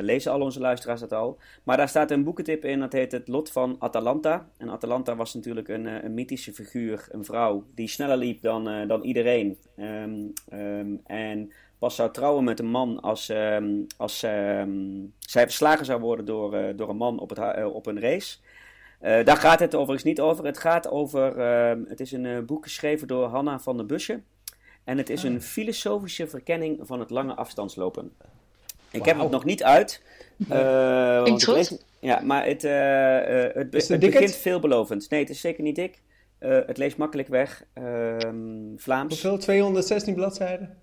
[0.00, 1.38] lezen al onze luisteraars dat al.
[1.62, 4.48] Maar daar staat een boekentip in, dat heet Het Lot van Atalanta.
[4.56, 8.86] En Atalanta was natuurlijk een, eh, een mythische figuur, een vrouw, die sneller liep dan,
[8.88, 9.58] dan iedereen.
[9.76, 11.52] Um, um, en
[11.82, 14.18] pas zou trouwen met een man als, um, als
[15.18, 18.36] zij verslagen zou worden door, door een man op, het, op een race.
[19.00, 20.44] daar gaat het overigens niet over.
[20.44, 21.38] Het gaat over,
[21.88, 24.20] het is een boek geschreven door Hanna van der Busje.
[24.84, 25.30] En het is ah.
[25.30, 28.12] een filosofische verkenning van het lange afstandslopen.
[28.90, 30.02] Ik heb het nog niet uit.
[30.48, 35.10] Uh, want lees, ja, maar het, uh, uh, het, het begint veelbelovend.
[35.10, 36.02] Nee, het is zeker niet dik.
[36.38, 37.64] het leest makkelijk weg.
[37.72, 39.22] Ehm, Vlaams.
[39.22, 39.38] Hoeveel?
[39.38, 40.81] 216 bladzijden?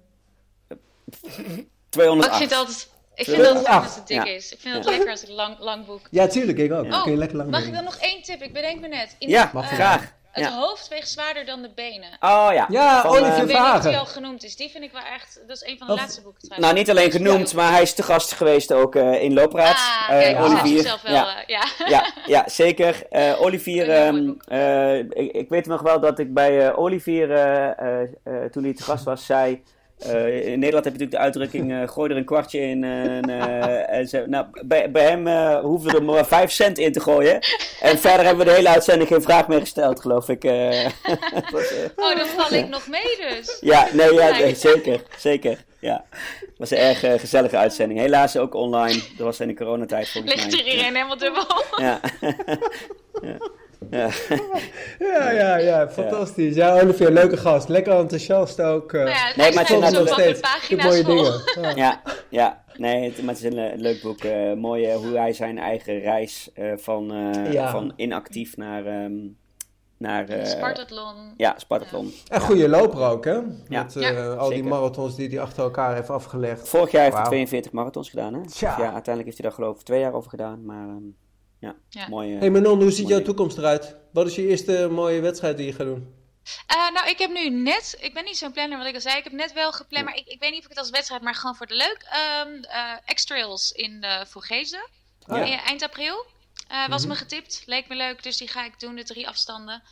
[1.90, 2.42] 208.
[2.42, 2.90] ik altijd...
[3.16, 4.52] Ik vind dat het als het dik is.
[4.52, 6.02] Ik vind het lekker als ik lang, lang boek.
[6.12, 6.86] Ja, tuurlijk, ik ook.
[6.86, 8.42] Oh, lekker lang mag ik dan nog één tip?
[8.42, 9.16] Ik bedenk me net.
[9.20, 10.18] In ja, mag graag.
[10.32, 12.10] Het hoofd weegt zwaarder dan de benen.
[12.20, 12.66] Oh ja.
[12.70, 13.78] Ja, van, Olivier uh, Verhagen.
[13.78, 14.56] Of die al genoemd is.
[14.56, 15.42] Die vind ik wel echt...
[15.48, 16.72] Dat is een van de laatste boeken trouwens.
[16.72, 19.76] Nou, niet alleen genoemd, maar hij is te gast geweest ook uh, in Loopraad.
[19.76, 20.82] Ah, kijk, uh, Olivier.
[20.82, 21.44] zelf wel, ja.
[21.48, 21.64] ja.
[21.88, 22.14] ja.
[22.26, 23.08] ja, zeker.
[23.40, 24.38] Olivier, um,
[25.10, 27.28] ik, ik, weet nog wel dat ik bij Olivier,
[28.52, 29.64] toen hij te gast was, zei...
[30.06, 32.84] Uh, in Nederland heb je natuurlijk de uitdrukking: uh, gooi er een kwartje in.
[32.84, 34.30] Uh, en.
[34.30, 35.28] Nou, bij, bij hem
[35.62, 37.40] hoeven we er maar 5 cent in te gooien.
[37.82, 40.44] En verder hebben we de hele uitzending geen vraag meer gesteld, geloof ik.
[41.96, 43.58] oh, dan val ik nog mee dus.
[43.62, 45.02] Ja, nee, ja, nee, zeker.
[45.18, 45.64] Zeker.
[45.80, 46.06] Ja.
[46.40, 48.00] Het was een erg gezellige uitzending.
[48.00, 48.94] Helaas ook online.
[48.94, 50.56] Dat was in de coronatijd volgens Ligt mij.
[50.56, 51.64] Ligt er iedereen helemaal dubbel?
[51.78, 52.00] Ja.
[53.30, 53.38] ja.
[53.90, 54.10] Ja.
[55.14, 56.56] ja, ja, ja, fantastisch.
[56.56, 57.70] Ja, Olivier, leuke gast.
[57.70, 58.94] Lekker enthousiast ook.
[58.94, 60.42] Uh, nou ja, nee, maar het is nog steeds
[60.84, 61.42] mooie dingen.
[61.62, 61.74] Ja.
[61.84, 64.24] ja, ja, nee, het, maar het is een leuk boek.
[64.24, 67.72] Uh, mooi uh, hoe hij zijn eigen reis uh, van, ja.
[67.72, 69.04] van inactief naar.
[69.04, 69.38] Um,
[69.98, 71.34] naar uh, Spartathlon.
[71.38, 72.06] Ja, Spartathlon.
[72.06, 72.36] Ja.
[72.36, 73.42] Een goede loper ook, hè?
[73.68, 76.70] Met ja, al die marathons die hij achter elkaar heeft afgelegd.
[76.70, 78.40] Vorig jaar heeft hij 42 marathons gedaan, hè?
[78.54, 78.76] Ja.
[78.76, 80.88] uiteindelijk heeft hij daar geloof ik twee jaar over gedaan, maar...
[80.88, 81.16] Um,
[81.60, 82.08] ja, ja.
[82.08, 83.96] Mooie, hey Manon, hoe ziet jouw toekomst eruit?
[84.12, 86.18] Wat is je eerste mooie wedstrijd die je gaat doen?
[86.72, 89.18] Uh, nou, ik heb nu net, ik ben niet zo'n planner wat ik al zei,
[89.18, 91.22] ik heb net wel gepland, maar ik, ik weet niet of ik het als wedstrijd,
[91.22, 92.08] maar gewoon voor de leuk.
[92.46, 94.90] Um, uh, X-Trails in de Vogezen,
[95.28, 95.64] oh, ja.
[95.64, 96.26] eind april.
[96.72, 99.28] Uh, was mm me getipt, leek me leuk, dus die ga ik doen, de drie
[99.28, 99.84] afstanden.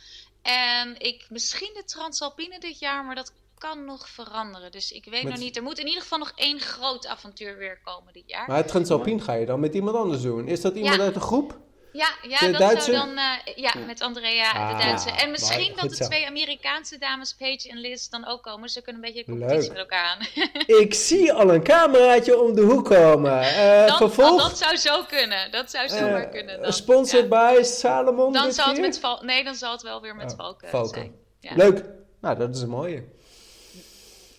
[0.42, 4.70] En ik, misschien de Transalpine dit jaar, maar dat kan nog veranderen.
[4.70, 5.56] Dus ik weet nog niet.
[5.56, 8.48] Er moet in ieder geval nog één groot avontuur weer komen dit jaar.
[8.48, 10.48] Maar het Transalpine ga je dan met iemand anders doen.
[10.48, 11.58] Is dat iemand uit de groep?
[11.92, 12.92] Ja, ja dat Duitse?
[12.92, 13.18] zou dan.
[13.18, 15.10] Uh, ja, met Andrea, de ah, Duitse.
[15.10, 18.68] En misschien dat de twee Amerikaanse dames, Paige en Liz, dan ook komen.
[18.68, 20.44] Ze kunnen een beetje competitie met elkaar aan.
[20.82, 23.42] ik zie al een cameraatje om de hoek komen.
[23.42, 24.42] Uh, dan, vervolg...
[24.42, 25.50] dat zou zo kunnen.
[25.50, 26.62] Dat zou zomaar uh, kunnen.
[26.62, 26.72] Dan.
[26.72, 27.54] Sponsored ja.
[27.54, 28.32] by Salomon.
[28.32, 30.94] Dan zal het met val nee, dan zal het wel weer met oh, Valken, Valken
[30.94, 31.12] zijn.
[31.40, 31.50] Ja.
[31.54, 31.84] Leuk.
[32.20, 33.04] Nou, dat is een mooie.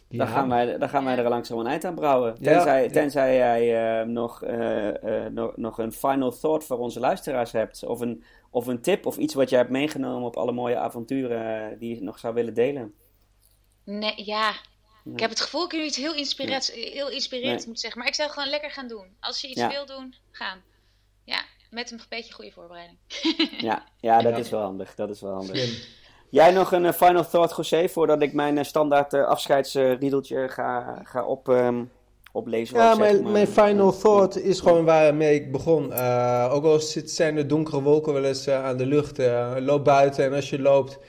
[0.09, 2.41] Dan, gaan wij, dan gaan wij er langzaam een eind aan brouwen.
[2.41, 6.99] Tenzij, ja, tenzij jij uh, nog, uh, uh, nog, nog een final thought voor onze
[6.99, 7.83] luisteraars hebt.
[7.83, 11.79] Of een, of een tip of iets wat jij hebt meegenomen op alle mooie avonturen
[11.79, 12.93] die je nog zou willen delen.
[13.83, 14.53] Nee, ja.
[15.13, 17.99] Ik heb het gevoel dat ik nu iets heel, inspirerend, heel inspirerend moet zeggen.
[17.99, 19.15] Maar ik zou gewoon lekker gaan doen.
[19.19, 20.61] Als je iets wil doen, gaan.
[21.23, 22.97] Ja, met een beetje goede voorbereiding.
[23.57, 24.95] ja, ja, dat is wel handig.
[24.95, 25.97] Dat is wel handig.
[26.29, 31.01] Jij nog een uh, final thought, José, voordat ik mijn uh, standaard uh, afscheidsriedeltje ga,
[31.03, 31.91] ga op, um,
[32.31, 32.77] oplezen?
[32.77, 35.83] Ja, mijn, mijn final thought is gewoon waarmee ik begon.
[36.49, 39.17] ook al zijn er donkere wolken wel eens aan de lucht,
[39.59, 40.99] loop buiten en als je loopt,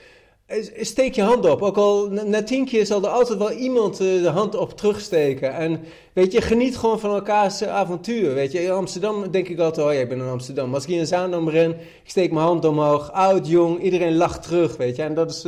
[0.79, 1.61] steek je hand op.
[1.61, 5.53] Ook al na, tien keer zal er altijd wel iemand de hand op terugsteken.
[5.53, 5.79] En
[6.13, 8.33] weet je, geniet gewoon van elkaars avontuur.
[8.33, 10.73] Weet je, in Amsterdam denk ik altijd, oh ja, ik ben in Amsterdam.
[10.73, 11.71] Als ik hier in Zaandam ben,
[12.03, 13.11] ik steek mijn hand omhoog.
[13.11, 15.03] Oud, jong, iedereen lacht terug, weet je.
[15.03, 15.43] En dat is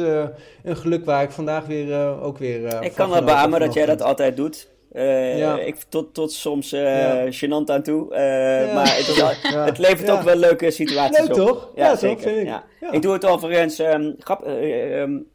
[0.63, 2.83] een geluk waar ik vandaag weer ook weer...
[2.83, 4.71] ik kan wel beamen dat jij dat altijd doet.
[4.93, 5.59] Uh, ja.
[5.59, 8.03] ik, tot, tot soms uh, gênant aan toe.
[8.03, 9.07] Uh, maar het,
[9.69, 11.47] het levert ook wel leuke situaties Leuk, op.
[11.47, 11.71] toch?
[11.75, 12.37] Ja, zeker.
[12.37, 12.47] ik.
[12.47, 12.65] Ja.
[12.91, 13.79] ik doe het overigens.
[13.79, 15.27] Um, grap, um,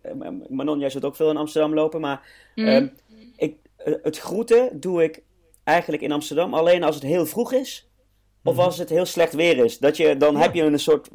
[0.49, 2.01] Manon, jij zult ook veel in Amsterdam lopen.
[2.01, 2.21] Maar
[2.55, 2.69] mm.
[2.69, 2.93] um,
[3.37, 3.57] ik,
[4.03, 5.23] het groeten doe ik
[5.65, 7.89] eigenlijk in Amsterdam alleen als het heel vroeg is.
[8.45, 8.65] Of mhm.
[8.65, 9.79] als het heel slecht weer is.
[9.79, 11.09] Dat je, dan heb je een soort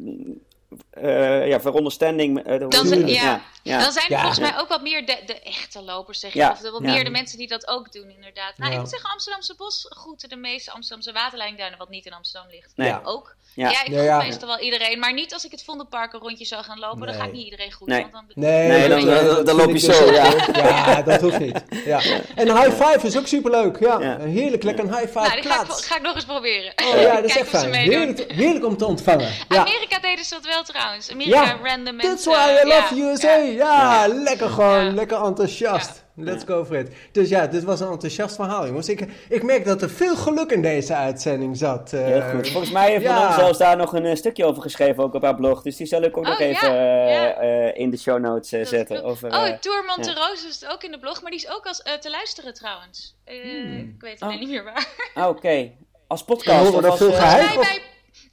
[1.02, 2.48] uh, ja, veronderstanding.
[2.48, 3.42] Uh, dan, zijn, ja.
[3.62, 6.50] Ja, dan zijn er volgens mij ook wat meer de, de echte lopers, zeg je.
[6.50, 8.58] Of wat meer de mensen die dat ook doen, inderdaad.
[8.58, 12.50] Nou, ik moet zeggen, Amsterdamse bos groeten de meeste Amsterdamse waterlijnduinen, wat niet in Amsterdam
[12.50, 12.72] ligt.
[12.76, 13.04] Nee.
[13.04, 13.36] Ook.
[13.54, 14.98] Ja, ik groet meestal wel iedereen.
[14.98, 17.44] Maar niet als ik het Vondelpark een rondje zou gaan lopen, dan ga ik niet
[17.44, 17.96] iedereen groeten.
[17.96, 20.12] Nee, want dan, nee, nee, dan, dan, dan, loop je zo.
[20.12, 20.32] Ja.
[20.52, 21.62] ja, dat hoeft niet.
[21.84, 22.00] Ja.
[22.34, 23.80] En een high five is ook superleuk.
[23.80, 25.18] Ja, heerlijk, lekker een high five.
[25.18, 26.72] Nou, die ga ik, ga ik, nog eens proberen.
[26.84, 27.74] Oh ja, dat is echt fijn.
[27.74, 29.32] Heerlijk, heerlijk om te ontvangen.
[29.48, 31.10] Amerika deden ze dat wel trouwens.
[31.10, 32.14] Amerika, random mensen.
[32.14, 33.36] That's why I love USA.
[33.36, 36.04] Ja, lekker gewoon, lekker enthousiast.
[36.16, 36.90] Let's go for it.
[37.12, 38.88] Dus ja, dit was een enthousiast verhaal, jongens.
[38.88, 41.92] Ik, ik merk dat er veel geluk in deze uitzending zat.
[41.92, 42.48] Uh, Heel goed.
[42.48, 43.18] Volgens mij heeft ja.
[43.18, 45.62] Manon zelfs daar nog een uh, stukje over geschreven, ook op haar blog.
[45.62, 49.04] Dus die zal ik ook oh, nog even uh, in de show notes zetten.
[49.04, 52.10] Over, oh, Tour Monteroos is ook in de blog, maar die is ook als, te
[52.10, 53.16] luisteren trouwens.
[53.24, 53.78] Hmm.
[53.78, 54.40] Ik weet alleen oh.
[54.40, 54.88] niet meer waar.
[55.14, 55.70] Ah, oké.
[56.06, 56.70] Als podcast.
[56.70, 57.80] Ja, of als, veel geheim?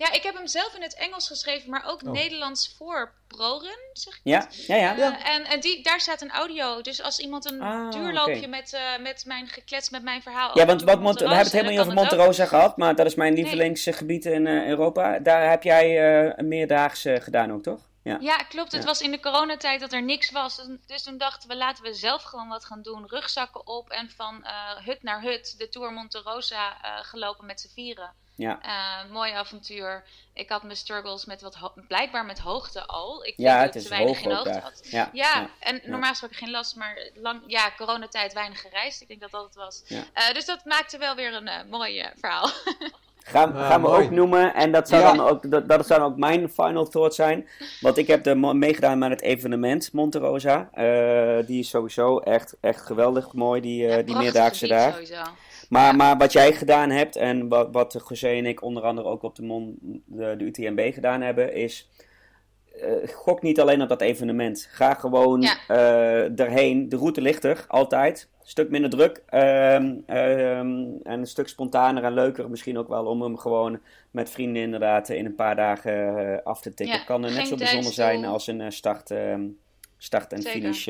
[0.01, 2.11] Ja, ik heb hem zelf in het Engels geschreven, maar ook oh.
[2.11, 4.95] Nederlands voor ProRun, zeg ik ja, ja, ja.
[4.95, 6.81] Uh, en en die, daar staat een audio.
[6.81, 10.57] Dus als iemand een ah, duurloopje met, uh, met mijn geklets, met mijn verhaal...
[10.57, 13.33] Ja, want wat we hebben het helemaal niet over Monterosa gehad, maar dat is mijn
[13.33, 15.19] lievelingsgebied in uh, Europa.
[15.19, 16.03] Daar heb jij
[16.37, 17.89] een meerdaagse gedaan ook, toch?
[18.03, 18.71] Ja, ja klopt.
[18.71, 20.67] Het was in de coronatijd dat er niks was.
[20.87, 23.07] Dus toen dachten we, laten we zelf gewoon wat gaan doen.
[23.07, 24.45] Rugzakken op en van
[24.85, 28.20] hut naar hut de Tour Monterosa gelopen met z'n vieren.
[28.41, 28.59] Ja.
[28.65, 30.03] Uh, mooi avontuur.
[30.33, 31.57] Ik had mijn struggles met wat
[31.87, 33.25] blijkbaar met hoogte al.
[33.25, 34.81] Ik ja, het is te weinig hoog in hoogte had.
[34.83, 39.01] Ja, ja, en normaal gesproken geen last, maar lang, ja, coronatijd weinig gereisd.
[39.01, 39.83] Ik denk dat dat het was.
[39.89, 39.99] Uh,
[40.33, 42.49] dus dat maakte wel weer een uh, mooi verhaal.
[43.23, 44.53] Gaan, gaan we ook noemen.
[44.53, 47.47] En dat zou, dan ook, dat, dat zou dan ook mijn final thought zijn.
[47.79, 50.69] Want ik heb er meegedaan met het evenement Monterosa.
[51.45, 54.91] die is sowieso echt, echt geweldig mooi, die, die meerdaagse daar.
[54.91, 55.21] Sowieso.
[55.71, 59.23] Maar, maar wat jij gedaan hebt en wat, wat José en ik onder andere ook
[59.23, 61.89] op de, Mon, de, de UTMB gedaan hebben, is
[62.75, 64.67] uh, gok niet alleen op dat evenement.
[64.71, 65.57] Ga gewoon ja.
[65.67, 66.89] uh, erheen.
[66.89, 68.29] De route ligt er, altijd.
[68.39, 69.23] Een stuk minder druk.
[69.33, 69.41] Um,
[70.17, 73.79] um, en een stuk spontaner en leuker misschien ook wel om hem gewoon
[74.11, 76.97] met vrienden inderdaad in een paar dagen uh, af te tikken.
[76.97, 79.57] Ja, kan net zo bijzonder zijn als een start, um,
[79.97, 80.59] start en Zeker.
[80.59, 80.87] finish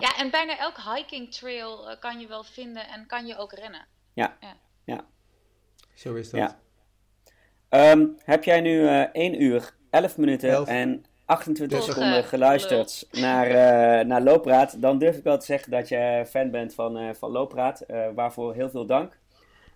[0.00, 0.16] ja.
[0.16, 3.86] en bijna elk hiking trail uh, kan je wel vinden en kan je ook rennen.
[4.12, 4.56] Ja, ja.
[4.84, 5.04] ja.
[5.94, 6.40] Zo is dat.
[6.40, 7.90] Ja.
[7.92, 10.68] Um, heb jij nu uh, 1 uur, 11 minuten Elf.
[10.68, 15.88] en 28 seconden geluisterd naar, uh, naar Loopraad, dan durf ik wel te zeggen dat
[15.88, 17.84] je fan bent van, uh, van Loopraad.
[17.88, 19.20] Uh, waarvoor heel veel dank.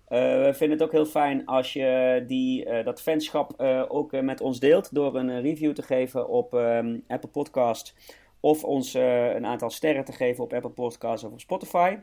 [0.09, 4.95] we vinden het ook heel fijn als je die, dat fanschap ook met ons deelt
[4.95, 7.95] door een review te geven op um, Apple Podcast
[8.41, 11.99] of ons uh, een aantal sterren te geven op Apple Podcasts of op Spotify.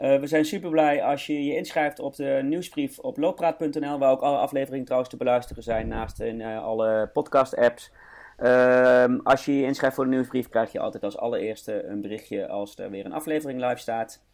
[0.00, 4.10] Uh, we zijn super blij als je je inschrijft op de nieuwsbrief op looppraat.nl, waar
[4.10, 7.92] ook alle afleveringen trouwens te beluisteren zijn, naast in uh, alle podcast-apps.
[8.36, 12.48] Ehm, als je je inschrijft voor de nieuwsbrief, krijg je altijd als allereerste een berichtje
[12.48, 14.24] als er weer een aflevering live staat.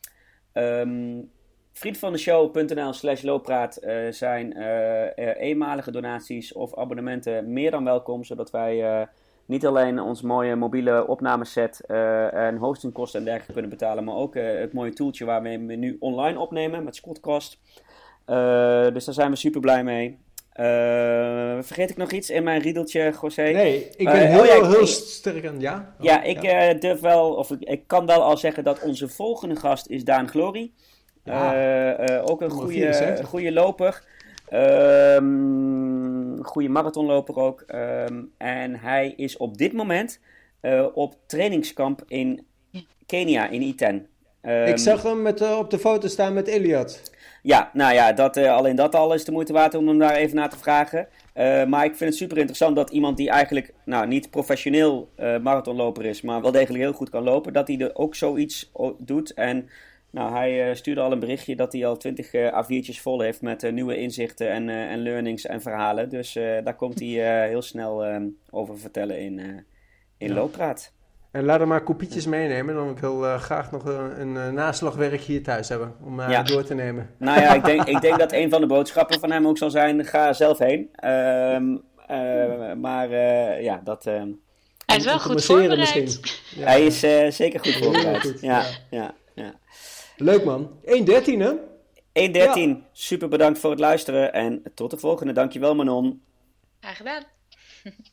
[0.52, 1.30] Um,
[1.72, 3.78] vriendvandeshow.nl slash looppraat
[4.10, 4.56] zijn
[5.34, 9.06] eenmalige donaties of abonnementen meer dan welkom, zodat wij
[9.46, 14.36] niet alleen ons mooie mobiele opnameset uh, en hostingkosten en dergelijke kunnen betalen, maar ook
[14.36, 17.58] uh, het mooie toeltje waarmee we nu online opnemen met Squadcast.
[18.26, 20.18] Uh, dus daar zijn we super blij mee.
[21.62, 23.42] vergeet ik nog iets in mijn riedeltje, José?
[23.42, 25.94] Nee, ik ben heel, oh ja, heel sterk aan ja.
[25.98, 26.74] Oh, ja, ik ja.
[26.74, 30.28] durf wel, of ik, ik, kan wel al zeggen dat onze volgende gast is Daan
[30.28, 30.70] Glory.
[31.24, 32.20] Ja.
[32.20, 34.02] ook een goede, goede loper.
[36.36, 37.64] Um, goede marathonloper ook.
[37.74, 40.20] Um, en hij is op dit moment
[40.62, 42.46] uh, op trainingskamp in
[43.06, 43.94] Kenia, in Iten.
[43.94, 47.10] Um, Ik ehm, zag hem met, uh, op de foto staan met Elliot.
[47.42, 50.14] Ja, nou ja, dat, uh, alleen dat al is de moeite waard om hem daar
[50.14, 51.08] even naar te vragen.
[51.68, 56.20] maar ik vind het super interessant dat iemand die eigenlijk nou, niet professioneel marathonloper is,
[56.22, 59.34] maar wel degelijk heel goed kan lopen, dat hij er ook zoiets doet.
[59.34, 59.68] En
[60.16, 63.20] nou, hij uh, stuurde al een berichtje dat hij al 20 uh, eh, A4'tjes vol
[63.20, 66.08] heeft met uh, nieuwe inzichten en, en learnings en verhalen.
[66.08, 66.32] Dus
[66.64, 69.38] daar komt hij heel snel ehm, over vertellen in,
[70.18, 70.34] in ja.
[70.34, 70.92] Looppraat.
[71.30, 72.74] En laat er maar kopietjes meenemen.
[72.74, 76.42] Dan wil ik graag nog een, een naslagwerk hier thuis hebben om ja.
[76.42, 77.10] door te nemen.
[77.18, 79.70] Nou ja, ik denk, ik denk dat een van de boodschappen van hem ook zal
[79.70, 80.88] zijn: ga zelf heen.
[80.92, 81.76] Ehm,
[82.80, 83.10] maar
[83.62, 84.06] ja, dat.
[84.06, 84.28] Ehm,
[84.86, 86.20] hij is wel goed voorbereid.
[86.54, 86.64] Ja.
[86.64, 87.00] Hij is
[87.36, 88.40] zeker goed voorbereid.
[88.40, 89.14] ja, ja.
[90.16, 90.80] Leuk man.
[90.84, 90.84] 1.13
[91.38, 91.52] hè?
[92.16, 92.90] 1.13.
[92.92, 95.32] Super bedankt voor het luisteren en tot de volgende.
[95.32, 96.22] Dankjewel Manon.
[96.80, 97.24] Graag gedaan.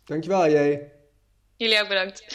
[0.06, 0.92] Dankjewel jij.
[1.58, 2.26] Jullie ook bedankt.